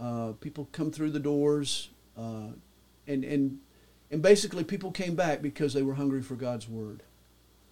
Uh, 0.00 0.32
people 0.40 0.68
come 0.72 0.90
through 0.90 1.10
the 1.10 1.20
doors, 1.20 1.90
uh, 2.16 2.48
and 3.06 3.24
and 3.24 3.58
and 4.10 4.22
basically 4.22 4.64
people 4.64 4.90
came 4.90 5.14
back 5.14 5.42
because 5.42 5.74
they 5.74 5.82
were 5.82 5.94
hungry 5.94 6.22
for 6.22 6.34
God's 6.34 6.68
word. 6.68 7.02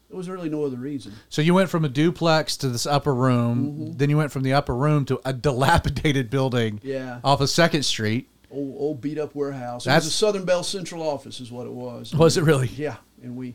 There 0.08 0.16
was 0.16 0.28
really 0.28 0.48
no 0.48 0.64
other 0.64 0.76
reason. 0.76 1.12
So 1.28 1.40
you 1.40 1.54
went 1.54 1.70
from 1.70 1.84
a 1.84 1.88
duplex 1.88 2.56
to 2.58 2.68
this 2.68 2.84
upper 2.84 3.14
room. 3.14 3.66
Mm-hmm. 3.66 3.92
Then 3.96 4.10
you 4.10 4.16
went 4.16 4.32
from 4.32 4.42
the 4.42 4.52
upper 4.52 4.74
room 4.74 5.04
to 5.06 5.20
a 5.24 5.32
dilapidated 5.48 6.30
building 6.30 6.80
Yeah. 6.82 7.20
off 7.22 7.40
of 7.40 7.48
Second 7.48 7.84
Street. 7.84 8.28
Old, 8.50 8.74
old 8.78 9.00
beat 9.00 9.18
up 9.18 9.34
warehouse. 9.34 9.86
It 9.86 9.90
was 9.90 10.06
a 10.06 10.10
Southern 10.10 10.44
Bell 10.44 10.62
Central 10.64 11.02
office, 11.02 11.40
is 11.40 11.52
what 11.52 11.66
it 11.66 11.72
was. 11.72 12.14
Was 12.14 12.36
it 12.36 12.42
really? 12.42 12.66
Yeah, 12.68 12.96
and 13.22 13.36
we 13.36 13.54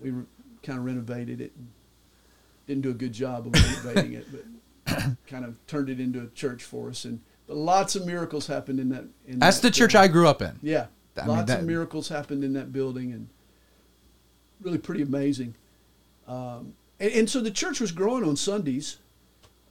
we 0.00 0.10
re- 0.10 0.24
kind 0.62 0.78
of 0.78 0.84
renovated 0.84 1.40
it. 1.40 1.52
And 1.56 1.68
didn't 2.66 2.82
do 2.82 2.90
a 2.90 2.94
good 2.94 3.12
job 3.12 3.46
of 3.46 3.52
renovating 3.52 4.14
it, 4.14 4.26
but 4.32 5.04
kind 5.26 5.44
of 5.44 5.54
turned 5.66 5.90
it 5.90 6.00
into 6.00 6.22
a 6.22 6.26
church 6.28 6.64
for 6.64 6.88
us. 6.88 7.04
And 7.04 7.20
but 7.46 7.56
lots 7.56 7.94
of 7.94 8.06
miracles 8.06 8.46
happened 8.46 8.80
in 8.80 8.88
that. 8.90 9.04
In 9.26 9.38
That's 9.38 9.58
that 9.60 9.68
the 9.68 9.70
church 9.74 9.92
building. 9.92 10.10
I 10.10 10.12
grew 10.12 10.26
up 10.28 10.40
in. 10.40 10.58
Yeah, 10.62 10.86
I 11.16 11.20
mean, 11.20 11.28
lots 11.28 11.48
that- 11.48 11.60
of 11.60 11.66
miracles 11.66 12.08
happened 12.08 12.42
in 12.44 12.54
that 12.54 12.72
building, 12.72 13.12
and 13.12 13.28
really 14.62 14.78
pretty 14.78 15.02
amazing. 15.02 15.54
Um, 16.26 16.74
and, 16.98 17.12
and 17.12 17.30
so 17.30 17.40
the 17.40 17.50
church 17.50 17.80
was 17.80 17.92
growing 17.92 18.24
on 18.24 18.36
Sundays, 18.36 18.96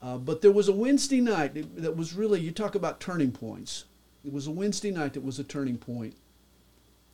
uh, 0.00 0.16
but 0.18 0.40
there 0.42 0.52
was 0.52 0.68
a 0.68 0.72
Wednesday 0.72 1.20
night 1.20 1.54
that 1.82 1.96
was 1.96 2.12
really 2.14 2.40
you 2.40 2.52
talk 2.52 2.76
about 2.76 3.00
turning 3.00 3.32
points. 3.32 3.86
It 4.24 4.32
was 4.32 4.46
a 4.46 4.50
Wednesday 4.50 4.90
night 4.90 5.12
that 5.14 5.24
was 5.24 5.38
a 5.38 5.44
turning 5.44 5.76
point. 5.78 6.14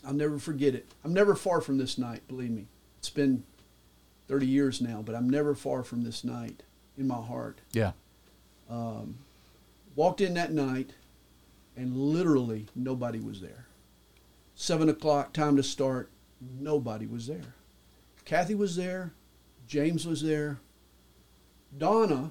I'll 0.06 0.14
never 0.14 0.38
forget 0.38 0.74
it. 0.74 0.86
I'm 1.04 1.12
never 1.12 1.34
far 1.34 1.60
from 1.60 1.76
this 1.78 1.98
night. 1.98 2.26
Believe 2.28 2.50
me, 2.50 2.66
it's 2.98 3.10
been 3.10 3.42
30 4.28 4.46
years 4.46 4.80
now, 4.80 5.02
but 5.04 5.14
I'm 5.14 5.28
never 5.28 5.54
far 5.54 5.82
from 5.82 6.04
this 6.04 6.24
night 6.24 6.62
in 6.96 7.06
my 7.08 7.20
heart 7.20 7.58
Yeah. 7.72 7.92
Um, 8.70 9.16
walked 9.96 10.20
in 10.20 10.34
that 10.34 10.52
night 10.52 10.90
and 11.76 11.96
literally 11.96 12.66
nobody 12.76 13.18
was 13.18 13.40
there 13.40 13.64
seven 14.54 14.88
o'clock 14.88 15.32
time 15.32 15.56
to 15.56 15.62
start 15.62 16.08
nobody 16.60 17.06
was 17.06 17.26
there 17.26 17.54
kathy 18.24 18.54
was 18.54 18.76
there 18.76 19.12
james 19.66 20.06
was 20.06 20.22
there 20.22 20.58
donna 21.76 22.30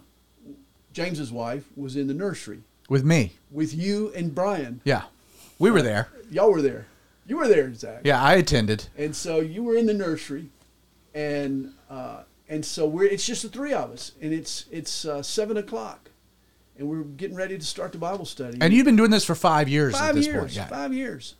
james's 0.93 1.31
wife 1.31 1.65
was 1.75 1.95
in 1.95 2.07
the 2.07 2.13
nursery 2.13 2.61
With 2.89 3.03
me. 3.05 3.33
with 3.51 3.73
you 3.73 4.11
and 4.15 4.33
brian 4.35 4.81
Yeah. 4.83 5.03
We 5.57 5.71
were 5.71 5.81
there. 5.81 6.09
y'all 6.31 6.51
were 6.51 6.61
there 6.61 6.85
you 7.27 7.37
were 7.37 7.47
there 7.47 7.71
zach 7.73 8.01
Yeah, 8.03 8.21
I 8.21 8.33
attended. 8.35 8.87
and 8.97 9.15
so 9.15 9.39
you 9.39 9.63
were 9.63 9.75
in 9.75 9.85
the 9.85 9.93
nursery, 9.93 10.49
and 11.13 11.73
uh, 11.89 12.23
and 12.47 12.65
so 12.65 12.87
we're 12.87 13.05
it's 13.05 13.25
just 13.25 13.43
the 13.43 13.49
three 13.49 13.71
of 13.73 13.91
us, 13.91 14.13
and 14.21 14.33
it's 14.33 14.65
it's 14.71 15.05
uh, 15.05 15.21
seven 15.21 15.55
o'clock, 15.57 16.09
and 16.77 16.89
we're 16.89 17.03
getting 17.03 17.35
ready 17.37 17.57
to 17.57 17.65
start 17.65 17.91
the 17.91 17.97
Bible 17.99 18.25
study. 18.25 18.57
And 18.61 18.73
you've 18.73 18.85
been 18.85 18.95
doing 18.95 19.11
this 19.11 19.25
for 19.25 19.35
five 19.35 19.69
years 19.69 19.93
at 19.93 19.99
five 19.99 20.15
this 20.15 20.25
years, 20.25 20.39
point. 20.39 20.55
Yeah. 20.55 20.67
five 20.67 20.91
years. 20.93 21.35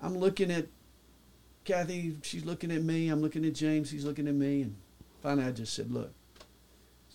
I'm 0.00 0.16
looking 0.16 0.52
at 0.52 0.66
Kathy. 1.64 2.16
She's 2.22 2.44
looking 2.44 2.70
at 2.70 2.82
me. 2.82 3.08
I'm 3.08 3.20
looking 3.20 3.44
at 3.44 3.54
James. 3.54 3.90
He's 3.90 4.04
looking 4.04 4.28
at 4.28 4.34
me, 4.34 4.62
and 4.62 4.76
finally 5.22 5.46
I 5.48 5.50
just 5.50 5.74
said, 5.74 5.90
"Look, 5.90 6.12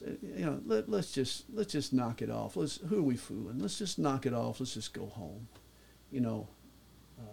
you 0.01 0.45
know, 0.45 0.61
let, 0.65 0.89
let's 0.89 1.11
just 1.11 1.45
let's 1.53 1.71
just 1.71 1.93
knock 1.93 2.21
it 2.21 2.29
off. 2.29 2.55
Let's 2.55 2.77
who 2.87 2.99
are 2.99 3.03
we 3.03 3.15
fooling? 3.15 3.59
Let's 3.59 3.77
just 3.77 3.99
knock 3.99 4.25
it 4.25 4.33
off. 4.33 4.59
Let's 4.59 4.73
just 4.73 4.93
go 4.93 5.05
home. 5.07 5.47
You 6.11 6.21
know, 6.21 6.47
uh, 7.19 7.23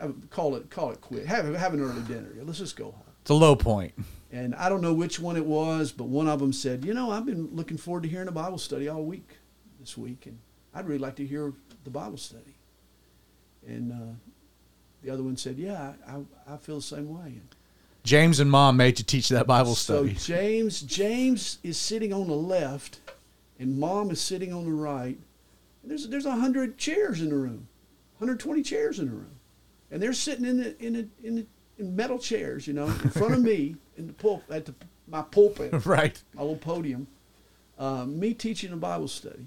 have, 0.00 0.30
call 0.30 0.56
it 0.56 0.70
call 0.70 0.90
it 0.90 1.00
quit. 1.00 1.26
Have 1.26 1.54
have 1.54 1.74
an 1.74 1.80
early 1.80 2.02
dinner. 2.02 2.32
Let's 2.42 2.58
just 2.58 2.76
go 2.76 2.86
home." 2.86 3.02
It's 3.22 3.30
a 3.30 3.34
low 3.34 3.54
point. 3.54 3.94
And 4.32 4.54
I 4.54 4.68
don't 4.68 4.80
know 4.80 4.94
which 4.94 5.20
one 5.20 5.36
it 5.36 5.44
was, 5.44 5.92
but 5.92 6.04
one 6.04 6.26
of 6.26 6.40
them 6.40 6.52
said, 6.52 6.84
"You 6.84 6.94
know, 6.94 7.10
I've 7.10 7.26
been 7.26 7.50
looking 7.52 7.76
forward 7.76 8.02
to 8.04 8.08
hearing 8.08 8.28
a 8.28 8.32
Bible 8.32 8.58
study 8.58 8.88
all 8.88 9.04
week 9.04 9.36
this 9.78 9.96
week, 9.96 10.26
and 10.26 10.38
I'd 10.74 10.86
really 10.86 10.98
like 10.98 11.16
to 11.16 11.26
hear 11.26 11.52
the 11.84 11.90
Bible 11.90 12.16
study." 12.16 12.56
And 13.66 13.92
uh, 13.92 14.14
the 15.02 15.10
other 15.10 15.22
one 15.22 15.36
said, 15.36 15.58
"Yeah, 15.58 15.92
I, 16.06 16.16
I, 16.16 16.54
I 16.54 16.56
feel 16.56 16.76
the 16.76 16.82
same 16.82 17.08
way." 17.08 17.26
And 17.26 17.48
James 18.04 18.40
and 18.40 18.50
mom 18.50 18.76
made 18.76 18.98
you 18.98 19.04
teach 19.04 19.28
that 19.28 19.46
Bible 19.46 19.74
study. 19.74 20.14
so 20.14 20.34
James 20.34 20.80
James 20.80 21.58
is 21.62 21.76
sitting 21.76 22.12
on 22.12 22.26
the 22.26 22.34
left, 22.34 23.00
and 23.58 23.78
Mom 23.78 24.10
is 24.10 24.20
sitting 24.20 24.52
on 24.52 24.64
the 24.64 24.72
right. 24.72 25.18
And 25.82 25.90
there's 25.90 26.08
there's 26.08 26.26
a 26.26 26.32
hundred 26.32 26.78
chairs 26.78 27.20
in 27.20 27.28
the 27.28 27.36
room, 27.36 27.68
120 28.18 28.62
chairs 28.62 28.98
in 28.98 29.06
the 29.06 29.12
room, 29.12 29.36
and 29.90 30.02
they're 30.02 30.12
sitting 30.12 30.44
in 30.44 30.58
the 30.58 30.84
in 30.84 30.92
the 30.94 31.08
in 31.22 31.36
the 31.36 31.46
in 31.78 31.96
metal 31.96 32.18
chairs, 32.18 32.66
you 32.66 32.72
know, 32.72 32.86
in 32.86 33.10
front 33.10 33.34
of 33.34 33.40
me 33.40 33.76
in 33.96 34.06
the 34.06 34.12
pulp 34.12 34.42
at 34.50 34.66
the 34.66 34.74
my 35.06 35.22
pulpit, 35.22 35.86
right. 35.86 36.22
my 36.34 36.42
little 36.42 36.56
podium, 36.56 37.06
um, 37.78 38.18
me 38.18 38.34
teaching 38.34 38.72
a 38.72 38.76
Bible 38.76 39.08
study, 39.08 39.46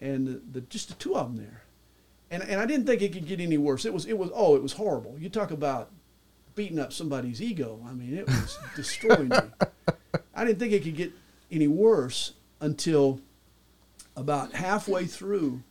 and 0.00 0.26
the, 0.26 0.40
the 0.52 0.60
just 0.62 0.88
the 0.88 0.94
two 0.94 1.16
of 1.16 1.34
them 1.34 1.44
there, 1.44 1.62
and 2.30 2.42
and 2.42 2.60
I 2.60 2.66
didn't 2.66 2.86
think 2.86 3.02
it 3.02 3.12
could 3.12 3.26
get 3.26 3.40
any 3.40 3.58
worse. 3.58 3.84
It 3.84 3.92
was 3.92 4.06
it 4.06 4.16
was 4.16 4.30
oh 4.34 4.56
it 4.56 4.62
was 4.62 4.74
horrible. 4.74 5.16
You 5.18 5.28
talk 5.28 5.50
about 5.50 5.90
beating 6.56 6.80
up 6.80 6.92
somebody's 6.92 7.40
ego. 7.40 7.80
I 7.88 7.92
mean 7.92 8.16
it 8.16 8.26
was 8.26 8.58
destroying 8.76 9.28
me. 9.28 9.38
I 10.34 10.44
didn't 10.44 10.58
think 10.58 10.72
it 10.72 10.82
could 10.82 10.96
get 10.96 11.12
any 11.50 11.68
worse 11.68 12.32
until 12.60 13.20
about 14.16 14.54
halfway 14.54 15.04
through. 15.04 15.62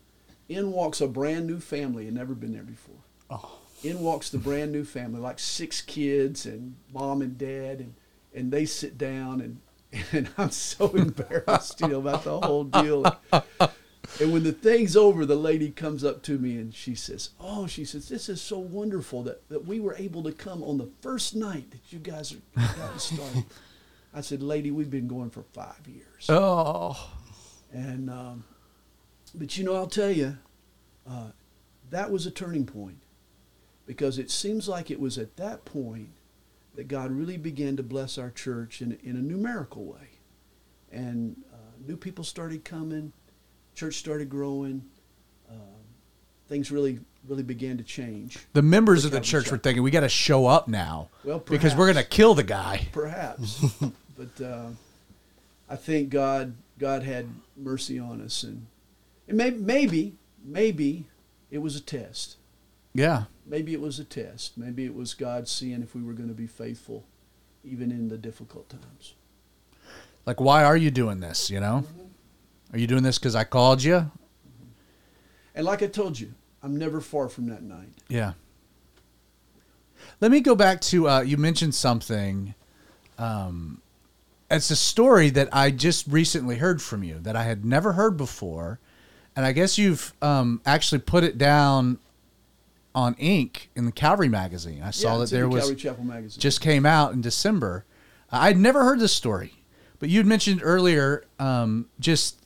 In 0.47 0.71
walks 0.71 1.01
a 1.01 1.07
brand 1.07 1.47
new 1.47 1.59
family, 1.59 2.05
had 2.05 2.13
never 2.13 2.35
been 2.35 2.53
there 2.53 2.63
before. 2.63 2.95
Oh. 3.31 3.57
In 3.83 3.99
walks 3.99 4.29
the 4.29 4.37
brand 4.37 4.71
new 4.71 4.85
family, 4.85 5.19
like 5.19 5.39
six 5.39 5.81
kids 5.81 6.45
and 6.45 6.75
mom 6.93 7.21
and 7.21 7.37
dad, 7.37 7.79
and 7.79 7.95
and 8.33 8.51
they 8.51 8.65
sit 8.65 8.97
down 8.97 9.41
and 9.41 9.59
and 10.11 10.29
I'm 10.37 10.51
so 10.51 10.89
embarrassed, 10.95 11.81
you 11.81 11.87
know, 11.87 11.99
about 11.99 12.23
the 12.23 12.39
whole 12.39 12.65
deal. 12.65 13.05
And 14.19 14.31
when 14.31 14.43
the 14.43 14.51
thing's 14.51 14.95
over, 14.95 15.25
the 15.25 15.35
lady 15.35 15.71
comes 15.71 16.03
up 16.03 16.21
to 16.23 16.37
me 16.37 16.57
and 16.57 16.73
she 16.73 16.95
says, 16.95 17.31
"Oh, 17.39 17.67
she 17.67 17.85
says 17.85 18.09
this 18.09 18.29
is 18.29 18.41
so 18.41 18.59
wonderful 18.59 19.23
that, 19.23 19.47
that 19.49 19.65
we 19.65 19.79
were 19.79 19.95
able 19.95 20.23
to 20.23 20.31
come 20.31 20.63
on 20.63 20.77
the 20.77 20.89
first 21.01 21.35
night 21.35 21.71
that 21.71 21.91
you 21.91 21.99
guys 21.99 22.33
are 22.33 22.61
got 22.77 23.01
started." 23.01 23.45
I 24.13 24.21
said, 24.21 24.41
"Lady, 24.41 24.71
we've 24.71 24.89
been 24.89 25.07
going 25.07 25.29
for 25.29 25.43
five 25.53 25.81
years." 25.87 26.27
Oh. 26.29 27.11
And 27.73 28.09
um, 28.09 28.45
but 29.33 29.57
you 29.57 29.63
know, 29.63 29.75
I'll 29.75 29.87
tell 29.87 30.11
you, 30.11 30.37
uh, 31.09 31.31
that 31.89 32.11
was 32.11 32.25
a 32.25 32.31
turning 32.31 32.65
point 32.65 32.99
because 33.85 34.17
it 34.17 34.31
seems 34.31 34.67
like 34.67 34.89
it 34.89 34.99
was 34.99 35.17
at 35.17 35.35
that 35.37 35.65
point 35.65 36.09
that 36.75 36.87
God 36.87 37.11
really 37.11 37.37
began 37.37 37.75
to 37.77 37.83
bless 37.83 38.17
our 38.17 38.31
church 38.31 38.81
in 38.81 38.97
in 39.03 39.17
a 39.17 39.21
numerical 39.21 39.85
way, 39.85 40.19
and 40.91 41.35
uh, 41.53 41.57
new 41.85 41.97
people 41.97 42.23
started 42.23 42.63
coming, 42.63 43.11
church 43.75 43.95
started 43.95 44.29
growing. 44.29 44.83
Um, 45.49 45.57
things 46.47 46.71
really 46.71 46.99
really 47.27 47.43
began 47.43 47.77
to 47.77 47.83
change. 47.83 48.37
The 48.53 48.61
members 48.61 49.03
of 49.03 49.11
the 49.11 49.19
church 49.19 49.51
were 49.51 49.57
thinking 49.57 49.83
we 49.83 49.91
got 49.91 50.01
to 50.01 50.09
show 50.09 50.45
up 50.45 50.67
now 50.67 51.09
Well, 51.23 51.39
because 51.39 51.75
we're 51.75 51.91
going 51.91 52.03
to 52.03 52.09
kill 52.09 52.35
the 52.35 52.43
guy. 52.43 52.87
perhaps. 52.91 53.63
but 54.17 54.43
uh, 54.43 54.67
I 55.69 55.75
think 55.75 56.09
God 56.09 56.55
God 56.77 57.03
had 57.03 57.27
mercy 57.57 57.97
on 57.97 58.21
us, 58.21 58.43
and, 58.43 58.67
and 59.27 59.37
may, 59.37 59.49
maybe 59.51 60.15
maybe 60.43 61.05
it 61.51 61.59
was 61.59 61.75
a 61.75 61.81
test. 61.81 62.37
Yeah. 62.93 63.23
Maybe 63.45 63.73
it 63.73 63.81
was 63.81 63.99
a 63.99 64.03
test. 64.05 64.57
Maybe 64.57 64.85
it 64.85 64.95
was 64.95 65.13
God 65.13 65.47
seeing 65.47 65.81
if 65.83 65.93
we 65.93 66.01
were 66.01 66.13
going 66.13 66.29
to 66.29 66.35
be 66.35 66.47
faithful, 66.47 67.03
even 67.63 67.91
in 67.91 68.07
the 68.07 68.17
difficult 68.17 68.69
times. 68.69 69.13
Like, 70.25 70.39
why 70.41 70.63
are 70.63 70.77
you 70.77 70.89
doing 70.91 71.19
this? 71.19 71.51
You 71.51 71.59
know, 71.59 71.83
are 72.75 72.77
you 72.77 72.87
doing 72.87 73.03
this 73.03 73.17
because 73.17 73.35
I 73.35 73.45
called 73.45 73.81
you? 73.81 74.11
And 75.55 75.65
like 75.65 75.81
I 75.81 75.87
told 75.87 76.19
you, 76.19 76.33
I'm 76.61 76.75
never 76.75 76.99
far 76.99 77.29
from 77.29 77.47
that 77.47 77.63
night. 77.63 77.87
Yeah. 78.09 78.33
Let 80.19 80.29
me 80.29 80.41
go 80.41 80.55
back 80.55 80.81
to 80.81 81.07
uh, 81.07 81.21
you 81.21 81.37
mentioned 81.37 81.73
something. 81.73 82.53
Um, 83.17 83.81
it's 84.51 84.69
a 84.71 84.75
story 84.75 85.29
that 85.31 85.47
I 85.53 85.71
just 85.71 86.05
recently 86.07 86.57
heard 86.57 86.81
from 86.81 87.01
you 87.01 87.19
that 87.21 87.37
I 87.37 87.43
had 87.43 87.63
never 87.63 87.93
heard 87.93 88.17
before, 88.17 88.79
and 89.37 89.45
I 89.45 89.53
guess 89.53 89.77
you've 89.77 90.13
um, 90.21 90.61
actually 90.65 90.99
put 90.99 91.23
it 91.23 91.37
down 91.37 91.97
on 92.93 93.13
ink 93.17 93.69
in 93.75 93.85
the 93.85 93.91
Calvary 93.93 94.27
magazine. 94.29 94.81
I 94.83 94.91
saw 94.91 95.13
Yeah, 95.13 95.19
that 95.19 95.29
there 95.29 95.41
the 95.43 95.49
was 95.49 95.61
Calvary 95.63 95.75
Chapel 95.77 96.03
magazine. 96.03 96.41
just 96.41 96.59
came 96.59 96.85
out 96.85 97.13
in 97.13 97.21
December. 97.21 97.85
I'd 98.31 98.57
never 98.57 98.83
heard 98.83 98.99
this 98.99 99.13
story, 99.13 99.53
but 99.99 100.09
you'd 100.09 100.25
mentioned 100.25 100.59
earlier 100.61 101.23
um, 101.39 101.87
just 102.01 102.44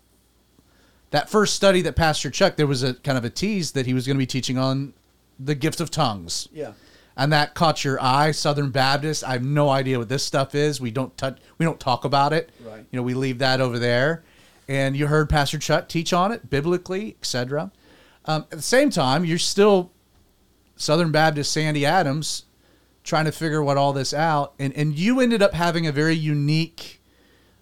that 1.12 1.30
first 1.30 1.56
study 1.56 1.82
that 1.82 1.96
Pastor 1.96 2.30
Chuck. 2.30 2.56
There 2.56 2.68
was 2.68 2.84
a 2.84 2.94
kind 2.96 3.18
of 3.18 3.26
a 3.26 3.30
tease 3.30 3.72
that 3.74 3.86
he 3.86 3.94
was 3.94 4.06
going 4.06 4.16
to 4.16 4.20
be 4.20 4.28
teaching 4.28 4.58
on 4.58 4.94
the 5.40 5.56
gift 5.56 5.80
of 5.80 5.90
tongues, 5.90 6.48
yeah. 6.52 6.74
and 7.18 7.32
that 7.34 7.54
caught 7.54 7.84
your 7.84 8.02
eye. 8.02 8.32
Southern 8.32 8.72
Baptist. 8.72 9.24
I 9.24 9.34
have 9.34 9.44
no 9.44 9.70
idea 9.70 9.98
what 9.98 10.10
this 10.10 10.24
stuff 10.24 10.56
is. 10.56 10.80
We 10.80 10.92
don't 10.92 11.16
touch. 11.18 11.40
We 11.58 11.66
don't 11.66 11.80
talk 11.80 12.06
about 12.06 12.34
it. 12.34 12.52
Right. 12.64 12.86
You 12.92 12.98
know, 12.98 13.04
we 13.04 13.14
leave 13.14 13.40
that 13.40 13.62
over 13.62 13.80
there. 13.80 14.24
And 14.68 14.96
you 14.96 15.08
heard 15.08 15.30
Pastor 15.30 15.58
Chuck 15.58 15.90
teach 15.90 16.14
on 16.14 16.32
it 16.32 16.50
biblically, 16.50 17.16
etc. 17.20 17.72
Um, 18.26 18.44
at 18.52 18.58
the 18.58 18.62
same 18.62 18.92
time, 18.92 19.26
you're 19.26 19.40
still 19.40 19.92
Southern 20.76 21.12
Baptist 21.12 21.52
Sandy 21.52 21.86
Adams 21.86 22.46
trying 23.04 23.26
to 23.26 23.32
figure 23.32 23.64
what 23.64 23.78
all 23.78 23.92
this 23.92 24.14
out 24.14 24.54
and 24.60 24.72
and 24.74 24.94
you 24.94 25.20
ended 25.20 25.42
up 25.42 25.54
having 25.54 25.88
a 25.88 25.92
very 25.92 26.14
unique 26.14 27.02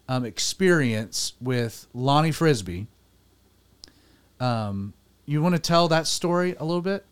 um, 0.10 0.26
experience 0.26 1.34
with 1.42 1.88
Lonnie 1.94 2.32
Frisbee. 2.32 2.88
Um, 4.40 4.94
you 5.26 5.42
want 5.42 5.56
to 5.56 5.60
tell 5.62 5.88
that 5.90 6.08
story 6.08 6.56
a 6.60 6.64
little 6.66 6.82
bit? 6.82 7.06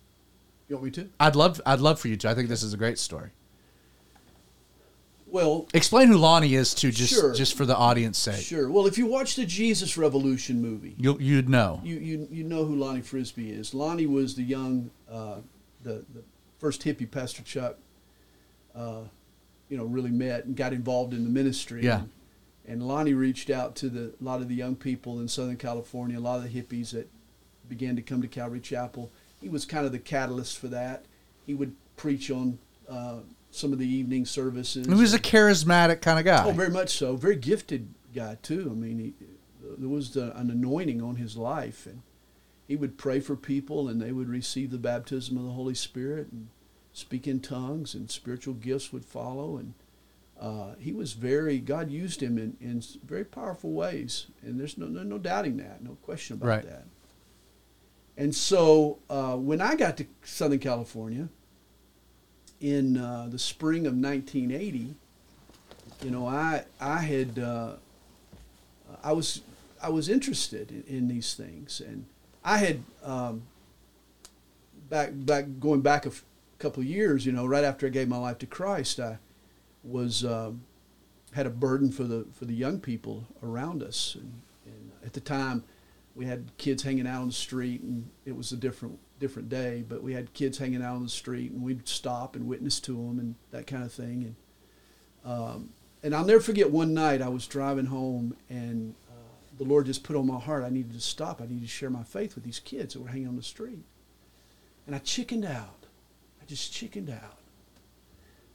You 0.70 0.76
want 0.78 0.86
me 0.86 0.92
to? 0.92 1.10
I'd 1.20 1.36
love 1.36 1.60
I'd 1.66 1.80
love 1.80 2.00
for 2.00 2.08
you 2.08 2.16
to. 2.18 2.30
I 2.30 2.36
think 2.36 2.50
this 2.50 2.64
is 2.64 2.74
a 2.74 2.78
great 2.78 2.98
story. 3.00 3.32
Well, 5.28 5.68
Explain 5.74 6.08
who 6.08 6.18
Lonnie 6.18 6.54
is 6.56 6.74
to 6.76 6.92
just 6.92 7.14
Sure. 7.14 7.34
just 7.34 7.58
for 7.58 7.66
the 7.66 7.76
audience 7.76 8.18
sake. 8.18 8.42
sure. 8.46 8.70
Well, 8.70 8.86
if 8.88 8.98
you 8.98 9.06
watch 9.06 9.36
the 9.36 9.46
Jesus 9.46 9.98
Revolution 9.98 10.62
movie, 10.62 10.96
You 10.98 11.18
you'd 11.20 11.50
know. 11.50 11.82
you, 11.84 11.96
you 11.98 12.28
you 12.32 12.44
know 12.44 12.64
who 12.64 12.76
Lonnie 12.76 13.02
Frisbee 13.02 13.52
is. 13.52 13.74
Lonnie 13.74 14.06
was 14.06 14.36
the 14.36 14.44
young, 14.44 14.92
uh, 15.12 15.38
the 15.84 16.06
the 16.14 16.24
first 16.60 16.84
hippie 16.84 17.10
Pastor 17.10 17.42
Chuck, 17.44 17.76
uh, 18.76 19.02
you 19.68 19.78
know, 19.78 19.84
really 19.86 20.12
met 20.12 20.46
and 20.46 20.56
got 20.56 20.72
involved 20.74 21.14
in 21.14 21.24
the 21.24 21.30
ministry. 21.30 21.84
Yeah. 21.84 22.02
And, 22.02 22.10
and 22.68 22.88
Lonnie 22.88 23.13
reached 23.13 23.49
out 23.49 23.76
to 23.78 23.89
the 23.89 24.13
a 24.20 24.24
lot 24.24 24.41
of 24.41 24.47
the 24.47 24.55
young 24.55 24.76
people 24.76 25.20
in 25.20 25.28
Southern 25.28 25.57
California, 25.57 26.18
a 26.18 26.20
lot 26.20 26.38
of 26.38 26.43
the 26.43 26.61
hippies 26.61 26.91
that 26.91 27.09
began 27.68 27.95
to 27.95 28.01
come 28.01 28.22
to 28.22 28.28
Calvary 28.28 28.59
Chapel. 28.59 29.11
He 29.41 29.49
was 29.49 29.66
kind 29.66 29.86
of 29.86 29.91
the 29.91 29.99
catalyst 29.99 30.57
for 30.57 30.68
that. 30.68 31.05
He 31.45 31.53
would 31.53 31.76
preach 31.97 32.32
on 32.32 32.59
uh, 32.89 33.18
some 33.51 33.72
of 33.74 33.80
the 33.80 33.88
evening 33.88 34.26
services. 34.26 34.86
He 34.88 34.93
was 34.93 35.13
a 35.13 35.20
charismatic 35.20 36.01
kind 36.01 36.20
of 36.20 36.26
guy. 36.26 36.45
Oh, 36.45 36.51
very 36.51 36.70
much 36.70 36.97
so. 36.97 37.16
Very 37.16 37.36
gifted 37.36 37.93
guy 38.13 38.38
too. 38.41 38.70
I 38.72 38.76
mean, 38.76 38.99
he, 38.99 39.13
there 39.78 39.89
was 39.89 40.16
an 40.16 40.49
anointing 40.49 41.01
on 41.01 41.16
his 41.18 41.38
life, 41.38 41.86
and 41.86 42.01
he 42.68 42.76
would 42.76 42.97
pray 42.97 43.20
for 43.20 43.36
people, 43.36 43.88
and 43.88 44.01
they 44.01 44.11
would 44.11 44.30
receive 44.30 44.72
the 44.72 44.78
baptism 44.78 45.38
of 45.38 45.43
the 45.43 45.51
Holy 45.51 45.76
Spirit 45.76 46.32
and 46.32 46.49
speak 46.93 47.28
in 47.28 47.39
tongues, 47.39 47.93
and 47.93 48.09
spiritual 48.09 48.53
gifts 48.53 48.91
would 48.91 49.05
follow. 49.05 49.57
And 49.57 49.74
uh, 50.40 50.76
he 50.80 50.92
was 50.92 51.14
very. 51.14 51.60
God 51.60 51.90
used 51.90 52.22
him 52.22 52.38
in, 52.38 52.58
in 52.60 52.84
very 53.06 53.24
powerful 53.26 53.72
ways, 53.72 54.28
and 54.42 54.60
there's 54.60 54.78
no 54.78 54.86
no, 54.88 55.04
no 55.04 55.18
doubting 55.18 55.58
that, 55.58 55.84
no 55.84 55.98
question 56.04 56.36
about 56.36 56.48
Right. 56.48 56.64
that. 56.64 56.86
And 58.18 58.34
so 58.34 59.00
uh, 59.10 59.36
when 59.36 59.60
I 59.62 59.76
got 59.76 59.98
to 59.98 60.06
Southern 60.24 60.60
California 60.60 61.28
in 62.62 62.98
uh, 62.98 63.28
the 63.30 63.40
spring 63.40 63.86
of 63.86 63.94
1980 63.94 64.96
you 66.04 66.12
know, 66.12 66.28
I 66.28 66.66
I 66.80 66.98
had 67.00 67.40
uh, 67.40 67.74
I 69.04 69.14
was 69.14 69.42
I 69.82 69.90
was 69.90 70.10
interested 70.10 70.70
in, 70.72 70.84
in 70.98 71.08
these 71.08 71.34
things, 71.36 71.80
and 71.80 72.06
I 72.44 72.58
had 72.58 72.84
um, 73.04 73.44
back 74.90 75.12
back 75.14 75.46
going 75.60 75.82
back 75.82 76.06
a 76.06 76.10
f- 76.10 76.24
couple 76.60 76.82
of 76.84 76.88
years. 76.90 77.26
You 77.26 77.32
know, 77.32 77.46
right 77.46 77.64
after 77.64 77.86
I 77.88 77.90
gave 77.90 78.10
my 78.10 78.18
life 78.18 78.38
to 78.40 78.46
Christ, 78.46 79.00
I 79.00 79.20
was 79.86 80.26
um, 80.26 80.64
had 81.34 81.46
a 81.46 81.50
burden 81.50 81.92
for 81.92 82.04
the 82.04 82.26
for 82.34 82.46
the 82.46 82.54
young 82.54 82.80
people 82.80 83.26
around 83.44 83.84
us, 83.84 84.16
and, 84.16 84.42
and 84.66 84.92
at 85.06 85.14
the 85.14 85.22
time 85.22 85.64
we 86.16 86.26
had 86.26 86.50
kids 86.58 86.84
hanging 86.84 87.08
out 87.08 87.22
on 87.22 87.28
the 87.28 87.34
street, 87.34 87.82
and 87.82 88.10
it 88.26 88.36
was 88.36 88.52
a 88.52 88.58
different 88.58 89.00
different 89.20 89.50
day, 89.50 89.84
but 89.88 90.04
we 90.04 90.14
had 90.14 90.34
kids 90.34 90.58
hanging 90.58 90.84
out 90.84 90.96
on 90.96 91.04
the 91.04 91.10
street, 91.10 91.52
and 91.52 91.62
we'd 91.62 91.88
stop 91.88 92.36
and 92.36 92.48
witness 92.48 92.80
to 92.82 92.94
them 92.94 93.20
and 93.20 93.36
that 93.52 93.68
kind 93.68 93.84
of 93.84 93.92
thing, 93.92 94.36
and 95.24 95.32
um, 95.32 95.70
and 96.06 96.14
I'll 96.14 96.24
never 96.24 96.40
forget 96.40 96.70
one 96.70 96.94
night 96.94 97.20
I 97.20 97.30
was 97.30 97.48
driving 97.48 97.88
home 97.88 98.38
and 98.48 98.94
uh, 99.10 99.14
the 99.58 99.64
Lord 99.64 99.88
just 99.88 100.04
put 100.04 100.16
on 100.16 100.28
my 100.28 100.40
heart 100.40 100.64
I 100.64 100.70
needed 100.70 100.94
to 100.94 101.02
stop. 101.02 101.42
I 101.42 101.48
needed 101.48 101.64
to 101.64 101.68
share 101.68 101.90
my 101.90 102.04
faith 102.04 102.36
with 102.36 102.44
these 102.44 102.60
kids 102.60 102.94
that 102.94 103.02
were 103.02 103.10
hanging 103.10 103.28
on 103.28 103.36
the 103.36 103.42
street. 103.42 103.84
And 104.86 104.96
I 104.96 105.00
chickened 105.00 105.46
out. 105.46 105.86
I 106.40 106.46
just 106.46 106.72
chickened 106.72 107.10
out. 107.10 107.40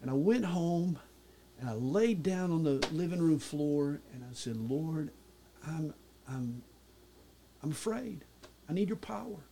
And 0.01 0.09
I 0.11 0.15
went 0.15 0.45
home 0.45 1.01
and 1.61 1.69
I 1.69 1.75
laid 1.75 2.23
down 2.23 2.51
on 2.51 2.65
the 2.65 2.87
living 2.91 3.21
room 3.21 3.39
floor 3.39 4.01
and 4.15 4.25
I 4.25 4.33
said, 4.33 4.57
Lord, 4.57 5.11
I'm, 5.67 5.93
I'm, 6.27 6.63
I'm 7.63 7.71
afraid. 7.71 8.25
I 8.69 8.73
need 8.73 8.89
your 8.89 8.97
power. 8.97 9.45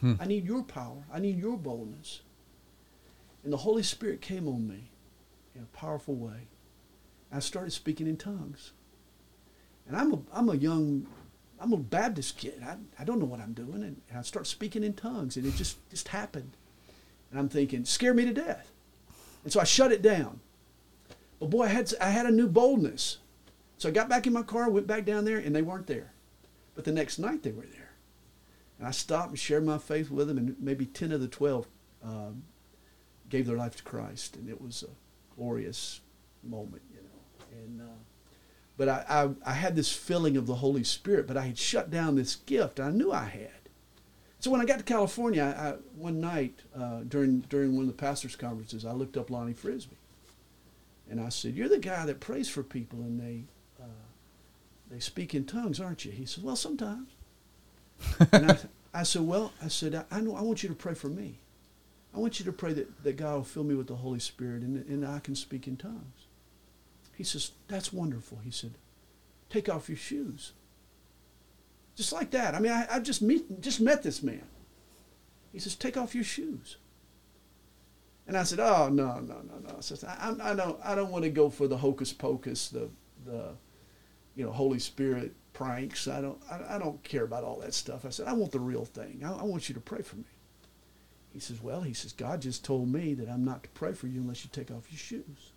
Hmm. 0.00 0.14
I 0.20 0.26
need 0.26 0.44
your 0.44 0.62
power. 0.62 1.06
I 1.12 1.20
need 1.20 1.38
your 1.38 1.56
boldness. 1.56 2.20
And 3.42 3.52
the 3.52 3.58
Holy 3.58 3.82
Spirit 3.82 4.20
came 4.20 4.46
on 4.46 4.68
me 4.68 4.90
in 5.54 5.62
a 5.62 5.76
powerful 5.76 6.14
way. 6.14 6.48
I 7.32 7.38
started 7.38 7.70
speaking 7.70 8.06
in 8.06 8.18
tongues. 8.18 8.72
And 9.88 9.96
I'm 9.96 10.12
a, 10.12 10.18
I'm 10.34 10.50
a 10.50 10.56
young, 10.56 11.06
I'm 11.58 11.72
a 11.72 11.78
Baptist 11.78 12.36
kid. 12.36 12.62
I, 12.62 12.76
I 12.98 13.04
don't 13.04 13.18
know 13.18 13.26
what 13.26 13.40
I'm 13.40 13.54
doing. 13.54 13.82
And 13.82 14.02
I 14.14 14.22
start 14.22 14.46
speaking 14.46 14.84
in 14.84 14.92
tongues, 14.92 15.36
and 15.36 15.46
it 15.46 15.54
just, 15.54 15.76
just 15.88 16.08
happened. 16.08 16.56
And 17.30 17.40
I'm 17.40 17.48
thinking, 17.48 17.84
scare 17.84 18.14
me 18.14 18.24
to 18.26 18.34
death. 18.34 18.70
And 19.44 19.52
so 19.52 19.60
I 19.60 19.64
shut 19.64 19.92
it 19.92 20.02
down. 20.02 20.40
But 21.44 21.50
boy, 21.50 21.64
I 21.64 21.68
had, 21.68 21.92
I 22.00 22.08
had 22.08 22.24
a 22.24 22.30
new 22.30 22.48
boldness. 22.48 23.18
So 23.76 23.90
I 23.90 23.92
got 23.92 24.08
back 24.08 24.26
in 24.26 24.32
my 24.32 24.42
car, 24.42 24.70
went 24.70 24.86
back 24.86 25.04
down 25.04 25.26
there, 25.26 25.36
and 25.36 25.54
they 25.54 25.60
weren't 25.60 25.86
there. 25.86 26.14
But 26.74 26.84
the 26.84 26.92
next 26.92 27.18
night 27.18 27.42
they 27.42 27.52
were 27.52 27.66
there. 27.66 27.90
And 28.78 28.88
I 28.88 28.92
stopped 28.92 29.28
and 29.28 29.38
shared 29.38 29.62
my 29.62 29.76
faith 29.76 30.10
with 30.10 30.28
them, 30.28 30.38
and 30.38 30.56
maybe 30.58 30.86
10 30.86 31.12
of 31.12 31.20
the 31.20 31.28
12 31.28 31.66
um, 32.02 32.44
gave 33.28 33.46
their 33.46 33.58
life 33.58 33.76
to 33.76 33.82
Christ. 33.82 34.36
And 34.36 34.48
it 34.48 34.58
was 34.58 34.84
a 34.84 35.36
glorious 35.36 36.00
moment, 36.42 36.82
you 36.90 37.02
know. 37.02 37.62
And 37.62 37.80
uh, 37.82 37.94
but 38.78 38.88
I, 38.88 39.04
I 39.06 39.50
I 39.50 39.52
had 39.52 39.76
this 39.76 39.92
feeling 39.92 40.38
of 40.38 40.46
the 40.46 40.54
Holy 40.54 40.82
Spirit, 40.82 41.26
but 41.26 41.36
I 41.36 41.42
had 41.42 41.58
shut 41.58 41.90
down 41.90 42.16
this 42.16 42.36
gift. 42.36 42.80
I 42.80 42.88
knew 42.88 43.12
I 43.12 43.24
had. 43.26 43.50
So 44.38 44.50
when 44.50 44.62
I 44.62 44.64
got 44.64 44.78
to 44.78 44.84
California, 44.84 45.42
I, 45.42 45.68
I, 45.68 45.72
one 45.94 46.22
night 46.22 46.60
uh, 46.74 47.00
during 47.06 47.40
during 47.40 47.74
one 47.76 47.82
of 47.82 47.88
the 47.88 48.02
pastors' 48.02 48.34
conferences, 48.34 48.86
I 48.86 48.92
looked 48.92 49.18
up 49.18 49.28
Lonnie 49.28 49.52
Frisbee, 49.52 49.98
and 51.10 51.20
I 51.20 51.28
said, 51.28 51.54
"You're 51.54 51.68
the 51.68 51.78
guy 51.78 52.06
that 52.06 52.20
prays 52.20 52.48
for 52.48 52.62
people 52.62 53.00
and 53.00 53.20
they 53.20 53.44
uh, 53.82 54.06
they 54.90 55.00
speak 55.00 55.34
in 55.34 55.44
tongues, 55.44 55.80
aren't 55.80 56.04
you?" 56.04 56.12
He 56.12 56.26
said, 56.26 56.44
"Well, 56.44 56.56
sometimes." 56.56 57.08
and 58.32 58.50
I, 58.50 58.58
I 59.00 59.02
said, 59.02 59.22
"Well," 59.22 59.52
I 59.62 59.68
said, 59.68 59.94
I, 59.94 60.04
I 60.10 60.20
know 60.20 60.36
I 60.36 60.42
want 60.42 60.62
you 60.62 60.68
to 60.68 60.74
pray 60.74 60.94
for 60.94 61.08
me. 61.08 61.40
I 62.14 62.18
want 62.18 62.38
you 62.38 62.44
to 62.44 62.52
pray 62.52 62.72
that, 62.74 63.02
that 63.02 63.16
God 63.16 63.34
will 63.34 63.44
fill 63.44 63.64
me 63.64 63.74
with 63.74 63.88
the 63.88 63.96
Holy 63.96 64.20
Spirit 64.20 64.62
and, 64.62 64.84
and 64.86 65.04
I 65.04 65.18
can 65.18 65.34
speak 65.34 65.66
in 65.66 65.76
tongues. 65.76 66.28
He 67.16 67.24
says, 67.24 67.52
That's 67.68 67.92
wonderful. 67.92 68.38
He 68.44 68.50
said, 68.50 68.74
Take 69.50 69.68
off 69.68 69.88
your 69.88 69.98
shoes. 69.98 70.52
Just 71.96 72.12
like 72.12 72.30
that. 72.30 72.54
I 72.54 72.60
mean, 72.60 72.72
I, 72.72 72.86
I 72.90 73.00
just, 73.00 73.22
meet, 73.22 73.60
just 73.60 73.80
met 73.80 74.02
this 74.02 74.22
man. 74.22 74.46
He 75.52 75.58
says, 75.58 75.74
Take 75.74 75.96
off 75.96 76.14
your 76.14 76.24
shoes. 76.24 76.76
And 78.26 78.36
I 78.36 78.42
said, 78.42 78.60
Oh, 78.60 78.88
no, 78.88 79.20
no, 79.20 79.42
no, 79.42 79.58
no. 79.62 79.74
I, 79.76 79.80
says, 79.80 80.04
I, 80.04 80.34
I, 80.42 80.54
don't, 80.54 80.78
I 80.82 80.94
don't 80.94 81.10
want 81.10 81.24
to 81.24 81.30
go 81.30 81.50
for 81.50 81.68
the 81.68 81.76
hocus 81.76 82.12
pocus, 82.12 82.68
the, 82.68 82.88
the 83.26 83.50
you 84.34 84.44
know, 84.44 84.50
Holy 84.52 84.78
Spirit 84.78 85.34
pranks. 85.52 86.08
I 86.08 86.20
don't, 86.20 86.38
I, 86.50 86.76
I 86.76 86.78
don't 86.78 87.02
care 87.04 87.24
about 87.24 87.44
all 87.44 87.60
that 87.60 87.74
stuff. 87.74 88.04
I 88.04 88.10
said, 88.10 88.26
I 88.26 88.32
want 88.32 88.52
the 88.52 88.60
real 88.60 88.84
thing. 88.84 89.22
I, 89.24 89.32
I 89.32 89.42
want 89.42 89.68
you 89.68 89.74
to 89.74 89.80
pray 89.80 90.02
for 90.02 90.16
me. 90.16 90.24
He 91.32 91.40
says, 91.40 91.62
Well, 91.62 91.82
he 91.82 91.92
says, 91.92 92.12
God 92.12 92.40
just 92.40 92.64
told 92.64 92.88
me 92.88 93.14
that 93.14 93.28
I'm 93.28 93.44
not 93.44 93.62
to 93.64 93.68
pray 93.70 93.92
for 93.92 94.06
you 94.06 94.20
unless 94.20 94.44
you 94.44 94.50
take 94.52 94.70
off 94.70 94.90
your 94.90 94.98
shoes. 94.98 95.52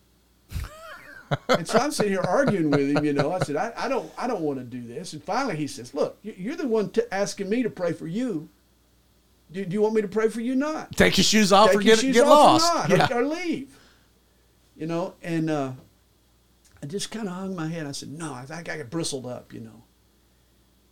and 1.50 1.68
so 1.68 1.80
I'm 1.80 1.92
sitting 1.92 2.14
here 2.14 2.22
arguing 2.22 2.72
with 2.72 2.90
him, 2.96 3.04
you 3.06 3.14
know. 3.14 3.32
I 3.32 3.40
said, 3.40 3.56
I, 3.58 3.74
I 3.78 3.88
don't, 3.88 4.12
I 4.18 4.28
don't 4.28 4.42
want 4.42 4.60
to 4.60 4.66
do 4.66 4.82
this. 4.82 5.14
And 5.14 5.24
finally, 5.24 5.56
he 5.56 5.68
says, 5.68 5.94
Look, 5.94 6.18
you- 6.22 6.36
you're 6.38 6.56
the 6.56 6.68
one 6.68 6.90
t- 6.90 7.02
asking 7.12 7.50
me 7.50 7.64
to 7.64 7.70
pray 7.70 7.94
for 7.94 8.08
you. 8.08 8.50
Do, 9.52 9.66
do 9.66 9.74
you 9.74 9.82
want 9.82 9.96
me 9.96 10.02
to 10.02 10.08
pray 10.08 10.30
for 10.30 10.42
you? 10.42 10.54
or 10.54 10.58
Not 10.58 10.96
Take 10.96 11.18
your 11.18 11.24
shoes 11.24 11.54
off 11.54 11.70
take 11.70 11.80
or 11.80 11.82
get, 11.82 12.02
get 12.02 12.28
lost. 12.28 12.92
or, 12.92 12.96
yeah. 12.96 13.08
or 13.14 13.24
leave. 13.24 13.78
You 14.76 14.88
know, 14.88 15.16
and 15.24 15.50
uh, 15.50 15.72
I 16.84 16.86
just 16.86 17.12
kind 17.12 17.28
of 17.28 17.34
hung 17.34 17.56
my 17.56 17.68
head. 17.68 17.86
I 17.86 17.92
said, 17.92 18.10
no, 18.10 18.34
I, 18.34 18.46
I 18.50 18.62
got 18.62 18.90
bristled 18.90 19.26
up, 19.26 19.54
you 19.54 19.62
know. 19.62 19.84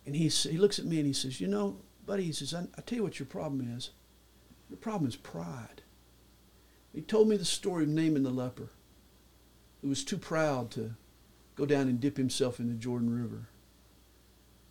And 0.06 0.16
he, 0.16 0.28
he 0.28 0.56
looks 0.56 0.78
at 0.78 0.84
me 0.84 0.98
and 0.98 1.06
he 1.06 1.12
says, 1.12 1.40
you 1.40 1.48
know, 1.48 1.76
buddy, 2.04 2.24
he 2.24 2.32
says, 2.32 2.54
I, 2.54 2.62
I 2.76 2.80
tell 2.80 2.96
you 2.96 3.02
what 3.02 3.18
your 3.18 3.26
problem 3.26 3.74
is. 3.76 3.90
Your 4.70 4.78
problem 4.78 5.08
is 5.08 5.16
pride. 5.16 5.82
He 6.94 7.02
told 7.02 7.28
me 7.28 7.36
the 7.36 7.44
story 7.44 7.84
of 7.84 7.90
Naaman 7.90 8.22
the 8.22 8.30
leper, 8.30 8.70
who 9.82 9.88
was 9.88 10.02
too 10.02 10.16
proud 10.16 10.70
to 10.72 10.94
go 11.54 11.66
down 11.66 11.88
and 11.88 12.00
dip 12.00 12.16
himself 12.16 12.58
in 12.58 12.68
the 12.68 12.74
Jordan 12.74 13.10
River. 13.10 13.48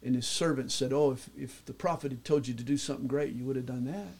And 0.05 0.15
his 0.15 0.27
servant 0.27 0.71
said, 0.71 0.93
oh, 0.93 1.11
if, 1.11 1.29
if 1.37 1.65
the 1.65 1.73
prophet 1.73 2.11
had 2.11 2.23
told 2.23 2.47
you 2.47 2.53
to 2.53 2.63
do 2.63 2.77
something 2.77 3.07
great, 3.07 3.33
you 3.33 3.43
would 3.43 3.57
have 3.57 3.65
done 3.65 3.85
that 3.85 4.13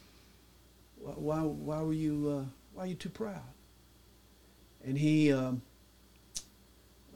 why, 1.14 1.40
why, 1.40 1.82
were 1.82 1.92
you, 1.92 2.40
uh, 2.40 2.44
why 2.74 2.84
are 2.84 2.86
you 2.86 2.94
too 2.94 3.08
proud? 3.08 3.40
And 4.84 4.98
he, 4.98 5.32
um, 5.32 5.62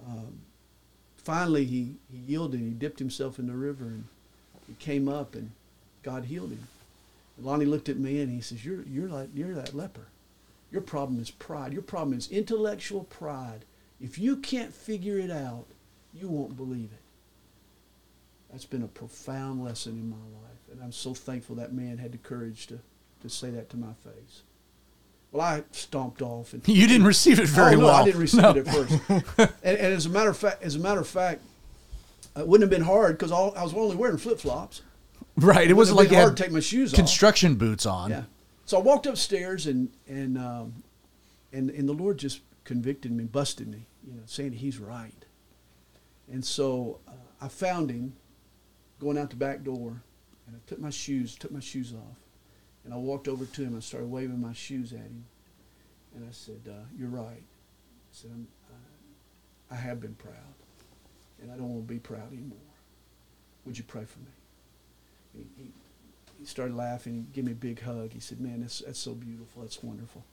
um, 0.07 0.41
finally, 1.17 1.65
he, 1.65 1.95
he 2.11 2.19
yielded. 2.19 2.61
He 2.61 2.71
dipped 2.71 2.99
himself 2.99 3.39
in 3.39 3.47
the 3.47 3.53
river 3.53 3.85
and 3.85 4.05
he 4.67 4.75
came 4.75 5.09
up 5.09 5.35
and 5.35 5.51
God 6.03 6.25
healed 6.25 6.51
him. 6.51 6.67
And 7.37 7.47
Lonnie 7.47 7.65
looked 7.65 7.89
at 7.89 7.99
me 7.99 8.21
and 8.21 8.31
he 8.31 8.41
says, 8.41 8.65
you're, 8.65 8.83
you're, 8.83 9.09
like, 9.09 9.29
you're 9.35 9.55
that 9.55 9.75
leper. 9.75 10.07
Your 10.71 10.83
problem 10.83 11.21
is 11.21 11.31
pride. 11.31 11.73
Your 11.73 11.83
problem 11.83 12.17
is 12.17 12.31
intellectual 12.31 13.05
pride. 13.05 13.65
If 14.01 14.19
you 14.19 14.37
can't 14.37 14.73
figure 14.73 15.19
it 15.19 15.31
out, 15.31 15.67
you 16.15 16.29
won't 16.29 16.57
believe 16.57 16.91
it. 16.93 17.00
That's 18.51 18.65
been 18.65 18.83
a 18.83 18.89
profound 18.89 19.65
lesson 19.65 19.93
in 19.93 20.11
my 20.11 20.17
life. 20.17 20.59
And 20.73 20.83
I'm 20.83 20.93
so 20.93 21.15
thankful 21.15 21.57
that 21.57 21.73
man 21.73 21.99
had 21.99 22.13
the 22.13 22.19
courage 22.19 22.67
to, 22.69 22.81
to 23.23 23.29
say 23.29 23.51
that 23.51 23.71
to 23.71 23.77
my 23.77 23.93
face. 24.05 24.43
Well, 25.33 25.43
I 25.47 25.63
stomped 25.71 26.23
off. 26.23 26.53
And, 26.53 26.67
You 26.69 26.87
didn't 26.89 27.07
receive 27.07 27.39
it 27.39 27.47
very 27.47 27.77
oh, 27.77 27.81
no, 27.81 27.87
well. 27.87 27.95
I 27.95 28.05
didn't 28.05 28.21
receive 28.21 28.43
No. 28.43 28.51
it 28.51 28.67
at 28.67 28.67
first. 28.67 29.01
and, 29.63 29.79
and 29.79 29.95
as 29.95 30.07
a 30.07 30.11
matter 30.11 30.31
of 30.31 30.37
fact, 30.37 30.63
as 30.63 30.75
a 30.75 30.81
matter 30.81 31.01
of 31.01 31.07
fact, 31.07 31.43
it 32.37 32.47
wouldn't 32.47 32.71
have 32.71 32.77
been 32.77 32.87
hard 32.87 33.19
because 33.19 33.33
I 33.33 33.63
was 33.63 33.75
only 33.75 33.97
wearing 33.97 34.17
flip 34.19 34.41
flops. 34.41 34.83
Right. 35.37 35.71
It 35.71 35.75
wasn't 35.75 35.99
like 35.99 36.09
hard 36.09 36.29
had 36.31 36.37
to 36.37 36.43
take 36.43 36.53
my 36.53 36.61
shoes 36.61 36.93
off. 36.93 36.97
construction 36.97 37.55
boots 37.55 37.87
on. 37.87 38.11
Yeah. 38.11 38.23
So 38.67 38.79
I 38.79 38.81
walked 38.81 39.07
upstairs 39.07 39.67
and 39.67 39.91
and 40.09 40.39
um, 40.39 40.83
and 41.53 41.71
and 41.71 41.89
the 41.89 41.93
Lord 41.93 42.19
just 42.19 42.41
convicted 42.65 43.11
me, 43.13 43.25
busted 43.25 43.69
me, 43.69 43.87
you 44.07 44.15
know, 44.15 44.23
saying 44.27 44.53
He's 44.53 44.79
right. 44.79 45.25
And 46.31 46.45
so 46.45 47.01
uh, 47.09 47.13
I 47.41 47.49
found 47.49 47.91
Him 47.91 48.15
going 49.01 49.19
out 49.19 49.31
the 49.31 49.37
back 49.37 49.65
door, 49.65 50.03
and 50.47 50.57
I 50.57 50.59
took 50.69 50.79
my 50.79 50.91
shoes, 50.91 51.35
took 51.35 51.51
my 51.51 51.61
shoes 51.61 51.93
off, 51.93 52.17
and 52.85 52.95
I 52.95 52.97
walked 52.97 53.27
over 53.27 53.45
to 53.45 53.63
Him. 53.63 53.77
I 53.77 53.81
started 53.81 54.11
waving 54.11 54.41
my 54.41 54.53
shoes 54.53 54.93
at 54.93 54.99
Him, 54.99 55.25
and 56.15 56.25
I 56.29 56.33
said, 56.33 56.61
uh, 56.69 56.85
"You're 56.97 57.09
right." 57.09 57.43
I 57.43 58.13
said, 58.13 58.31
I'm, 58.33 58.47
uh, 58.71 59.75
"I 59.75 59.77
have 59.77 60.01
been 60.01 60.15
proud, 60.15 60.55
and 61.41 61.51
I 61.51 61.57
don't 61.57 61.69
want 61.69 61.89
to 61.89 61.93
be 61.93 61.99
proud 61.99 62.33
anymore. 62.33 62.59
Would 63.65 63.79
you 63.79 63.85
pray 63.85 64.05
for 64.05 64.19
me?" 64.21 64.27
He, 65.35 65.63
he, 65.63 65.71
he 66.39 66.45
started 66.45 66.77
laughing. 66.77 67.15
He 67.15 67.35
gave 67.35 67.45
me 67.45 67.53
a 67.53 67.57
big 67.57 67.81
hug. 67.81 68.13
He 68.13 68.21
said, 68.21 68.41
"Man, 68.41 68.61
that's 68.61 68.81
that's 68.81 69.01
so 69.01 69.15
beautiful. 69.15 69.63
That's 69.63 69.83
wonderful." 69.83 70.25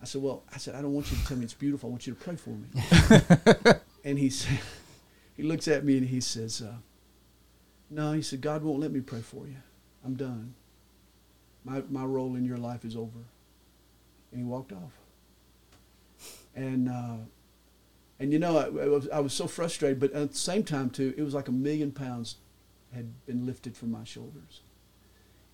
I 0.00 0.04
said, 0.04 0.22
"Well, 0.22 0.42
I 0.52 0.58
said 0.58 0.74
I 0.74 0.82
don't 0.82 0.92
want 0.92 1.10
you 1.10 1.16
to 1.16 1.24
tell 1.26 1.36
me 1.36 1.44
it's 1.44 1.54
beautiful. 1.54 1.88
I 1.88 1.90
want 1.90 2.06
you 2.06 2.14
to 2.14 2.20
pray 2.20 2.36
for 2.36 2.50
me." 2.50 3.80
and 4.04 4.18
he 4.18 4.30
said, 4.30 4.60
he 5.36 5.42
looks 5.42 5.68
at 5.68 5.84
me 5.84 5.98
and 5.98 6.08
he 6.08 6.20
says, 6.20 6.60
uh, 6.62 6.74
"No," 7.92 8.12
he 8.12 8.22
said, 8.22 8.40
"God 8.40 8.62
won't 8.62 8.80
let 8.80 8.92
me 8.92 9.00
pray 9.00 9.20
for 9.20 9.46
you. 9.46 9.56
I'm 10.04 10.14
done. 10.14 10.54
My 11.64 11.82
my 11.90 12.04
role 12.04 12.34
in 12.34 12.44
your 12.44 12.58
life 12.58 12.84
is 12.84 12.96
over." 12.96 13.24
And 14.30 14.40
he 14.40 14.44
walked 14.44 14.72
off. 14.72 14.98
And 16.54 16.88
uh, 16.88 17.16
and 18.18 18.32
you 18.32 18.38
know, 18.38 18.56
I, 18.56 18.64
I 18.64 18.88
was 18.88 19.08
I 19.08 19.20
was 19.20 19.32
so 19.32 19.46
frustrated, 19.46 20.00
but 20.00 20.12
at 20.12 20.32
the 20.32 20.36
same 20.36 20.64
time 20.64 20.90
too, 20.90 21.14
it 21.16 21.22
was 21.22 21.34
like 21.34 21.48
a 21.48 21.52
million 21.52 21.92
pounds 21.92 22.36
had 22.94 23.24
been 23.26 23.46
lifted 23.46 23.76
from 23.76 23.90
my 23.90 24.04
shoulders 24.04 24.60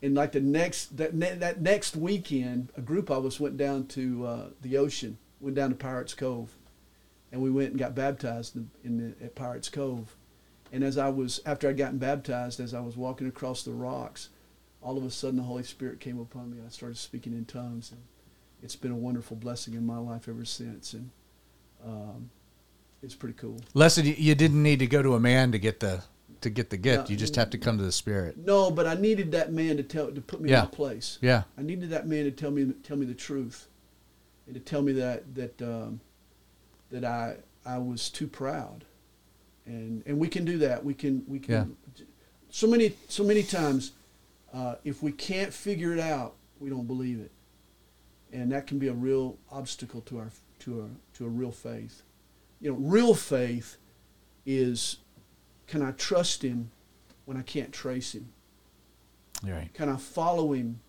and 0.02 0.14
like 0.14 0.32
the 0.32 0.40
next 0.40 0.96
that 0.96 1.14
ne- 1.14 1.34
that 1.34 1.60
next 1.60 1.96
weekend, 1.96 2.70
a 2.76 2.80
group 2.80 3.10
of 3.10 3.26
us 3.26 3.40
went 3.40 3.56
down 3.56 3.86
to 3.86 4.26
uh, 4.26 4.46
the 4.62 4.76
ocean, 4.76 5.18
went 5.40 5.56
down 5.56 5.70
to 5.70 5.76
Pirates 5.76 6.14
Cove, 6.14 6.54
and 7.32 7.42
we 7.42 7.50
went 7.50 7.70
and 7.70 7.78
got 7.78 7.94
baptized 7.94 8.56
in, 8.56 8.70
in 8.84 9.14
the, 9.18 9.24
at 9.24 9.34
Pirates 9.34 9.68
Cove. 9.68 10.14
And 10.72 10.84
as 10.84 10.98
I 10.98 11.08
was 11.08 11.40
after 11.46 11.68
I'd 11.68 11.76
gotten 11.78 11.98
baptized, 11.98 12.60
as 12.60 12.74
I 12.74 12.80
was 12.80 12.96
walking 12.96 13.26
across 13.26 13.62
the 13.62 13.72
rocks, 13.72 14.28
all 14.82 14.96
of 14.98 15.04
a 15.04 15.10
sudden 15.10 15.36
the 15.36 15.42
Holy 15.42 15.62
Spirit 15.62 16.00
came 16.00 16.18
upon 16.20 16.50
me. 16.50 16.58
I 16.64 16.68
started 16.70 16.98
speaking 16.98 17.32
in 17.32 17.44
tongues, 17.44 17.90
and 17.90 18.00
it's 18.62 18.76
been 18.76 18.92
a 18.92 18.96
wonderful 18.96 19.36
blessing 19.36 19.74
in 19.74 19.86
my 19.86 19.98
life 19.98 20.28
ever 20.28 20.44
since. 20.44 20.92
And 20.92 21.10
um, 21.84 22.30
it's 23.02 23.14
pretty 23.14 23.34
cool. 23.34 23.60
Lesson 23.74 24.06
you, 24.06 24.34
didn't 24.34 24.62
need 24.62 24.78
to 24.80 24.86
go 24.86 25.02
to 25.02 25.14
a 25.14 25.20
man 25.20 25.52
to 25.52 25.58
get 25.58 25.80
the 25.80 26.02
to 26.40 26.50
get 26.50 26.70
the 26.70 26.76
gift. 26.76 27.08
No. 27.08 27.10
you 27.10 27.16
just 27.16 27.34
have 27.36 27.50
to 27.50 27.58
come 27.58 27.78
to 27.78 27.84
the 27.84 27.90
Spirit. 27.92 28.36
No, 28.36 28.70
but 28.70 28.86
I 28.86 28.94
needed 28.94 29.32
that 29.32 29.52
man 29.52 29.76
to 29.76 29.82
tell 29.82 30.10
to 30.12 30.20
put 30.20 30.40
me 30.40 30.50
Yeah. 30.50 30.60
in 30.60 30.64
my 30.66 30.70
place. 30.70 31.18
Yeah. 31.20 31.42
I 31.56 31.62
needed 31.62 31.90
that 31.90 32.06
man 32.06 32.24
to 32.24 32.30
tell 32.30 32.50
me 32.50 32.72
tell 32.82 32.96
me 32.96 33.06
the 33.06 33.14
truth, 33.14 33.66
and 34.46 34.54
to 34.54 34.60
tell 34.60 34.82
me 34.82 34.92
that 34.92 35.34
that 35.34 35.62
um, 35.62 36.00
that 36.90 37.04
I 37.04 37.36
I 37.66 37.78
was 37.78 38.08
too 38.08 38.26
proud, 38.28 38.84
and 39.68 40.02
and 40.06 40.18
we 40.18 40.28
can 40.28 40.44
do 40.44 40.58
that. 40.58 40.84
We 40.84 40.94
can 40.94 41.22
we 41.28 41.38
can. 41.38 41.76
So 42.50 42.66
many 42.66 42.94
so 43.08 43.22
many 43.22 43.42
times, 43.42 43.92
uh, 44.52 44.76
if 44.82 45.02
we 45.02 45.12
can't 45.12 45.52
figure 45.52 45.92
it 45.92 46.00
out, 46.00 46.34
we 46.58 46.70
don't 46.70 46.86
believe 46.86 47.20
it, 47.20 47.30
and 48.32 48.50
that 48.52 48.66
can 48.66 48.78
be 48.78 48.88
a 48.88 48.94
real 48.94 49.36
obstacle 49.52 50.00
to 50.02 50.18
our 50.18 50.30
to 50.60 50.80
a 50.82 51.16
to 51.16 51.26
a 51.26 51.28
real 51.28 51.52
faith. 51.52 52.02
You 52.60 52.72
know, 52.72 52.78
real 52.78 53.14
faith 53.14 53.76
is 54.46 54.96
can 55.66 55.82
I 55.82 55.92
trust 55.92 56.42
him 56.42 56.70
when 57.26 57.36
I 57.36 57.42
can't 57.42 57.72
trace 57.72 58.14
him? 58.14 58.32
Right. 59.44 59.72
Can 59.74 59.90
I 59.90 59.96
follow 59.96 60.52
him 60.52 60.80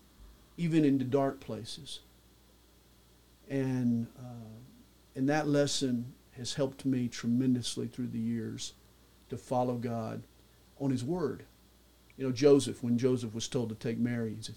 even 0.56 0.84
into 0.84 1.04
dark 1.04 1.38
places? 1.38 2.00
And 3.50 4.06
uh, 4.18 4.56
and 5.14 5.28
that 5.28 5.46
lesson 5.46 6.14
has 6.40 6.54
helped 6.54 6.84
me 6.84 7.06
tremendously 7.06 7.86
through 7.86 8.08
the 8.08 8.18
years 8.18 8.72
to 9.28 9.36
follow 9.36 9.74
God 9.74 10.22
on 10.80 10.90
His 10.90 11.04
Word. 11.04 11.44
You 12.16 12.26
know, 12.26 12.32
Joseph, 12.32 12.82
when 12.82 12.98
Joseph 12.98 13.32
was 13.32 13.46
told 13.46 13.68
to 13.68 13.74
take 13.74 13.98
Mary, 13.98 14.34
he 14.34 14.42
said, 14.42 14.56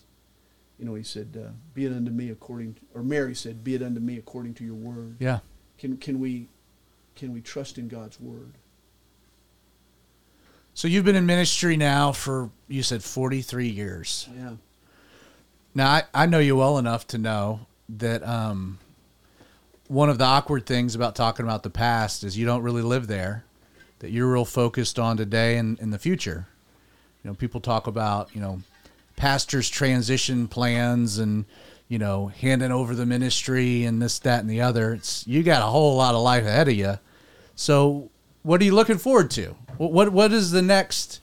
you 0.80 0.86
know, 0.86 0.96
he 0.96 1.04
said, 1.04 1.38
uh, 1.40 1.52
"Be 1.74 1.86
it 1.86 1.94
unto 1.94 2.12
me 2.12 2.30
according," 2.30 2.74
to, 2.74 2.82
or 2.96 3.04
Mary 3.04 3.36
said, 3.36 3.64
"Be 3.64 3.76
it 3.76 3.84
unto 3.84 4.00
me 4.00 4.18
according 4.18 4.56
to 4.56 4.66
your 4.66 4.76
word." 4.76 5.18
Yeah. 5.20 5.40
Can 5.78 5.98
can 5.98 6.20
we 6.20 6.48
can 7.16 7.32
we 7.32 7.42
trust 7.42 7.78
in 7.78 7.88
God's 7.88 8.20
word? 8.20 8.54
So 10.74 10.88
you've 10.88 11.06
been 11.06 11.16
in 11.16 11.26
ministry 11.26 11.78
now 11.78 12.12
for 12.12 12.50
you 12.68 12.82
said 12.82 13.04
43 13.04 13.68
years. 13.68 14.28
Yeah. 14.36 14.54
Now 15.76 15.90
I, 15.92 16.04
I 16.14 16.26
know 16.26 16.40
you 16.40 16.56
well 16.56 16.78
enough 16.78 17.06
to 17.08 17.18
know 17.18 17.68
that 17.90 18.28
um, 18.28 18.80
one 19.94 20.10
of 20.10 20.18
the 20.18 20.26
awkward 20.26 20.66
things 20.66 20.96
about 20.96 21.16
talking 21.16 21.46
about 21.46 21.62
the 21.62 21.70
past 21.70 22.24
is 22.24 22.38
you 22.38 22.46
don't 22.48 22.64
really 22.64 22.82
live 22.82 23.08
there. 23.08 23.46
That 24.00 24.12
you're 24.12 24.32
real 24.32 24.44
focused 24.44 25.00
on 25.00 25.16
today 25.16 25.56
and 25.58 25.80
in 25.80 25.92
the 25.92 26.00
future. 26.00 26.48
You 27.24 27.30
know, 27.30 27.36
people 27.36 27.62
talk 27.62 27.88
about 27.88 28.36
you 28.36 28.42
know 28.42 28.62
pastors' 29.16 29.70
transition 29.70 30.48
plans 30.48 31.20
and 31.20 31.46
you 31.88 32.00
know 32.00 32.28
handing 32.28 32.72
over 32.72 32.96
the 32.96 33.06
ministry 33.06 33.86
and 33.86 34.02
this, 34.02 34.20
that, 34.20 34.42
and 34.42 34.50
the 34.50 34.62
other. 34.62 34.94
It's 34.94 35.26
you 35.28 35.44
got 35.44 35.62
a 35.62 35.68
whole 35.68 35.96
lot 35.96 36.16
of 36.16 36.22
life 36.22 36.44
ahead 36.44 36.68
of 36.68 36.74
you. 36.74 37.00
So, 37.56 38.10
what 38.42 38.60
are 38.60 38.66
you 38.66 38.74
looking 38.74 38.98
forward 38.98 39.32
to? 39.32 39.56
What 39.78 39.92
what, 39.92 40.10
what 40.10 40.34
is 40.34 40.52
the 40.52 40.62
next? 40.62 41.22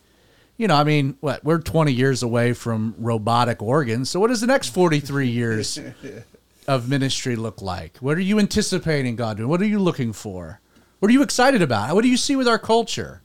You 0.56 0.68
know, 0.68 0.76
I 0.76 0.84
mean, 0.84 1.16
what 1.20 1.42
we're 1.42 1.58
20 1.58 1.90
years 1.90 2.22
away 2.22 2.52
from 2.52 2.94
robotic 2.98 3.62
organs. 3.62 4.10
So, 4.10 4.20
what 4.20 4.28
does 4.28 4.40
the 4.40 4.46
next 4.46 4.68
43 4.68 5.28
years 5.28 5.78
of 6.70 6.88
ministry 6.88 7.34
look 7.34 7.60
like? 7.60 7.96
What 7.96 8.16
are 8.16 8.20
you 8.20 8.38
anticipating 8.38 9.16
God 9.16 9.38
doing? 9.38 9.48
What 9.48 9.60
are 9.60 9.66
you 9.66 9.80
looking 9.80 10.12
for? 10.12 10.60
What 11.00 11.10
are 11.10 11.12
you 11.12 11.20
excited 11.22 11.62
about? 11.62 11.92
What 11.96 12.02
do 12.02 12.08
you 12.08 12.16
see 12.16 12.36
with 12.36 12.46
our 12.46 12.60
culture? 12.60 13.22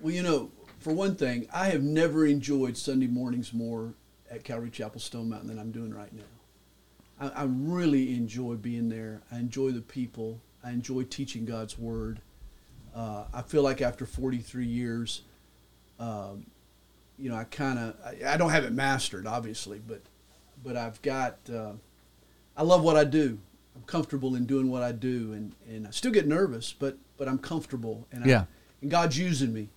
Well, 0.00 0.14
you 0.14 0.22
know, 0.22 0.52
for 0.78 0.92
one 0.92 1.16
thing, 1.16 1.48
I 1.52 1.66
have 1.70 1.82
never 1.82 2.24
enjoyed 2.24 2.76
Sunday 2.76 3.08
mornings 3.08 3.52
more 3.52 3.94
at 4.30 4.44
Calvary 4.44 4.70
Chapel 4.70 5.00
Stone 5.00 5.30
Mountain 5.30 5.48
than 5.48 5.58
I'm 5.58 5.72
doing 5.72 5.92
right 5.92 6.12
now. 6.12 6.22
I, 7.20 7.42
I 7.42 7.46
really 7.48 8.14
enjoy 8.14 8.54
being 8.54 8.88
there. 8.88 9.20
I 9.32 9.38
enjoy 9.38 9.72
the 9.72 9.80
people. 9.80 10.40
I 10.62 10.70
enjoy 10.70 11.02
teaching 11.02 11.44
God's 11.44 11.76
Word. 11.76 12.20
Uh, 12.94 13.24
I 13.34 13.42
feel 13.42 13.62
like 13.62 13.82
after 13.82 14.06
43 14.06 14.64
years, 14.64 15.22
um, 15.98 16.46
you 17.18 17.30
know, 17.30 17.36
I 17.36 17.44
kind 17.44 17.80
of 17.80 17.96
I, 18.04 18.34
I 18.34 18.36
don't 18.36 18.50
have 18.50 18.62
it 18.62 18.72
mastered, 18.72 19.26
obviously, 19.26 19.80
but 19.84 20.02
but 20.62 20.76
I've 20.76 21.02
got 21.02 21.38
uh, 21.52 21.72
I 22.56 22.62
love 22.62 22.82
what 22.82 22.96
I 22.96 23.04
do. 23.04 23.38
I'm 23.74 23.82
comfortable 23.82 24.34
in 24.34 24.46
doing 24.46 24.70
what 24.70 24.82
I 24.82 24.92
do, 24.92 25.32
and, 25.32 25.52
and 25.68 25.86
I 25.86 25.90
still 25.90 26.12
get 26.12 26.26
nervous, 26.26 26.72
but 26.72 26.96
but 27.18 27.28
I'm 27.28 27.38
comfortable, 27.38 28.06
and 28.12 28.24
I, 28.24 28.26
Yeah. 28.28 28.44
and 28.82 28.90
God's 28.90 29.18
using 29.18 29.52
me, 29.52 29.68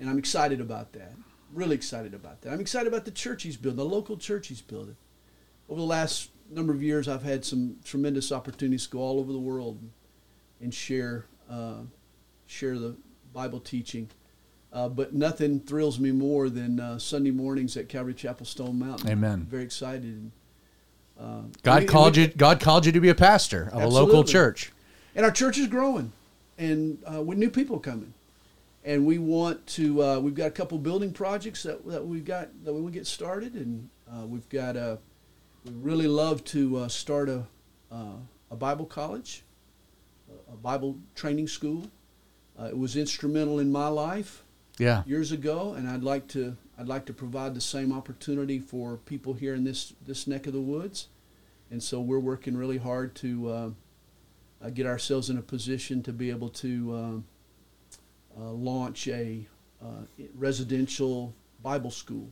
and 0.00 0.08
I'm 0.08 0.18
excited 0.18 0.60
about 0.60 0.92
that. 0.92 1.12
Really 1.52 1.74
excited 1.74 2.14
about 2.14 2.42
that. 2.42 2.52
I'm 2.52 2.60
excited 2.60 2.86
about 2.88 3.04
the 3.04 3.10
church 3.10 3.42
He's 3.44 3.56
building, 3.56 3.76
the 3.78 3.84
local 3.84 4.16
church 4.16 4.48
He's 4.48 4.60
building. 4.62 4.96
Over 5.68 5.80
the 5.80 5.86
last 5.86 6.30
number 6.50 6.72
of 6.72 6.82
years, 6.82 7.08
I've 7.08 7.22
had 7.22 7.44
some 7.44 7.76
tremendous 7.84 8.30
opportunities 8.32 8.84
to 8.84 8.90
go 8.90 8.98
all 9.00 9.18
over 9.18 9.32
the 9.32 9.38
world 9.40 9.78
and 10.60 10.72
share 10.74 11.26
uh, 11.50 11.82
share 12.46 12.78
the 12.78 12.96
Bible 13.32 13.60
teaching. 13.60 14.08
Uh, 14.72 14.88
but 14.88 15.14
nothing 15.14 15.60
thrills 15.60 16.00
me 16.00 16.10
more 16.10 16.48
than 16.50 16.80
uh, 16.80 16.98
Sunday 16.98 17.30
mornings 17.30 17.76
at 17.76 17.88
Calvary 17.88 18.14
Chapel 18.14 18.44
Stone 18.44 18.76
Mountain. 18.78 19.08
Amen. 19.08 19.46
Very 19.48 19.62
excited. 19.62 20.32
Uh, 21.18 21.42
God 21.62 21.82
we- 21.82 21.88
called 21.88 22.16
we- 22.16 22.22
you. 22.24 22.28
God 22.28 22.60
called 22.60 22.86
you 22.86 22.92
to 22.92 23.00
be 23.00 23.08
a 23.08 23.14
pastor 23.14 23.68
of 23.72 23.82
a 23.82 23.88
local 23.88 24.24
church. 24.24 24.72
and 25.14 25.24
our 25.24 25.30
church 25.30 25.58
is 25.58 25.66
growing, 25.68 26.12
and 26.58 26.98
uh, 27.12 27.22
with 27.22 27.38
new 27.38 27.50
people 27.50 27.78
coming, 27.78 28.12
and 28.84 29.06
we 29.06 29.18
want 29.18 29.64
to. 29.68 30.02
Uh, 30.02 30.18
we've 30.20 30.34
got 30.34 30.46
a 30.48 30.50
couple 30.50 30.76
building 30.78 31.12
projects 31.12 31.62
that, 31.62 31.86
that 31.88 32.04
we've 32.04 32.24
got 32.24 32.48
that 32.64 32.72
we 32.72 32.80
want 32.80 32.92
to 32.94 32.98
get 32.98 33.06
started, 33.06 33.54
and 33.54 33.88
uh, 34.12 34.26
we've 34.26 34.48
got 34.48 34.76
a. 34.76 34.98
We 35.64 35.72
really 35.80 36.08
love 36.08 36.44
to 36.46 36.78
uh, 36.78 36.88
start 36.88 37.28
a 37.28 37.44
uh, 37.92 38.16
a 38.50 38.56
Bible 38.56 38.84
college, 38.86 39.42
a- 40.48 40.52
a 40.54 40.56
Bible 40.56 40.96
training 41.14 41.46
school. 41.48 41.84
Uh, 42.58 42.64
it 42.66 42.76
was 42.78 42.96
instrumental 42.96 43.58
in 43.60 43.70
my 43.72 43.88
life 43.88 44.42
Yeah. 44.78 45.02
years 45.06 45.32
ago, 45.32 45.74
and 45.74 45.88
I'd 45.88 46.04
like 46.04 46.28
to 46.28 46.56
I'd 46.78 46.88
like 46.88 47.06
to 47.06 47.12
provide 47.12 47.54
the 47.54 47.60
same 47.60 47.92
opportunity 47.92 48.58
for 48.58 48.96
people 48.96 49.34
here 49.34 49.54
in 49.54 49.64
this 49.64 49.92
this 50.04 50.26
neck 50.26 50.46
of 50.46 50.52
the 50.52 50.60
woods, 50.60 51.08
and 51.70 51.82
so 51.82 52.00
we're 52.00 52.18
working 52.18 52.56
really 52.56 52.78
hard 52.78 53.14
to 53.16 53.48
uh, 53.48 53.70
uh, 54.62 54.70
get 54.70 54.86
ourselves 54.86 55.30
in 55.30 55.38
a 55.38 55.42
position 55.42 56.02
to 56.02 56.12
be 56.12 56.30
able 56.30 56.48
to 56.48 56.94
um, 56.94 57.24
uh, 58.38 58.50
launch 58.50 59.06
a 59.08 59.46
uh, 59.82 60.02
residential 60.34 61.34
Bible 61.62 61.90
school 61.90 62.28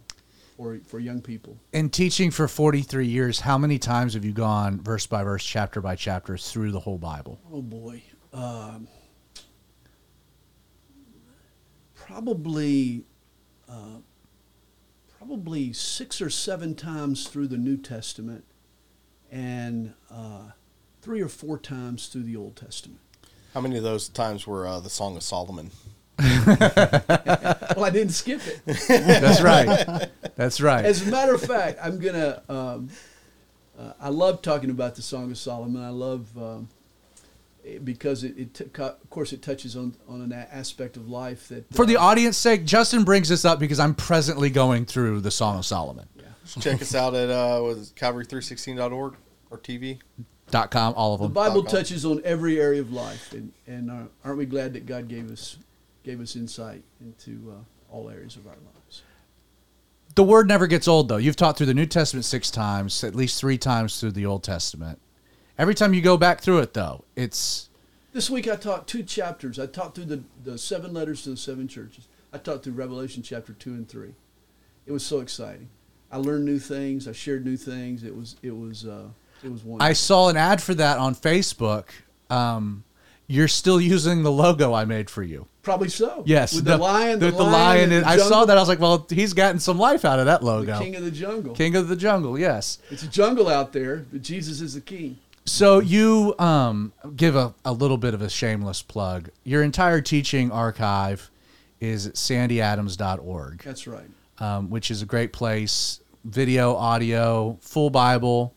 for 0.56 0.80
for 0.86 0.98
young 0.98 1.20
people. 1.20 1.56
In 1.72 1.88
teaching 1.88 2.30
for 2.30 2.48
43 2.48 3.06
years, 3.06 3.40
how 3.40 3.58
many 3.58 3.78
times 3.78 4.14
have 4.14 4.24
you 4.24 4.32
gone 4.32 4.80
verse 4.80 5.06
by 5.06 5.22
verse, 5.22 5.44
chapter 5.44 5.80
by 5.80 5.94
chapter 5.94 6.36
through 6.36 6.72
the 6.72 6.80
whole 6.80 6.98
Bible? 6.98 7.38
Oh 7.52 7.62
boy. 7.62 8.02
Um, 8.32 8.88
probably, 11.94 13.04
uh, 13.68 13.98
probably 15.26 15.72
six 15.72 16.20
or 16.20 16.28
seven 16.28 16.74
times 16.74 17.28
through 17.28 17.46
the 17.46 17.56
New 17.56 17.76
Testament, 17.76 18.44
and 19.30 19.94
uh, 20.10 20.50
three 21.00 21.20
or 21.20 21.28
four 21.28 21.58
times 21.58 22.08
through 22.08 22.24
the 22.24 22.34
Old 22.34 22.56
Testament. 22.56 22.98
How 23.54 23.60
many 23.60 23.76
of 23.76 23.84
those 23.84 24.08
times 24.08 24.48
were 24.48 24.66
uh, 24.66 24.80
the 24.80 24.90
Song 24.90 25.16
of 25.16 25.22
Solomon? 25.22 25.70
Well, 27.74 27.86
I 27.86 27.90
didn't 27.90 28.12
skip 28.12 28.40
it. 28.46 28.60
That's 28.88 29.40
right. 29.40 30.10
That's 30.36 30.60
right. 30.60 30.84
As 30.84 31.06
a 31.06 31.10
matter 31.10 31.34
of 31.34 31.40
fact, 31.40 31.78
I'm 31.82 31.98
gonna. 31.98 32.42
Um, 32.48 32.90
uh, 33.78 33.92
I 33.98 34.10
love 34.10 34.42
talking 34.42 34.68
about 34.68 34.94
the 34.94 35.02
Song 35.02 35.30
of 35.30 35.38
Solomon. 35.38 35.82
I 35.82 35.88
love 35.88 36.36
um, 36.36 36.68
it 36.68 36.81
because 37.84 38.24
it, 38.24 38.38
it 38.38 38.54
t- 38.54 38.64
of 38.78 39.10
course, 39.10 39.32
it 39.32 39.42
touches 39.42 39.76
on 39.76 39.94
on 40.08 40.20
an 40.20 40.32
a- 40.32 40.48
aspect 40.52 40.96
of 40.96 41.08
life 41.08 41.48
that 41.48 41.72
For 41.74 41.86
the 41.86 41.96
uh, 41.96 42.02
audience 42.02 42.36
sake, 42.36 42.64
Justin 42.64 43.04
brings 43.04 43.28
this 43.28 43.44
up 43.44 43.58
because 43.58 43.78
I'm 43.78 43.94
presently 43.94 44.50
going 44.50 44.84
through 44.84 45.20
the 45.20 45.30
Song 45.30 45.58
of 45.58 45.66
Solomon. 45.66 46.08
Check 46.60 46.82
us 46.82 46.94
out 46.94 47.14
at 47.14 47.30
uh, 47.30 47.60
was 47.62 47.92
Calvary316.org 47.96 49.14
or 49.50 49.58
TV. 49.58 50.00
Dot 50.50 50.70
com, 50.70 50.92
all 50.96 51.14
of 51.14 51.20
them 51.20 51.28
The. 51.28 51.34
Bible 51.34 51.62
touches 51.62 52.04
on 52.04 52.20
every 52.24 52.60
area 52.60 52.80
of 52.80 52.92
life, 52.92 53.32
and 53.32 53.52
and 53.66 53.90
uh, 53.90 54.02
aren't 54.24 54.38
we 54.38 54.44
glad 54.44 54.74
that 54.74 54.84
God 54.84 55.08
gave 55.08 55.30
us 55.30 55.56
gave 56.02 56.20
us 56.20 56.36
insight 56.36 56.82
into 57.00 57.52
uh, 57.52 57.94
all 57.94 58.10
areas 58.10 58.36
of 58.36 58.46
our 58.46 58.56
lives? 58.56 59.02
The 60.14 60.24
word 60.24 60.46
never 60.48 60.66
gets 60.66 60.86
old, 60.88 61.08
though. 61.08 61.16
You've 61.16 61.36
taught 61.36 61.56
through 61.56 61.66
the 61.66 61.74
New 61.74 61.86
Testament 61.86 62.26
six 62.26 62.50
times, 62.50 63.02
at 63.02 63.14
least 63.14 63.40
three 63.40 63.56
times 63.56 63.98
through 63.98 64.12
the 64.12 64.26
Old 64.26 64.42
Testament. 64.42 65.00
Every 65.58 65.74
time 65.74 65.94
you 65.94 66.00
go 66.00 66.16
back 66.16 66.40
through 66.40 66.58
it, 66.60 66.74
though, 66.74 67.04
it's 67.14 67.68
This 68.12 68.30
week 68.30 68.48
I 68.48 68.56
taught 68.56 68.86
two 68.86 69.02
chapters. 69.02 69.58
I 69.58 69.66
taught 69.66 69.94
through 69.94 70.06
the, 70.06 70.22
the 70.44 70.58
seven 70.58 70.92
letters 70.92 71.22
to 71.22 71.30
the 71.30 71.36
seven 71.36 71.68
churches. 71.68 72.08
I 72.32 72.38
taught 72.38 72.62
through 72.64 72.72
Revelation 72.74 73.22
chapter 73.22 73.52
two 73.52 73.70
and 73.70 73.88
three. 73.88 74.14
It 74.86 74.92
was 74.92 75.04
so 75.04 75.20
exciting. 75.20 75.68
I 76.10 76.16
learned 76.16 76.44
new 76.44 76.58
things. 76.58 77.06
I 77.06 77.12
shared 77.12 77.44
new 77.44 77.56
things. 77.56 78.02
It 78.02 78.16
was 78.16 78.36
it 78.42 78.56
was 78.56 78.86
uh, 78.86 79.08
it 79.42 79.50
was 79.50 79.62
wonderful. 79.62 79.88
I 79.88 79.92
saw 79.92 80.28
an 80.28 80.36
ad 80.36 80.62
for 80.62 80.74
that 80.74 80.98
on 80.98 81.14
Facebook. 81.14 81.84
Um, 82.30 82.84
you're 83.26 83.48
still 83.48 83.80
using 83.80 84.22
the 84.22 84.32
logo 84.32 84.74
I 84.74 84.84
made 84.84 85.08
for 85.08 85.22
you. 85.22 85.46
Probably 85.62 85.88
so. 85.88 86.22
Yes, 86.26 86.54
with 86.54 86.64
the, 86.64 86.76
lion, 86.76 87.18
the, 87.20 87.30
the 87.30 87.42
lion, 87.42 87.92
and 87.92 88.04
the 88.04 88.08
I 88.08 88.16
saw 88.16 88.44
that. 88.44 88.56
I 88.56 88.60
was 88.60 88.68
like, 88.68 88.80
well, 88.80 89.06
he's 89.08 89.32
gotten 89.32 89.60
some 89.60 89.78
life 89.78 90.04
out 90.04 90.18
of 90.18 90.26
that 90.26 90.40
The 90.40 90.46
logo. 90.46 90.78
king 90.78 90.96
of 90.96 91.04
the 91.04 91.10
jungle. 91.10 91.54
King 91.54 91.76
of 91.76 91.88
the 91.88 91.94
jungle, 91.96 92.36
yes. 92.38 92.78
It's 92.90 93.04
a 93.04 93.08
jungle 93.08 93.48
out 93.48 93.72
there, 93.72 94.04
but 94.12 94.22
Jesus 94.22 94.60
is 94.60 94.74
the 94.74 94.80
king. 94.80 95.18
So 95.44 95.80
you 95.80 96.34
um, 96.38 96.92
give 97.16 97.34
a, 97.36 97.54
a 97.64 97.72
little 97.72 97.96
bit 97.98 98.14
of 98.14 98.22
a 98.22 98.28
shameless 98.30 98.82
plug. 98.82 99.30
Your 99.44 99.62
entire 99.62 100.00
teaching 100.00 100.52
archive 100.52 101.30
is 101.80 102.06
at 102.06 102.14
sandyadams.org, 102.14 103.62
That's 103.64 103.86
right. 103.88 104.08
um, 104.38 104.70
which 104.70 104.90
is 104.90 105.02
a 105.02 105.06
great 105.06 105.32
place. 105.32 106.00
Video, 106.24 106.76
audio, 106.76 107.58
full 107.60 107.90
Bible. 107.90 108.54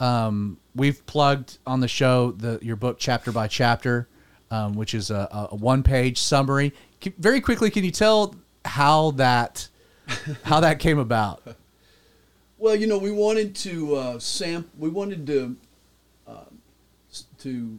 Um, 0.00 0.56
we've 0.74 1.04
plugged 1.04 1.58
on 1.66 1.80
the 1.80 1.88
show 1.88 2.30
the 2.32 2.58
your 2.62 2.76
book 2.76 2.96
chapter 2.98 3.30
by 3.30 3.46
chapter, 3.46 4.08
um, 4.50 4.74
which 4.74 4.94
is 4.94 5.10
a, 5.10 5.48
a 5.52 5.54
one 5.56 5.82
page 5.82 6.18
summary. 6.18 6.72
Very 7.18 7.42
quickly, 7.42 7.68
can 7.70 7.84
you 7.84 7.90
tell 7.90 8.34
how 8.64 9.10
that 9.12 9.68
how 10.44 10.60
that 10.60 10.78
came 10.78 10.98
about? 10.98 11.42
Well, 12.56 12.76
you 12.76 12.86
know, 12.86 12.96
we 12.96 13.10
wanted 13.10 13.54
to 13.56 13.96
uh, 13.96 14.18
sam- 14.18 14.70
We 14.78 14.88
wanted 14.88 15.26
to 15.26 15.56
to 17.44 17.78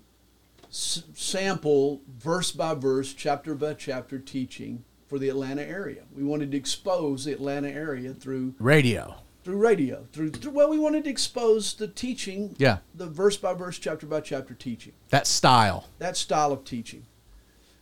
s- 0.69 1.03
sample 1.13 2.01
verse 2.17 2.51
by 2.51 2.73
verse, 2.73 3.13
chapter 3.13 3.53
by 3.55 3.73
chapter 3.73 4.17
teaching 4.19 4.83
for 5.07 5.19
the 5.19 5.29
Atlanta 5.29 5.61
area. 5.63 6.03
We 6.15 6.23
wanted 6.23 6.51
to 6.51 6.57
expose 6.57 7.25
the 7.25 7.33
Atlanta 7.33 7.69
area 7.69 8.13
through 8.13 8.55
Radio. 8.59 9.15
through 9.43 9.57
radio. 9.57 10.07
Through, 10.11 10.31
through 10.31 10.51
well, 10.51 10.69
we 10.69 10.79
wanted 10.79 11.03
to 11.03 11.09
expose 11.09 11.73
the 11.75 11.87
teaching. 11.87 12.55
Yeah. 12.57 12.77
The 12.95 13.05
verse 13.07 13.37
by 13.37 13.53
verse, 13.53 13.77
chapter 13.77 14.07
by 14.07 14.21
chapter 14.21 14.53
teaching. 14.53 14.93
That 15.09 15.27
style. 15.27 15.89
that 15.99 16.17
style 16.17 16.51
of 16.51 16.63
teaching. 16.63 17.05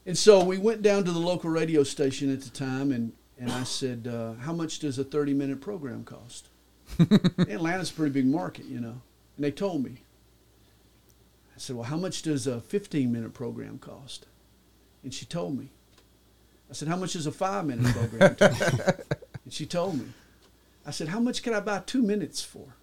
And 0.05 0.17
so 0.17 0.43
we 0.43 0.57
went 0.57 0.81
down 0.81 1.05
to 1.05 1.11
the 1.11 1.19
local 1.19 1.49
radio 1.49 1.83
station 1.83 2.29
at 2.33 2.41
the 2.41 2.49
time, 2.49 2.91
and, 2.91 3.13
and 3.39 3.49
I 3.49 3.63
said, 3.63 4.05
uh, 4.05 4.33
How 4.33 4.51
much 4.51 4.79
does 4.79 4.99
a 4.99 5.03
30 5.05 5.33
minute 5.33 5.61
program 5.61 6.03
cost? 6.03 6.49
Atlanta's 7.39 7.89
a 7.89 7.93
pretty 7.93 8.11
big 8.11 8.25
market, 8.25 8.65
you 8.65 8.81
know. 8.81 9.01
And 9.37 9.45
they 9.45 9.51
told 9.51 9.83
me. 9.83 10.01
I 11.55 11.59
said, 11.59 11.75
Well, 11.75 11.85
how 11.85 11.97
much 11.97 12.21
does 12.23 12.47
a 12.47 12.61
15 12.61 13.11
minute 13.11 13.33
program 13.33 13.77
cost? 13.79 14.25
And 15.03 15.13
she 15.13 15.25
told 15.25 15.57
me. 15.57 15.69
I 16.69 16.73
said, 16.73 16.87
How 16.87 16.95
much 16.97 17.15
is 17.15 17.27
a 17.27 17.31
five 17.31 17.65
minute 17.65 17.93
program? 17.93 18.35
cost?" 18.37 18.61
and 19.43 19.53
she 19.53 19.65
told 19.65 19.99
me. 19.99 20.05
I 20.85 20.91
said, 20.91 21.09
How 21.09 21.19
much 21.19 21.43
can 21.43 21.53
I 21.53 21.59
buy 21.59 21.81
two 21.85 22.01
minutes 22.01 22.41
for? 22.41 22.75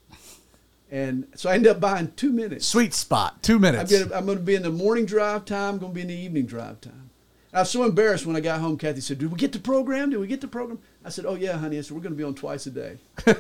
And 0.90 1.26
so 1.36 1.48
I 1.48 1.54
ended 1.54 1.70
up 1.70 1.80
buying 1.80 2.12
two 2.16 2.32
minutes. 2.32 2.66
Sweet 2.66 2.94
spot. 2.94 3.42
Two 3.42 3.56
I'm 3.56 3.60
minutes. 3.60 3.92
gonna, 3.92 4.14
I'm 4.14 4.26
gonna 4.26 4.40
be 4.40 4.56
in 4.56 4.62
the 4.62 4.70
morning 4.70 5.06
drive 5.06 5.44
time. 5.44 5.74
I'm 5.74 5.78
gonna 5.78 5.92
be 5.92 6.00
in 6.00 6.08
the 6.08 6.14
evening 6.14 6.46
drive 6.46 6.80
time. 6.80 7.10
I 7.52 7.60
was 7.60 7.70
so 7.70 7.84
embarrassed 7.84 8.26
when 8.26 8.34
I 8.36 8.40
got 8.40 8.60
home. 8.60 8.76
Kathy 8.76 9.00
said, 9.00 9.18
"Did 9.18 9.30
we 9.30 9.36
get 9.36 9.52
the 9.52 9.58
program? 9.60 10.10
Did 10.10 10.18
we 10.18 10.26
get 10.26 10.40
the 10.40 10.48
program?" 10.48 10.80
I 11.04 11.10
said, 11.10 11.26
"Oh 11.26 11.34
yeah, 11.36 11.58
honey." 11.58 11.78
I 11.78 11.82
said, 11.82 11.96
"We're 11.96 12.02
gonna 12.02 12.16
be 12.16 12.24
on 12.24 12.34
twice 12.34 12.66
a 12.66 12.70
day." 12.70 12.98
I 13.26 13.32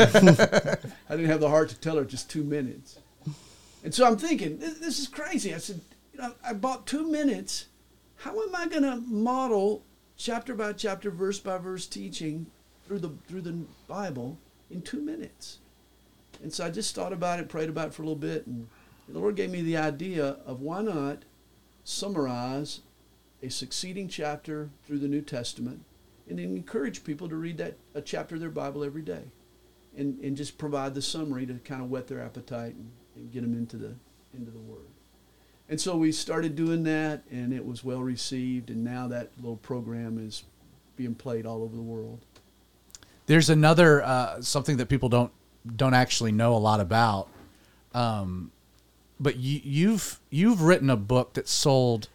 didn't 1.10 1.26
have 1.26 1.40
the 1.40 1.48
heart 1.48 1.70
to 1.70 1.74
tell 1.76 1.96
her 1.96 2.04
just 2.04 2.30
two 2.30 2.44
minutes. 2.44 2.98
And 3.82 3.94
so 3.94 4.06
I'm 4.06 4.18
thinking, 4.18 4.58
this, 4.58 4.78
this 4.78 4.98
is 4.98 5.08
crazy. 5.08 5.54
I 5.54 5.58
said, 5.58 5.80
"You 6.12 6.20
know, 6.20 6.34
I 6.44 6.52
bought 6.52 6.86
two 6.86 7.10
minutes. 7.10 7.66
How 8.16 8.40
am 8.42 8.54
I 8.54 8.66
gonna 8.66 9.02
model 9.06 9.82
chapter 10.16 10.54
by 10.54 10.74
chapter, 10.74 11.10
verse 11.10 11.38
by 11.38 11.56
verse 11.58 11.86
teaching 11.86 12.46
through 12.86 12.98
the 12.98 13.10
through 13.26 13.42
the 13.42 13.58
Bible 13.88 14.38
in 14.70 14.82
two 14.82 15.00
minutes?" 15.00 15.58
And 16.42 16.52
so 16.52 16.64
I 16.64 16.70
just 16.70 16.94
thought 16.94 17.12
about 17.12 17.40
it, 17.40 17.48
prayed 17.48 17.68
about 17.68 17.88
it 17.88 17.94
for 17.94 18.02
a 18.02 18.06
little 18.06 18.16
bit, 18.16 18.46
and 18.46 18.68
the 19.08 19.18
Lord 19.18 19.36
gave 19.36 19.50
me 19.50 19.62
the 19.62 19.76
idea 19.76 20.38
of 20.44 20.60
why 20.60 20.82
not 20.82 21.24
summarize 21.84 22.80
a 23.42 23.48
succeeding 23.48 24.08
chapter 24.08 24.70
through 24.84 24.98
the 24.98 25.08
New 25.08 25.22
Testament 25.22 25.84
and 26.28 26.38
then 26.38 26.56
encourage 26.56 27.04
people 27.04 27.28
to 27.28 27.36
read 27.36 27.58
that 27.58 27.76
a 27.94 28.02
chapter 28.02 28.36
of 28.36 28.40
their 28.40 28.50
Bible 28.50 28.84
every 28.84 29.02
day 29.02 29.24
and, 29.96 30.20
and 30.20 30.36
just 30.36 30.58
provide 30.58 30.94
the 30.94 31.02
summary 31.02 31.46
to 31.46 31.54
kind 31.54 31.82
of 31.82 31.90
whet 31.90 32.06
their 32.06 32.20
appetite 32.20 32.74
and, 32.74 32.90
and 33.20 33.32
get 33.32 33.42
them 33.42 33.54
into 33.54 33.76
the 33.76 33.94
into 34.34 34.50
the 34.50 34.58
Word. 34.58 34.80
And 35.68 35.80
so 35.80 35.96
we 35.96 36.10
started 36.10 36.56
doing 36.56 36.82
that, 36.84 37.22
and 37.30 37.52
it 37.52 37.64
was 37.64 37.84
well 37.84 38.00
received, 38.02 38.70
and 38.70 38.82
now 38.82 39.06
that 39.08 39.30
little 39.36 39.56
program 39.56 40.18
is 40.18 40.42
being 40.96 41.14
played 41.14 41.46
all 41.46 41.62
over 41.62 41.76
the 41.76 41.82
world. 41.82 42.20
There's 43.26 43.48
another 43.48 44.02
uh, 44.02 44.42
something 44.42 44.78
that 44.78 44.86
people 44.86 45.08
don't 45.08 45.30
don't 45.76 45.94
actually 45.94 46.32
know 46.32 46.54
a 46.54 46.58
lot 46.58 46.80
about. 46.80 47.28
Um, 47.94 48.50
but 49.20 49.36
you, 49.36 49.60
you've 49.62 50.18
you've 50.30 50.62
written 50.62 50.90
a 50.90 50.96
book 50.96 51.34
that 51.34 51.48
sold 51.48 52.08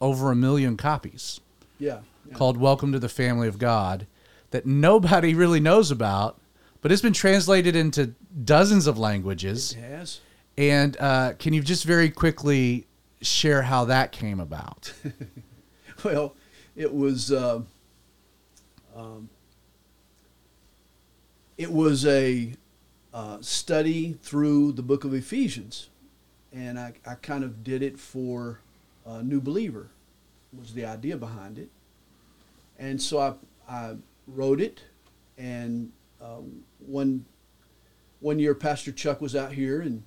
over 0.00 0.30
a 0.30 0.36
million 0.36 0.76
copies 0.76 1.40
Yeah. 1.78 2.00
yeah. 2.26 2.34
called 2.34 2.56
"Welcome 2.56 2.92
to 2.92 2.98
the 2.98 3.08
Family 3.08 3.48
of 3.48 3.58
God," 3.58 4.06
that 4.52 4.64
nobody 4.64 5.34
really 5.34 5.60
knows 5.60 5.90
about, 5.90 6.38
but 6.80 6.90
it's 6.92 7.02
been 7.02 7.12
translated 7.12 7.76
into 7.76 8.14
dozens 8.44 8.86
of 8.86 8.98
languages. 8.98 9.72
It 9.72 9.80
has. 9.80 10.20
And 10.56 10.96
uh, 11.00 11.32
can 11.38 11.52
you 11.52 11.62
just 11.62 11.84
very 11.84 12.10
quickly 12.10 12.86
share 13.20 13.62
how 13.62 13.86
that 13.86 14.12
came 14.12 14.40
about? 14.40 14.92
Well, 16.04 16.34
it 16.74 16.92
was 16.92 17.30
uh, 17.30 17.60
um, 18.96 19.28
it 21.56 21.70
was 21.70 22.04
a 22.06 22.54
uh, 23.14 23.38
study 23.40 24.18
through 24.20 24.72
the 24.72 24.82
book 24.82 25.04
of 25.04 25.14
Ephesians, 25.14 25.90
and 26.52 26.78
I, 26.78 26.94
I 27.06 27.14
kind 27.14 27.44
of 27.44 27.62
did 27.62 27.82
it 27.82 28.00
for 28.00 28.60
a 29.06 29.22
new 29.22 29.40
believer 29.40 29.90
was 30.58 30.74
the 30.74 30.84
idea 30.84 31.16
behind 31.16 31.58
it, 31.58 31.68
and 32.78 33.00
so 33.00 33.20
I 33.20 33.34
I 33.68 33.96
wrote 34.26 34.60
it, 34.60 34.82
and 35.38 35.92
uh, 36.20 36.40
one 36.80 37.26
one 38.18 38.40
year 38.40 38.56
Pastor 38.56 38.90
Chuck 38.90 39.20
was 39.20 39.36
out 39.36 39.52
here 39.52 39.80
and. 39.80 40.02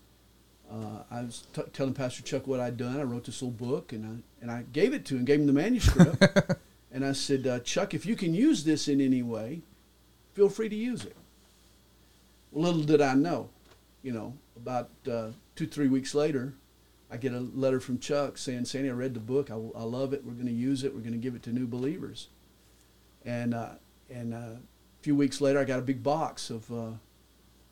Uh, 0.71 1.03
I 1.11 1.21
was 1.21 1.43
t- 1.53 1.61
telling 1.73 1.93
Pastor 1.93 2.23
Chuck 2.23 2.47
what 2.47 2.59
I'd 2.59 2.77
done. 2.77 2.99
I 2.99 3.03
wrote 3.03 3.25
this 3.25 3.41
little 3.41 3.67
book, 3.67 3.93
and 3.93 4.05
I 4.05 4.41
and 4.41 4.51
I 4.51 4.63
gave 4.73 4.93
it 4.93 5.05
to 5.05 5.15
him, 5.15 5.25
gave 5.25 5.39
him 5.39 5.47
the 5.47 5.53
manuscript, 5.53 6.23
and 6.91 7.05
I 7.05 7.11
said, 7.11 7.45
uh, 7.47 7.59
Chuck, 7.59 7.93
if 7.93 8.05
you 8.05 8.15
can 8.15 8.33
use 8.33 8.63
this 8.63 8.87
in 8.87 8.99
any 8.99 9.21
way, 9.21 9.61
feel 10.33 10.49
free 10.49 10.69
to 10.69 10.75
use 10.75 11.05
it. 11.05 11.15
Well, 12.51 12.65
little 12.71 12.83
did 12.83 13.01
I 13.01 13.13
know, 13.13 13.49
you 14.01 14.11
know, 14.11 14.33
about 14.55 14.89
uh, 15.09 15.29
two 15.55 15.67
three 15.67 15.87
weeks 15.87 16.15
later, 16.15 16.53
I 17.11 17.17
get 17.17 17.33
a 17.33 17.39
letter 17.39 17.79
from 17.79 17.99
Chuck 17.99 18.37
saying, 18.37 18.65
Sandy, 18.65 18.89
I 18.89 18.93
read 18.93 19.13
the 19.13 19.19
book. 19.19 19.51
I, 19.51 19.53
I 19.53 19.83
love 19.83 20.13
it. 20.13 20.25
We're 20.25 20.33
going 20.33 20.47
to 20.47 20.51
use 20.51 20.83
it. 20.83 20.93
We're 20.93 21.01
going 21.01 21.13
to 21.13 21.17
give 21.17 21.35
it 21.35 21.43
to 21.43 21.51
new 21.51 21.67
believers. 21.67 22.27
And 23.23 23.53
uh, 23.53 23.69
and 24.09 24.33
uh, 24.33 24.37
a 24.37 24.59
few 25.01 25.15
weeks 25.15 25.41
later, 25.41 25.59
I 25.59 25.63
got 25.63 25.79
a 25.79 25.83
big 25.83 26.03
box 26.03 26.49
of 26.49 26.71
uh, 26.71 26.91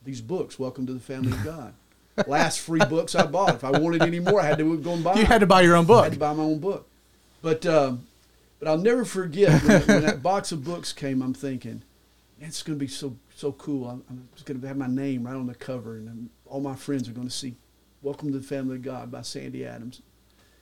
these 0.06 0.22
books. 0.22 0.60
Welcome 0.60 0.86
to 0.88 0.94
the 0.94 1.00
family 1.00 1.32
of 1.32 1.44
God. 1.46 1.74
Last 2.28 2.60
free 2.60 2.80
books 2.90 3.16
I 3.16 3.26
bought. 3.26 3.56
If 3.56 3.64
I 3.64 3.72
wanted 3.72 4.02
any 4.04 4.20
more, 4.20 4.40
I 4.42 4.46
had 4.46 4.58
to 4.60 4.78
go 4.78 4.94
and 4.94 5.04
buy. 5.04 5.14
You 5.16 5.22
them. 5.22 5.26
had 5.32 5.40
to 5.42 5.48
buy 5.48 5.62
your 5.62 5.76
own 5.76 5.86
I 5.86 5.88
book. 5.88 6.04
had 6.06 6.14
to 6.14 6.20
buy 6.20 6.34
my 6.34 6.44
own 6.44 6.60
book. 6.60 6.88
But 7.42 7.66
um, 7.66 8.06
but 8.60 8.68
I'll 8.68 8.78
never 8.78 9.04
forget 9.06 9.62
when, 9.64 9.82
when 9.88 10.02
that 10.04 10.22
box 10.24 10.52
of 10.52 10.64
books 10.64 10.94
came. 10.94 11.22
I'm 11.22 11.34
thinking, 11.34 11.82
it's 12.40 12.62
going 12.64 12.78
to 12.78 12.84
be 12.86 12.88
so 12.90 13.16
so 13.36 13.52
cool. 13.54 13.90
I'm, 13.90 14.04
I'm 14.10 14.28
just 14.36 14.46
going 14.46 14.62
to 14.62 14.68
have 14.68 14.78
my 14.78 14.88
name 14.88 15.24
right 15.26 15.36
on 15.36 15.48
the 15.48 15.56
cover, 15.56 15.96
and 15.98 16.08
I'm, 16.08 16.30
all 16.46 16.62
my 16.62 16.76
friends 16.76 17.10
are 17.10 17.14
going 17.14 17.28
to 17.28 17.34
see 17.34 17.56
"Welcome 18.02 18.32
to 18.32 18.38
the 18.40 18.46
Family 18.46 18.76
of 18.76 18.82
God" 18.84 19.12
by 19.12 19.22
Sandy 19.24 19.66
Adams. 19.66 20.02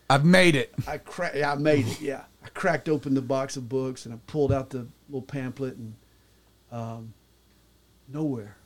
I've 0.10 0.26
made 0.26 0.56
it. 0.56 0.74
I 0.88 0.98
cra- 0.98 1.32
yeah, 1.38 1.52
I 1.52 1.56
made 1.56 1.88
it. 1.88 2.02
Yeah, 2.02 2.24
I 2.44 2.50
cracked 2.50 2.90
open 2.90 3.14
the 3.14 3.22
box 3.22 3.56
of 3.58 3.70
books 3.70 4.06
and 4.06 4.14
I 4.14 4.18
pulled 4.28 4.52
out 4.52 4.70
the 4.70 4.88
little 5.08 5.22
pamphlet 5.22 5.78
and 5.78 5.96
um, 6.72 7.14
nowhere, 8.10 8.58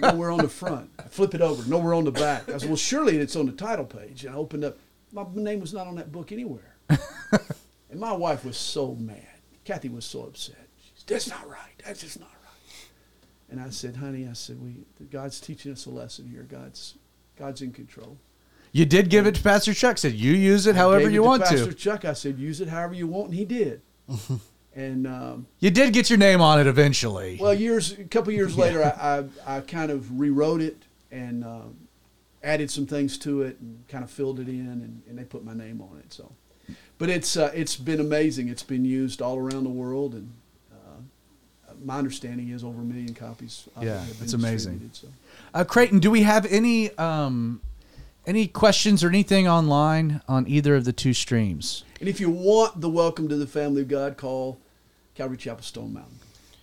nowhere 0.00 0.30
on 0.30 0.38
the 0.38 0.48
front. 0.48 0.90
I 0.98 1.02
flip 1.02 1.34
it 1.34 1.40
over, 1.40 1.68
nowhere 1.68 1.94
on 1.94 2.04
the 2.04 2.12
back. 2.12 2.48
I 2.48 2.58
said, 2.58 2.68
"Well, 2.68 2.76
surely 2.76 3.18
it's 3.18 3.36
on 3.36 3.46
the 3.46 3.52
title 3.52 3.84
page." 3.84 4.24
And 4.24 4.34
I 4.34 4.38
opened 4.38 4.64
up. 4.64 4.78
My 5.12 5.24
name 5.34 5.60
was 5.60 5.72
not 5.72 5.86
on 5.86 5.96
that 5.96 6.12
book 6.12 6.32
anywhere. 6.32 6.76
and 6.88 8.00
my 8.00 8.12
wife 8.12 8.44
was 8.44 8.56
so 8.56 8.94
mad. 8.94 9.26
Kathy 9.64 9.88
was 9.88 10.04
so 10.04 10.22
upset. 10.22 10.68
She 10.82 10.92
said, 10.94 11.06
"That's 11.06 11.28
not 11.28 11.48
right. 11.48 11.82
That's 11.84 12.00
just 12.00 12.20
not 12.20 12.28
right." 12.28 12.88
And 13.50 13.60
I 13.60 13.70
said, 13.70 13.96
"Honey, 13.96 14.28
I 14.28 14.32
said 14.32 14.60
we 14.60 14.84
God's 15.10 15.40
teaching 15.40 15.72
us 15.72 15.86
a 15.86 15.90
lesson 15.90 16.28
here. 16.28 16.42
God's 16.42 16.94
God's 17.36 17.62
in 17.62 17.72
control." 17.72 18.18
You 18.72 18.84
did 18.84 19.08
give 19.08 19.26
it 19.26 19.34
to 19.36 19.42
Pastor 19.42 19.72
Chuck. 19.72 19.96
Said 19.96 20.12
you 20.12 20.32
use 20.32 20.66
it 20.66 20.74
I 20.74 20.78
however 20.80 21.00
gave 21.00 21.08
it 21.08 21.14
you 21.14 21.22
want 21.22 21.44
to. 21.44 21.48
Pastor 21.48 21.66
to. 21.66 21.74
Chuck, 21.74 22.04
I 22.04 22.12
said, 22.12 22.38
use 22.38 22.60
it 22.60 22.68
however 22.68 22.92
you 22.92 23.06
want, 23.06 23.28
and 23.28 23.34
he 23.34 23.44
did. 23.46 23.80
and 24.76 25.06
um, 25.06 25.46
You 25.58 25.70
did 25.70 25.92
get 25.94 26.10
your 26.10 26.18
name 26.18 26.40
on 26.40 26.60
it 26.60 26.66
eventually. 26.66 27.38
well, 27.40 27.54
years, 27.54 27.92
a 27.92 28.04
couple 28.04 28.32
years 28.32 28.56
later, 28.56 28.84
I, 28.84 29.24
I, 29.46 29.56
I 29.56 29.60
kind 29.60 29.90
of 29.90 30.20
rewrote 30.20 30.60
it 30.60 30.82
and 31.10 31.42
um, 31.44 31.76
added 32.42 32.70
some 32.70 32.86
things 32.86 33.16
to 33.18 33.42
it 33.42 33.58
and 33.58 33.82
kind 33.88 34.04
of 34.04 34.10
filled 34.10 34.38
it 34.38 34.48
in, 34.48 34.66
and, 34.66 35.02
and 35.08 35.18
they 35.18 35.24
put 35.24 35.44
my 35.44 35.54
name 35.54 35.80
on 35.80 35.98
it. 35.98 36.12
So, 36.12 36.30
but 36.98 37.08
it's 37.08 37.36
uh, 37.36 37.50
it's 37.54 37.76
been 37.76 38.00
amazing. 38.00 38.48
It's 38.48 38.62
been 38.62 38.84
used 38.84 39.22
all 39.22 39.38
around 39.38 39.64
the 39.64 39.70
world, 39.70 40.14
and 40.14 40.30
uh, 40.72 41.72
my 41.82 41.96
understanding 41.96 42.50
is 42.50 42.62
over 42.62 42.82
a 42.82 42.84
million 42.84 43.14
copies. 43.14 43.68
Yeah, 43.80 44.04
it's 44.20 44.34
amazing. 44.34 44.90
So. 44.92 45.08
Uh, 45.54 45.64
Creighton, 45.64 46.00
do 46.00 46.10
we 46.10 46.22
have 46.22 46.44
any 46.46 46.96
um, 46.98 47.62
any 48.26 48.46
questions 48.46 49.02
or 49.02 49.08
anything 49.08 49.48
online 49.48 50.20
on 50.28 50.46
either 50.46 50.74
of 50.76 50.84
the 50.84 50.92
two 50.92 51.14
streams? 51.14 51.84
And 51.98 52.08
if 52.10 52.20
you 52.20 52.28
want 52.28 52.80
the 52.82 52.90
Welcome 52.90 53.28
to 53.30 53.36
the 53.36 53.46
Family 53.46 53.80
of 53.82 53.88
God, 53.88 54.18
call 54.18 54.58
Calvary 55.16 55.38
Chapel 55.38 55.62
Stone 55.62 55.94
Mountain. 55.94 56.18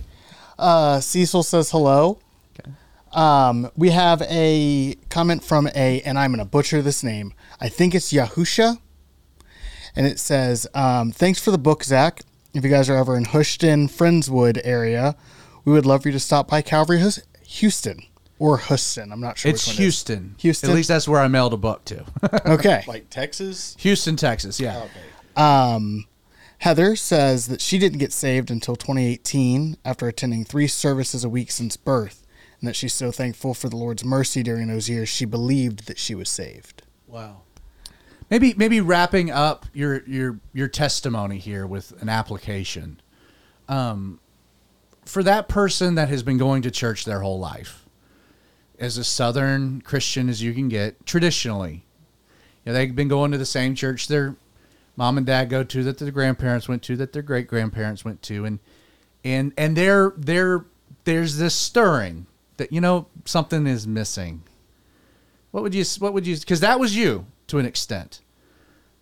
Uh, 0.58 1.00
Cecil 1.00 1.42
says 1.42 1.70
hello. 1.70 2.18
Okay. 2.58 2.70
Um, 3.12 3.70
we 3.76 3.90
have 3.90 4.22
a 4.22 4.94
comment 5.10 5.44
from 5.44 5.68
a, 5.74 6.00
and 6.02 6.18
I'm 6.18 6.30
going 6.30 6.38
to 6.38 6.44
butcher 6.44 6.80
this 6.80 7.02
name. 7.02 7.34
I 7.60 7.68
think 7.68 7.94
it's 7.94 8.12
Yahusha. 8.12 8.78
And 9.96 10.06
it 10.06 10.18
says, 10.20 10.66
um, 10.74 11.10
Thanks 11.10 11.40
for 11.40 11.50
the 11.50 11.58
book, 11.58 11.82
Zach. 11.82 12.20
If 12.54 12.64
you 12.64 12.70
guys 12.70 12.88
are 12.88 12.96
ever 12.96 13.16
in 13.16 13.24
Houston, 13.26 13.88
Friendswood 13.88 14.60
area, 14.64 15.16
we 15.64 15.72
would 15.72 15.86
love 15.86 16.02
for 16.02 16.08
you 16.08 16.12
to 16.12 16.20
stop 16.20 16.48
by 16.48 16.62
Calvary 16.62 17.00
Hus- 17.00 17.20
Houston 17.42 18.02
or 18.38 18.58
Houston. 18.58 19.12
I'm 19.12 19.20
not 19.20 19.38
sure. 19.38 19.50
It's 19.50 19.66
which 19.66 19.74
one 19.76 19.84
it 19.84 19.88
is. 19.88 19.94
Houston. 19.94 20.34
Houston? 20.38 20.70
At 20.70 20.76
least 20.76 20.88
that's 20.88 21.08
where 21.08 21.20
I 21.20 21.28
mailed 21.28 21.52
a 21.52 21.56
book 21.56 21.84
to. 21.86 22.04
Okay. 22.46 22.84
like 22.86 23.10
Texas. 23.10 23.76
Houston, 23.80 24.16
Texas. 24.16 24.60
Yeah. 24.60 24.78
Okay. 24.78 25.42
Um, 25.42 26.06
Heather 26.58 26.96
says 26.96 27.46
that 27.48 27.60
she 27.60 27.78
didn't 27.78 27.98
get 27.98 28.12
saved 28.12 28.50
until 28.50 28.74
2018 28.74 29.76
after 29.84 30.08
attending 30.08 30.44
three 30.44 30.66
services 30.66 31.22
a 31.24 31.28
week 31.28 31.50
since 31.50 31.76
birth, 31.76 32.26
and 32.60 32.68
that 32.68 32.74
she's 32.74 32.92
so 32.92 33.12
thankful 33.12 33.54
for 33.54 33.68
the 33.68 33.76
Lord's 33.76 34.04
mercy 34.04 34.42
during 34.42 34.66
those 34.66 34.88
years 34.88 35.08
she 35.08 35.24
believed 35.24 35.86
that 35.86 35.98
she 35.98 36.14
was 36.14 36.28
saved. 36.28 36.82
Wow. 37.06 37.42
Maybe 38.30 38.52
maybe 38.54 38.80
wrapping 38.80 39.30
up 39.30 39.66
your 39.72 40.02
your 40.06 40.40
your 40.52 40.68
testimony 40.68 41.38
here 41.38 41.66
with 41.66 42.00
an 42.02 42.08
application. 42.08 43.00
Um, 43.68 44.20
for 45.06 45.22
that 45.22 45.48
person 45.48 45.94
that 45.94 46.10
has 46.10 46.22
been 46.22 46.36
going 46.36 46.60
to 46.62 46.70
church 46.70 47.06
their 47.06 47.20
whole 47.20 47.38
life, 47.38 47.86
as 48.78 48.98
a 48.98 49.04
Southern 49.04 49.80
Christian 49.80 50.28
as 50.28 50.42
you 50.42 50.52
can 50.52 50.68
get, 50.68 51.06
traditionally, 51.06 51.86
you 52.64 52.66
know, 52.66 52.72
they've 52.74 52.94
been 52.94 53.08
going 53.08 53.32
to 53.32 53.38
the 53.38 53.46
same 53.46 53.74
church 53.74 54.08
their 54.08 54.36
mom 54.98 55.16
and 55.16 55.24
dad 55.24 55.48
go 55.48 55.62
to, 55.62 55.84
that 55.84 55.96
their 55.96 56.10
grandparents 56.10 56.68
went 56.68 56.82
to, 56.82 56.96
that 56.96 57.12
their 57.12 57.22
great 57.22 57.46
grandparents 57.46 58.04
went 58.04 58.20
to, 58.22 58.44
and 58.44 58.58
and 59.24 59.52
and 59.56 59.76
there 59.76 60.12
there 60.16 60.66
there's 61.04 61.38
this 61.38 61.54
stirring 61.54 62.26
that 62.56 62.72
you 62.72 62.80
know 62.80 63.06
something 63.24 63.66
is 63.66 63.86
missing. 63.86 64.42
What 65.52 65.62
would 65.62 65.74
you 65.74 65.84
what 66.00 66.12
would 66.12 66.26
you 66.26 66.36
because 66.36 66.60
that 66.60 66.80
was 66.80 66.96
you 66.96 67.26
to 67.46 67.58
an 67.58 67.64
extent. 67.64 68.20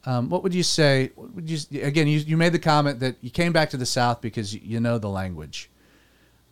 Um, 0.04 0.28
what 0.28 0.42
would 0.44 0.54
you 0.54 0.62
say? 0.62 1.10
Would 1.16 1.50
you 1.50 1.82
again? 1.82 2.06
You, 2.06 2.18
you 2.20 2.36
made 2.36 2.52
the 2.52 2.60
comment 2.60 3.00
that 3.00 3.16
you 3.22 3.30
came 3.30 3.52
back 3.52 3.70
to 3.70 3.76
the 3.76 3.86
South 3.86 4.20
because 4.20 4.54
you, 4.54 4.60
you 4.62 4.80
know 4.80 4.98
the 4.98 5.08
language, 5.08 5.68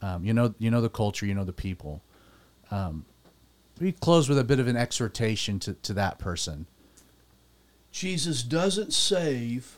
um, 0.03 0.25
you 0.25 0.33
know 0.33 0.55
you 0.59 0.71
know 0.71 0.81
the 0.81 0.89
culture, 0.89 1.27
you 1.27 1.35
know 1.35 1.45
the 1.45 1.53
people. 1.53 2.03
Um, 2.71 3.05
we 3.79 3.93
close 3.93 4.29
with 4.29 4.39
a 4.39 4.45
bit 4.45 4.59
of 4.59 4.67
an 4.67 4.77
exhortation 4.77 5.59
to, 5.61 5.75
to 5.75 5.93
that 5.93 6.19
person. 6.19 6.67
Jesus 7.95 8.43
doesn't 8.43 8.93
save 8.93 9.77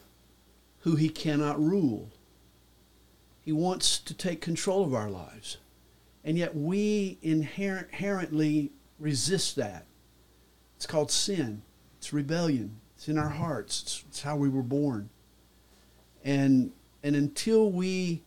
who 0.80 0.96
he 0.96 1.10
cannot 1.10 1.62
rule. 1.62 2.08
He 3.42 3.52
wants 3.52 3.98
to 3.98 4.14
take 4.14 4.40
control 4.40 4.82
of 4.82 4.94
our 4.94 5.10
lives. 5.10 5.58
And 6.24 6.38
yet 6.38 6.56
we 6.56 7.18
inherent, 7.20 7.88
inherently 7.92 8.72
resist 8.98 9.54
that. 9.56 9.84
It's 10.76 10.86
called 10.86 11.10
sin, 11.10 11.60
it's 11.98 12.14
rebellion, 12.14 12.80
it's 12.96 13.06
in 13.06 13.18
our 13.18 13.28
hearts, 13.28 13.82
it's, 13.82 14.04
it's 14.08 14.22
how 14.22 14.36
we 14.36 14.48
were 14.48 14.62
born. 14.62 15.10
And, 16.24 16.72
and 17.02 17.16
until 17.16 17.70
we 17.70 18.22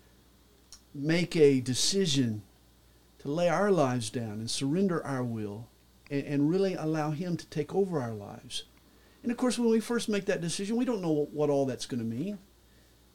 make 0.93 1.35
a 1.35 1.61
decision 1.61 2.43
to 3.19 3.31
lay 3.31 3.49
our 3.49 3.71
lives 3.71 4.11
down 4.11 4.33
and 4.33 4.51
surrender 4.51 5.03
our 5.03 5.23
will 5.23 5.67
and, 6.11 6.23
and 6.25 6.49
really 6.49 6.75
allow 6.75 7.09
Him 7.09 7.37
to 7.37 7.47
take 7.47 7.73
over 7.73 7.99
our 7.99 8.13
lives. 8.13 8.65
And 9.23 9.31
of 9.31 9.37
course, 9.37 9.59
when 9.59 9.69
we 9.69 9.79
first 9.79 10.09
make 10.09 10.25
that 10.25 10.41
decision, 10.41 10.77
we 10.77 10.85
don't 10.85 11.01
know 11.01 11.27
what, 11.31 11.49
all 11.49 11.65
that's 11.65 11.85
going 11.85 11.99
to 11.99 12.05
mean. 12.05 12.39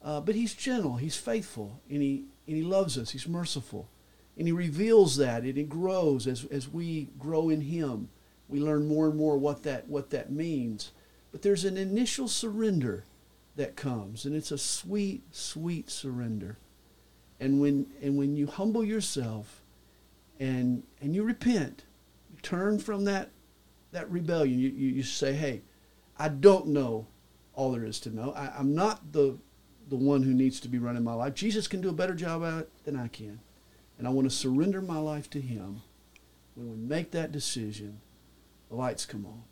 Uh, 0.03 0.21
but 0.21 0.35
He's 0.35 0.55
gentle, 0.55 0.97
He's 0.97 1.17
faithful, 1.17 1.81
and 1.89 2.03
he, 2.03 2.25
and 2.47 2.57
he 2.57 2.63
loves 2.63 2.99
us, 2.99 3.11
He's 3.11 3.27
merciful. 3.27 3.89
And 4.37 4.47
He 4.47 4.53
reveals 4.53 5.17
that, 5.17 5.43
and 5.43 5.57
it 5.57 5.69
grows 5.69 6.27
as, 6.27 6.45
as 6.47 6.69
we 6.69 7.09
grow 7.19 7.49
in 7.49 7.63
Him. 7.63 8.09
We 8.49 8.61
learn 8.61 8.87
more 8.87 9.07
and 9.07 9.17
more 9.17 9.39
what 9.39 9.63
that, 9.63 9.89
what 9.89 10.11
that 10.11 10.31
means. 10.31 10.91
But 11.33 11.43
there's 11.43 11.65
an 11.65 11.77
initial 11.77 12.29
surrender 12.29 13.05
that 13.57 13.77
comes, 13.77 14.25
and 14.25 14.35
it's 14.35 14.51
a 14.51 14.59
sweet, 14.59 15.23
sweet 15.31 15.91
surrender. 15.91 16.59
And 17.41 17.61
when, 17.61 17.87
and 18.03 18.17
when 18.17 18.37
you 18.37 18.47
humble 18.47 18.85
yourself 18.85 19.63
and, 20.39 20.83
and 21.01 21.15
you 21.15 21.23
repent, 21.23 21.85
you 22.33 22.41
turn 22.43 22.79
from 22.79 23.05
that, 23.05 23.31
that 23.93 24.11
rebellion, 24.11 24.59
you, 24.59 24.69
you, 24.69 24.89
you 24.89 25.03
say, 25.03 25.33
hey, 25.33 25.63
I 26.19 26.29
don't 26.29 26.69
know 26.69 27.07
all 27.55 27.73
there 27.73 27.85
is 27.85 28.01
to 28.01 28.15
know. 28.15 28.33
I, 28.37 28.53
I'm 28.59 28.75
not 28.75 29.13
the, 29.13 29.39
the 29.89 29.97
one 29.97 30.23
who 30.23 30.35
needs 30.35 30.61
to 30.61 30.69
be 30.69 30.79
running 30.79 31.05
my 31.05 31.15
life. 31.15 31.35
Jesus 31.35 31.67
can 31.67 31.81
do 31.81 31.89
a 31.89 31.93
better 31.93 32.15
job 32.15 32.45
at 32.45 32.61
it 32.61 32.85
than 32.85 32.97
I 32.97 33.09
can. 33.09 33.41
And 33.99 34.07
I 34.07 34.11
want 34.11 34.29
to 34.29 34.35
surrender 34.35 34.81
my 34.81 34.99
life 34.99 35.31
to 35.31 35.41
Him. 35.41 35.83
When 36.55 36.71
we 36.71 36.77
make 36.77 37.11
that 37.13 37.33
decision, 37.33 38.01
the 38.69 38.77
lights 38.77 39.07
come 39.07 39.27
on. 39.27 39.43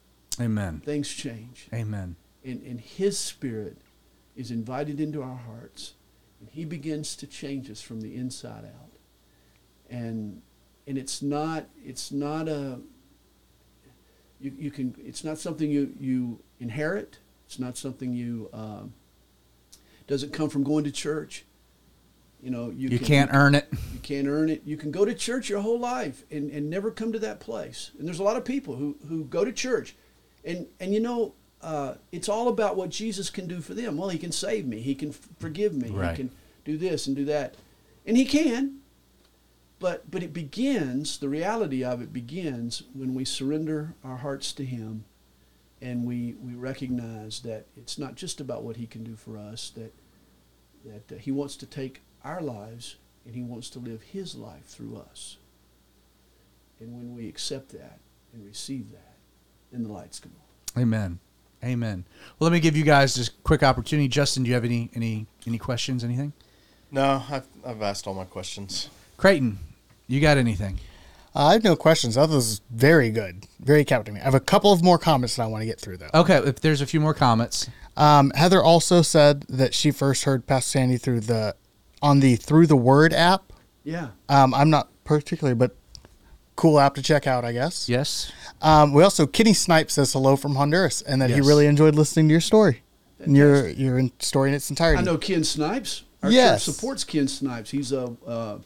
Amen. 0.41 0.83
Things 0.85 1.09
change. 1.09 1.69
Amen. 1.73 2.17
And, 2.45 2.63
and 2.63 2.81
His 2.81 3.19
Spirit 3.19 3.79
is 4.37 4.51
invited 4.51 5.01
into 5.01 5.23
our 5.23 5.37
hearts. 5.37 5.95
And 6.41 6.49
He 6.51 6.65
begins 6.65 7.15
to 7.17 7.27
change 7.27 7.71
us 7.71 7.81
from 7.81 8.01
the 8.01 8.17
inside 8.17 8.65
out. 8.65 8.91
And, 9.89 10.43
and 10.87 10.99
it's 10.99 11.23
not, 11.23 11.67
it's 11.85 12.11
not 12.11 12.49
a, 12.49 12.81
you, 14.41 14.53
you 14.59 14.71
can, 14.71 14.97
it's 14.99 15.23
not 15.23 15.39
something 15.39 15.71
you, 15.71 15.93
you 16.01 16.41
inherit. 16.63 17.19
It's 17.47 17.59
not 17.59 17.77
something 17.77 18.15
you, 18.15 18.49
um, 18.53 18.95
doesn't 20.07 20.33
come 20.33 20.49
from 20.49 20.63
going 20.63 20.85
to 20.85 20.93
church. 20.93 21.45
You 22.43 22.51
know, 22.51 22.71
you, 22.71 22.89
You 22.89 22.99
can, 22.99 23.07
can't 23.07 23.31
earn 23.33 23.55
it. 23.55 23.69
you 23.93 24.01
can't 24.03 24.27
earn 24.27 24.49
it. 24.49 24.63
You 24.65 24.77
can 24.77 24.91
go 24.91 25.05
to 25.05 25.15
church 25.15 25.49
your 25.49 25.61
whole 25.61 25.79
life 25.79 26.25
and, 26.31 26.51
and 26.51 26.69
never 26.69 26.91
come 26.91 27.13
to 27.13 27.19
that 27.21 27.41
place. 27.41 27.93
And 27.99 28.07
there's 28.07 28.19
a 28.19 28.25
lot 28.25 28.37
of 28.37 28.45
people 28.45 28.77
who, 28.77 28.97
who 29.09 29.25
go 29.25 29.45
to 29.45 29.53
church. 29.53 29.95
And, 30.45 30.67
and 30.81 30.93
you 30.93 31.01
know, 31.01 31.35
uh, 31.61 31.95
it's 32.11 32.29
all 32.29 32.49
about 32.49 32.77
what 32.77 32.91
Jesus 32.91 33.31
can 33.31 33.47
do 33.47 33.61
for 33.61 33.75
them. 33.75 33.97
Well, 33.97 34.09
he 34.09 34.19
can 34.19 34.33
save 34.33 34.67
me. 34.67 34.81
He 34.81 34.95
can 34.97 35.11
f- 35.11 35.29
forgive 35.39 35.73
me. 35.73 35.91
Right. 35.91 36.11
He 36.11 36.17
can 36.17 36.31
do 36.65 36.77
this 36.77 37.07
and 37.07 37.15
do 37.15 37.25
that. 37.27 37.55
And 38.05 38.17
he 38.17 38.25
can. 38.25 38.79
But, 39.79 40.11
but 40.11 40.23
it 40.23 40.33
begins, 40.33 41.19
the 41.19 41.29
reality 41.29 41.85
of 41.85 42.03
it 42.03 42.13
begins 42.13 42.85
when 42.93 43.15
we 43.15 43.25
surrender 43.25 43.95
our 44.05 44.19
hearts 44.19 44.53
to 44.55 44.65
him 44.65 45.05
and 45.83 46.05
we, 46.05 46.37
we 46.41 46.55
recognize 46.55 47.41
that 47.41 47.67
it's 47.77 47.99
not 47.99 48.15
just 48.15 48.41
about 48.41 48.63
what 48.63 48.77
he 48.77 48.87
can 48.87 49.03
do 49.03 49.17
for 49.17 49.37
us, 49.37 49.71
that, 49.71 49.93
that 50.85 51.17
uh, 51.17 51.19
he 51.19 51.33
wants 51.33 51.57
to 51.57 51.67
take 51.67 52.03
our 52.25 52.41
lives 52.41 52.97
and 53.27 53.35
he 53.35 53.43
wants 53.43 53.69
to 53.71 53.81
live 53.81 54.01
his 54.03 54.37
life 54.37 54.65
through 54.65 54.97
us. 54.97 55.39
And 56.79 56.95
when 56.95 57.17
we 57.17 57.29
accept 57.29 57.71
that 57.71 57.99
and 58.33 58.47
receive 58.47 58.93
that, 58.93 59.17
then 59.73 59.83
the 59.83 59.93
lights 59.93 60.21
come 60.21 60.33
on. 60.77 60.83
Amen. 60.83 61.19
Amen. 61.65 62.05
Well, 62.39 62.49
let 62.49 62.53
me 62.53 62.61
give 62.61 62.77
you 62.77 62.85
guys 62.85 63.15
this 63.15 63.29
quick 63.29 63.63
opportunity. 63.63 64.09
Justin, 64.09 64.43
do 64.43 64.49
you 64.49 64.55
have 64.55 64.65
any 64.65 64.91
any 64.95 65.27
any 65.47 65.59
questions? 65.59 66.03
Anything? 66.03 66.33
No, 66.91 67.23
I've, 67.31 67.47
I've 67.65 67.83
asked 67.83 68.09
all 68.09 68.15
my 68.15 68.25
questions. 68.25 68.89
Creighton, 69.17 69.59
you 70.09 70.21
got 70.21 70.39
anything? 70.39 70.81
Uh, 71.35 71.47
I 71.47 71.53
have 71.55 71.65
no 71.65 71.77
questions. 71.77 72.15
That 72.17 72.29
was 72.29 72.61
very 72.71 73.11
good, 73.11 73.47
very 73.61 73.85
captivating. 73.85 74.21
I 74.23 74.25
have 74.25 74.35
a 74.35 74.41
couple 74.41 74.73
of 74.73 74.83
more 74.83 74.99
comments 74.99 75.37
that 75.37 75.43
I 75.43 75.47
want 75.47 75.63
to 75.63 75.67
get 75.67 75.81
through 75.81 75.97
though. 75.99 76.11
Okay, 76.15 76.37
if 76.39 76.61
there's 76.61 76.81
a 76.81 76.87
few 76.87 77.01
more 77.01 77.15
comments. 77.15 77.71
Um, 77.97 78.33
Heather 78.35 78.63
also 78.63 79.03
said 79.03 79.43
that 79.49 79.75
she 79.75 79.91
first 79.91 80.25
heard 80.25 80.47
Pastor 80.47 80.79
Sandy 80.79 80.97
through 80.99 81.21
the 81.21 81.55
on 82.03 82.21
the 82.21 82.37
Through 82.37 82.67
the 82.67 82.77
Word 82.77 83.13
app. 83.13 83.53
Yeah. 83.85 84.09
Um, 84.29 84.53
I'm 84.55 84.71
not 84.71 84.89
particularly, 85.05 85.55
but 85.55 85.75
cool 86.57 86.79
app 86.79 86.95
to 86.97 87.03
check 87.03 87.27
out, 87.27 87.45
I 87.45 87.53
guess. 87.53 87.89
Yes. 87.89 88.31
Um, 88.61 88.93
we 88.93 89.03
also 89.03 89.27
Kitty 89.27 89.53
Snipe 89.55 89.91
says 89.91 90.13
hello 90.13 90.37
from 90.37 90.55
Honduras 90.57 91.01
and 91.03 91.21
that 91.23 91.31
he 91.31 91.41
really 91.41 91.67
enjoyed 91.67 91.95
listening 91.95 92.29
to 92.29 92.33
your 92.33 92.41
story, 92.41 92.83
and 93.19 93.37
your 93.37 93.69
your 93.69 94.11
story 94.19 94.51
in 94.51 94.55
its 94.55 94.69
entirety. 94.71 95.01
I 95.01 95.03
know 95.05 95.17
Ken 95.17 95.45
Snipes. 95.45 96.03
Our 96.23 96.31
Yes. 96.31 96.65
church 96.65 96.75
supports 96.75 97.05
Ken 97.05 97.27
Snipes. 97.27 97.71
He's 97.71 97.91
a 97.91 98.15
uh, 98.27 98.59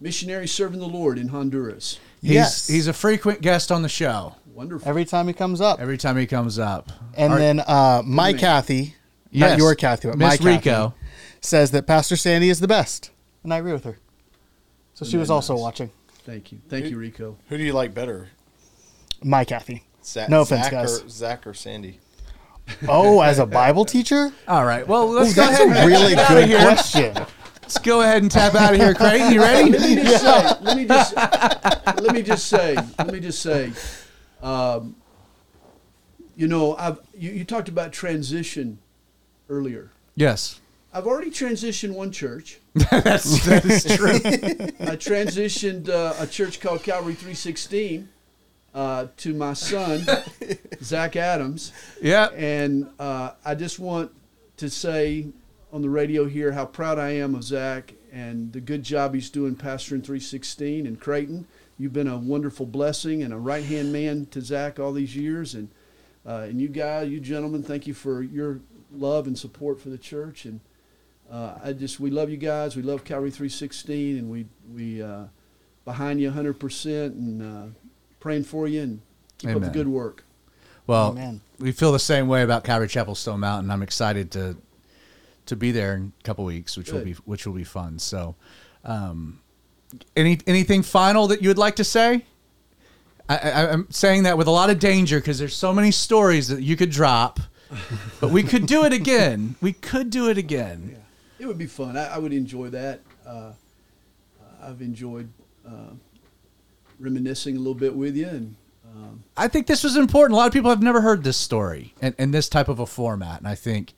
missionary 0.00 0.48
serving 0.48 0.80
the 0.80 0.88
Lord 0.88 1.18
in 1.18 1.28
Honduras. 1.28 2.00
He's 2.24 2.32
Yes. 2.32 2.66
he's 2.66 2.86
a 2.88 2.92
frequent 2.92 3.40
guest 3.42 3.70
on 3.70 3.82
the 3.82 3.88
show 3.88 4.36
Wonderful. 4.54 4.88
Every 4.88 5.04
time 5.04 5.26
he 5.28 5.34
comes 5.34 5.60
up, 5.60 5.80
every 5.80 5.98
time 5.98 6.16
he 6.16 6.26
comes 6.26 6.58
up. 6.58 6.90
and 7.16 7.32
Are- 7.32 7.38
then 7.38 7.60
uh, 7.60 8.02
my. 8.04 8.32
Kathy, 8.32 8.94
Yes. 9.30 9.50
not 9.50 9.58
your 9.58 9.74
Kathy, 9.74 10.08
but 10.08 10.16
Miss 10.18 10.28
my 10.28 10.36
Kathy, 10.36 10.70
Rico. 10.70 10.94
says 11.40 11.72
that 11.72 11.86
Pastor 11.88 12.14
Sandy 12.16 12.48
is 12.50 12.60
the 12.60 12.68
best, 12.68 13.10
and 13.42 13.52
I 13.52 13.58
agree 13.58 13.72
with 13.72 13.82
her. 13.84 13.98
So 14.94 15.04
she 15.04 15.16
was 15.16 15.26
that 15.28 15.34
also 15.34 15.54
nice? 15.54 15.62
watching. 15.62 15.90
Thank 16.24 16.52
you. 16.52 16.60
Thank 16.68 16.86
you, 16.86 16.96
Rico. 16.96 17.36
Who 17.48 17.58
do 17.58 17.64
you 17.64 17.72
like 17.72 17.92
better? 17.94 18.28
My 19.24 19.44
Kathy. 19.44 19.82
Zach, 20.04 20.28
No 20.28 20.42
offense, 20.42 20.62
Zach 20.64 20.70
guys. 20.72 21.02
Or, 21.02 21.08
Zach 21.08 21.46
or 21.48 21.52
Sandy? 21.54 21.98
Oh, 22.88 23.20
as 23.20 23.38
a 23.40 23.46
Bible 23.46 23.84
teacher? 23.84 24.32
All 24.48 24.64
right. 24.64 24.86
Well, 24.86 25.08
let's 25.10 25.32
Ooh, 25.32 25.34
go 25.34 25.46
that's 25.46 25.60
ahead. 25.60 25.84
a 25.84 25.86
really 25.86 26.14
good 26.14 26.48
here. 26.48 26.60
question. 26.60 27.14
Let's 27.74 27.84
go 27.84 28.02
ahead 28.02 28.22
and 28.22 28.30
tap 28.30 28.54
out 28.54 28.72
of 28.72 28.78
here, 28.80 28.94
Creighton. 28.94 29.32
You 29.32 29.40
ready? 29.40 29.72
Let 29.72 29.80
me 29.82 29.96
just 29.96 30.22
say. 30.22 30.56
Let 30.62 30.76
me 30.76 30.84
just. 30.86 31.16
let 31.16 32.14
me 32.14 32.22
just 32.22 32.46
say. 32.46 32.76
Let 32.98 33.12
me 33.12 33.18
just 33.18 33.42
say. 33.42 33.72
Um, 34.44 34.94
you 36.36 36.46
know, 36.46 36.76
I've 36.76 37.00
you, 37.18 37.32
you 37.32 37.44
talked 37.44 37.68
about 37.68 37.92
transition 37.92 38.78
earlier. 39.48 39.90
yes. 40.14 40.60
I've 40.92 41.08
already 41.08 41.32
transitioned 41.32 41.94
one 41.94 42.12
church. 42.12 42.60
That's 42.74 43.44
that 43.46 43.64
is 43.64 43.84
true. 43.96 44.14
I 44.86 44.94
transitioned 44.94 45.88
uh, 45.88 46.14
a 46.20 46.28
church 46.28 46.60
called 46.60 46.84
Calvary 46.84 47.14
316 47.14 48.08
uh, 48.72 49.08
to 49.16 49.34
my 49.34 49.54
son, 49.54 50.06
Zach 50.80 51.16
Adams. 51.16 51.72
yeah. 52.00 52.26
And 52.36 52.88
uh, 53.00 53.32
I 53.44 53.56
just 53.56 53.80
want 53.80 54.12
to 54.58 54.70
say 54.70 55.26
on 55.74 55.82
the 55.82 55.90
radio 55.90 56.24
here 56.24 56.52
how 56.52 56.64
proud 56.64 57.00
I 57.00 57.10
am 57.10 57.34
of 57.34 57.42
Zach 57.42 57.94
and 58.12 58.52
the 58.52 58.60
good 58.60 58.84
job 58.84 59.12
he's 59.12 59.28
doing 59.28 59.56
pastoring 59.56 60.04
316 60.04 60.86
in 60.86 60.94
Creighton. 60.94 61.48
You've 61.76 61.92
been 61.92 62.06
a 62.06 62.16
wonderful 62.16 62.64
blessing 62.64 63.24
and 63.24 63.34
a 63.34 63.36
right 63.36 63.64
hand 63.64 63.92
man 63.92 64.26
to 64.26 64.40
Zach 64.40 64.78
all 64.78 64.92
these 64.92 65.16
years. 65.16 65.52
And, 65.52 65.68
uh, 66.24 66.46
and 66.48 66.60
you 66.60 66.68
guys, 66.68 67.10
you 67.10 67.18
gentlemen, 67.18 67.64
thank 67.64 67.88
you 67.88 67.92
for 67.92 68.22
your 68.22 68.60
love 68.92 69.26
and 69.26 69.36
support 69.36 69.80
for 69.80 69.88
the 69.88 69.98
church. 69.98 70.44
And 70.44 70.60
uh, 71.28 71.56
I 71.64 71.72
just, 71.72 71.98
we 71.98 72.08
love 72.08 72.30
you 72.30 72.36
guys. 72.36 72.76
We 72.76 72.82
love 72.82 73.02
Calvary 73.02 73.32
316 73.32 74.16
and 74.16 74.30
we, 74.30 74.46
we 74.72 75.02
uh, 75.02 75.24
behind 75.84 76.20
you 76.20 76.30
100% 76.30 77.06
and 77.06 77.42
uh, 77.42 77.66
praying 78.20 78.44
for 78.44 78.68
you 78.68 78.80
and 78.80 79.00
keep 79.38 79.56
up 79.56 79.62
the 79.62 79.70
good 79.70 79.88
work. 79.88 80.22
Well, 80.86 81.10
Amen. 81.10 81.40
we 81.58 81.72
feel 81.72 81.90
the 81.90 81.98
same 81.98 82.28
way 82.28 82.42
about 82.42 82.62
Calvary 82.62 82.86
Chapel 82.86 83.16
Stone 83.16 83.40
Mountain. 83.40 83.72
I'm 83.72 83.82
excited 83.82 84.30
to 84.32 84.56
to 85.46 85.56
be 85.56 85.72
there 85.72 85.94
in 85.94 86.12
a 86.18 86.22
couple 86.22 86.44
weeks, 86.44 86.76
which 86.76 86.92
will 86.92 87.04
be 87.04 87.12
which 87.24 87.46
will 87.46 87.54
be 87.54 87.64
fun. 87.64 87.98
So, 87.98 88.36
um, 88.84 89.40
any 90.16 90.40
anything 90.46 90.82
final 90.82 91.26
that 91.28 91.42
you 91.42 91.48
would 91.48 91.58
like 91.58 91.76
to 91.76 91.84
say? 91.84 92.24
I, 93.28 93.36
I, 93.36 93.72
I'm 93.72 93.90
saying 93.90 94.24
that 94.24 94.36
with 94.36 94.46
a 94.46 94.50
lot 94.50 94.70
of 94.70 94.78
danger 94.78 95.18
because 95.18 95.38
there's 95.38 95.56
so 95.56 95.72
many 95.72 95.90
stories 95.90 96.48
that 96.48 96.62
you 96.62 96.76
could 96.76 96.90
drop, 96.90 97.40
but 98.20 98.30
we 98.30 98.42
could 98.42 98.66
do 98.66 98.84
it 98.84 98.92
again. 98.92 99.56
We 99.60 99.72
could 99.72 100.10
do 100.10 100.28
it 100.28 100.36
again. 100.36 100.90
Yeah, 100.92 101.44
it 101.44 101.46
would 101.46 101.58
be 101.58 101.66
fun. 101.66 101.96
I, 101.96 102.14
I 102.14 102.18
would 102.18 102.32
enjoy 102.32 102.68
that. 102.70 103.00
Uh, 103.26 103.52
I've 104.62 104.80
enjoyed 104.80 105.28
uh, 105.66 105.92
reminiscing 106.98 107.56
a 107.56 107.58
little 107.58 107.74
bit 107.74 107.94
with 107.94 108.16
you, 108.16 108.28
and 108.28 108.56
um, 108.94 109.24
I 109.36 109.48
think 109.48 109.66
this 109.66 109.82
was 109.82 109.96
important. 109.96 110.34
A 110.34 110.36
lot 110.36 110.46
of 110.46 110.52
people 110.52 110.70
have 110.70 110.82
never 110.82 111.00
heard 111.00 111.24
this 111.24 111.36
story 111.36 111.94
and, 112.00 112.14
and 112.18 112.32
this 112.32 112.48
type 112.48 112.68
of 112.68 112.78
a 112.78 112.86
format. 112.86 113.38
And 113.38 113.48
I 113.48 113.54
think, 113.54 113.94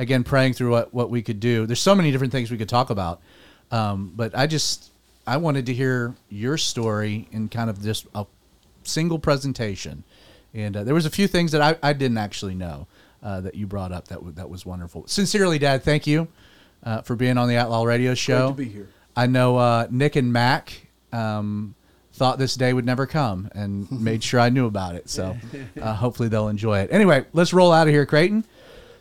again, 0.00 0.24
praying 0.24 0.54
through 0.54 0.70
what, 0.70 0.94
what 0.94 1.10
we 1.10 1.20
could 1.22 1.38
do, 1.38 1.66
there's 1.66 1.80
so 1.80 1.94
many 1.94 2.10
different 2.10 2.32
things 2.32 2.50
we 2.50 2.56
could 2.56 2.68
talk 2.68 2.88
about. 2.90 3.20
Um, 3.70 4.12
but 4.16 4.36
I 4.36 4.46
just, 4.46 4.90
I 5.26 5.36
wanted 5.36 5.66
to 5.66 5.74
hear 5.74 6.14
your 6.30 6.56
story 6.56 7.28
in 7.30 7.48
kind 7.50 7.68
of 7.70 7.80
just 7.82 8.06
a 8.14 8.24
single 8.82 9.18
presentation. 9.18 10.02
And 10.54 10.76
uh, 10.76 10.84
there 10.84 10.94
was 10.94 11.06
a 11.06 11.10
few 11.10 11.28
things 11.28 11.52
that 11.52 11.60
I, 11.60 11.76
I 11.88 11.92
didn't 11.92 12.18
actually 12.18 12.54
know 12.54 12.86
uh, 13.22 13.42
that 13.42 13.54
you 13.54 13.66
brought 13.66 13.92
up 13.92 14.08
that, 14.08 14.16
w- 14.16 14.32
that 14.34 14.48
was 14.48 14.64
wonderful. 14.64 15.06
Sincerely, 15.06 15.58
Dad, 15.58 15.84
thank 15.84 16.06
you 16.06 16.28
uh, 16.82 17.02
for 17.02 17.14
being 17.14 17.36
on 17.36 17.46
the 17.46 17.56
Outlaw 17.56 17.84
Radio 17.84 18.14
Show. 18.14 18.48
to 18.48 18.54
be 18.54 18.64
here. 18.64 18.88
I 19.14 19.26
know 19.26 19.58
uh, 19.58 19.86
Nick 19.90 20.16
and 20.16 20.32
Mac 20.32 20.86
um, 21.12 21.74
thought 22.14 22.38
this 22.38 22.54
day 22.54 22.72
would 22.72 22.86
never 22.86 23.06
come 23.06 23.50
and 23.54 23.90
made 24.00 24.24
sure 24.24 24.40
I 24.40 24.48
knew 24.48 24.66
about 24.66 24.94
it. 24.94 25.10
So 25.10 25.36
uh, 25.80 25.94
hopefully 25.94 26.30
they'll 26.30 26.48
enjoy 26.48 26.80
it. 26.80 26.88
Anyway, 26.90 27.26
let's 27.34 27.52
roll 27.52 27.70
out 27.70 27.86
of 27.86 27.92
here, 27.92 28.06
Creighton. 28.06 28.44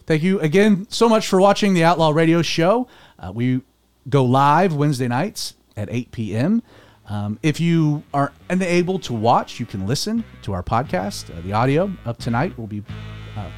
Thank 0.09 0.23
you 0.23 0.39
again 0.39 0.87
so 0.89 1.07
much 1.07 1.27
for 1.27 1.39
watching 1.39 1.75
the 1.75 1.83
Outlaw 1.83 2.09
Radio 2.09 2.41
Show. 2.41 2.87
Uh, 3.19 3.31
we 3.31 3.61
go 4.09 4.25
live 4.25 4.73
Wednesday 4.73 5.07
nights 5.07 5.53
at 5.77 5.87
8 5.91 6.11
p.m. 6.11 6.63
Um, 7.05 7.37
if 7.43 7.59
you 7.59 8.01
are 8.11 8.33
unable 8.49 8.97
to 8.97 9.13
watch, 9.13 9.59
you 9.59 9.67
can 9.67 9.85
listen 9.85 10.23
to 10.41 10.53
our 10.53 10.63
podcast. 10.63 11.29
Uh, 11.29 11.39
the 11.41 11.53
audio 11.53 11.93
of 12.05 12.17
tonight 12.17 12.57
will 12.57 12.65
be 12.65 12.81
uh, 13.37 13.51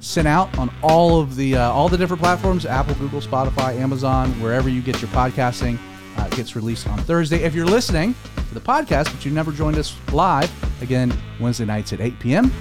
sent 0.00 0.26
out 0.26 0.58
on 0.58 0.74
all 0.82 1.20
of 1.20 1.36
the 1.36 1.54
uh, 1.54 1.70
all 1.70 1.88
the 1.88 1.96
different 1.96 2.20
platforms: 2.20 2.66
Apple, 2.66 2.96
Google, 2.96 3.20
Spotify, 3.20 3.76
Amazon, 3.76 4.32
wherever 4.40 4.68
you 4.68 4.82
get 4.82 5.00
your 5.00 5.10
podcasting. 5.12 5.78
Uh, 6.16 6.24
it 6.24 6.34
gets 6.34 6.56
released 6.56 6.88
on 6.88 6.98
Thursday. 6.98 7.44
If 7.44 7.54
you're 7.54 7.64
listening 7.64 8.16
to 8.48 8.54
the 8.54 8.60
podcast 8.60 9.12
but 9.14 9.24
you 9.24 9.30
never 9.30 9.52
joined 9.52 9.76
us 9.76 9.96
live, 10.10 10.50
again 10.82 11.16
Wednesday 11.38 11.64
nights 11.64 11.92
at 11.92 12.00
8 12.00 12.18
p.m. 12.18 12.52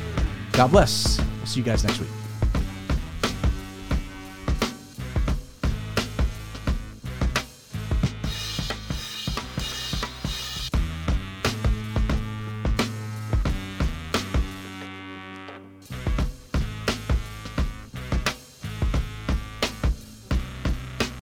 God 0.52 0.68
bless. 0.68 1.18
We'll 1.18 1.48
see 1.48 1.60
you 1.62 1.66
guys 1.66 1.84
next 1.84 2.00
week. 2.00 2.19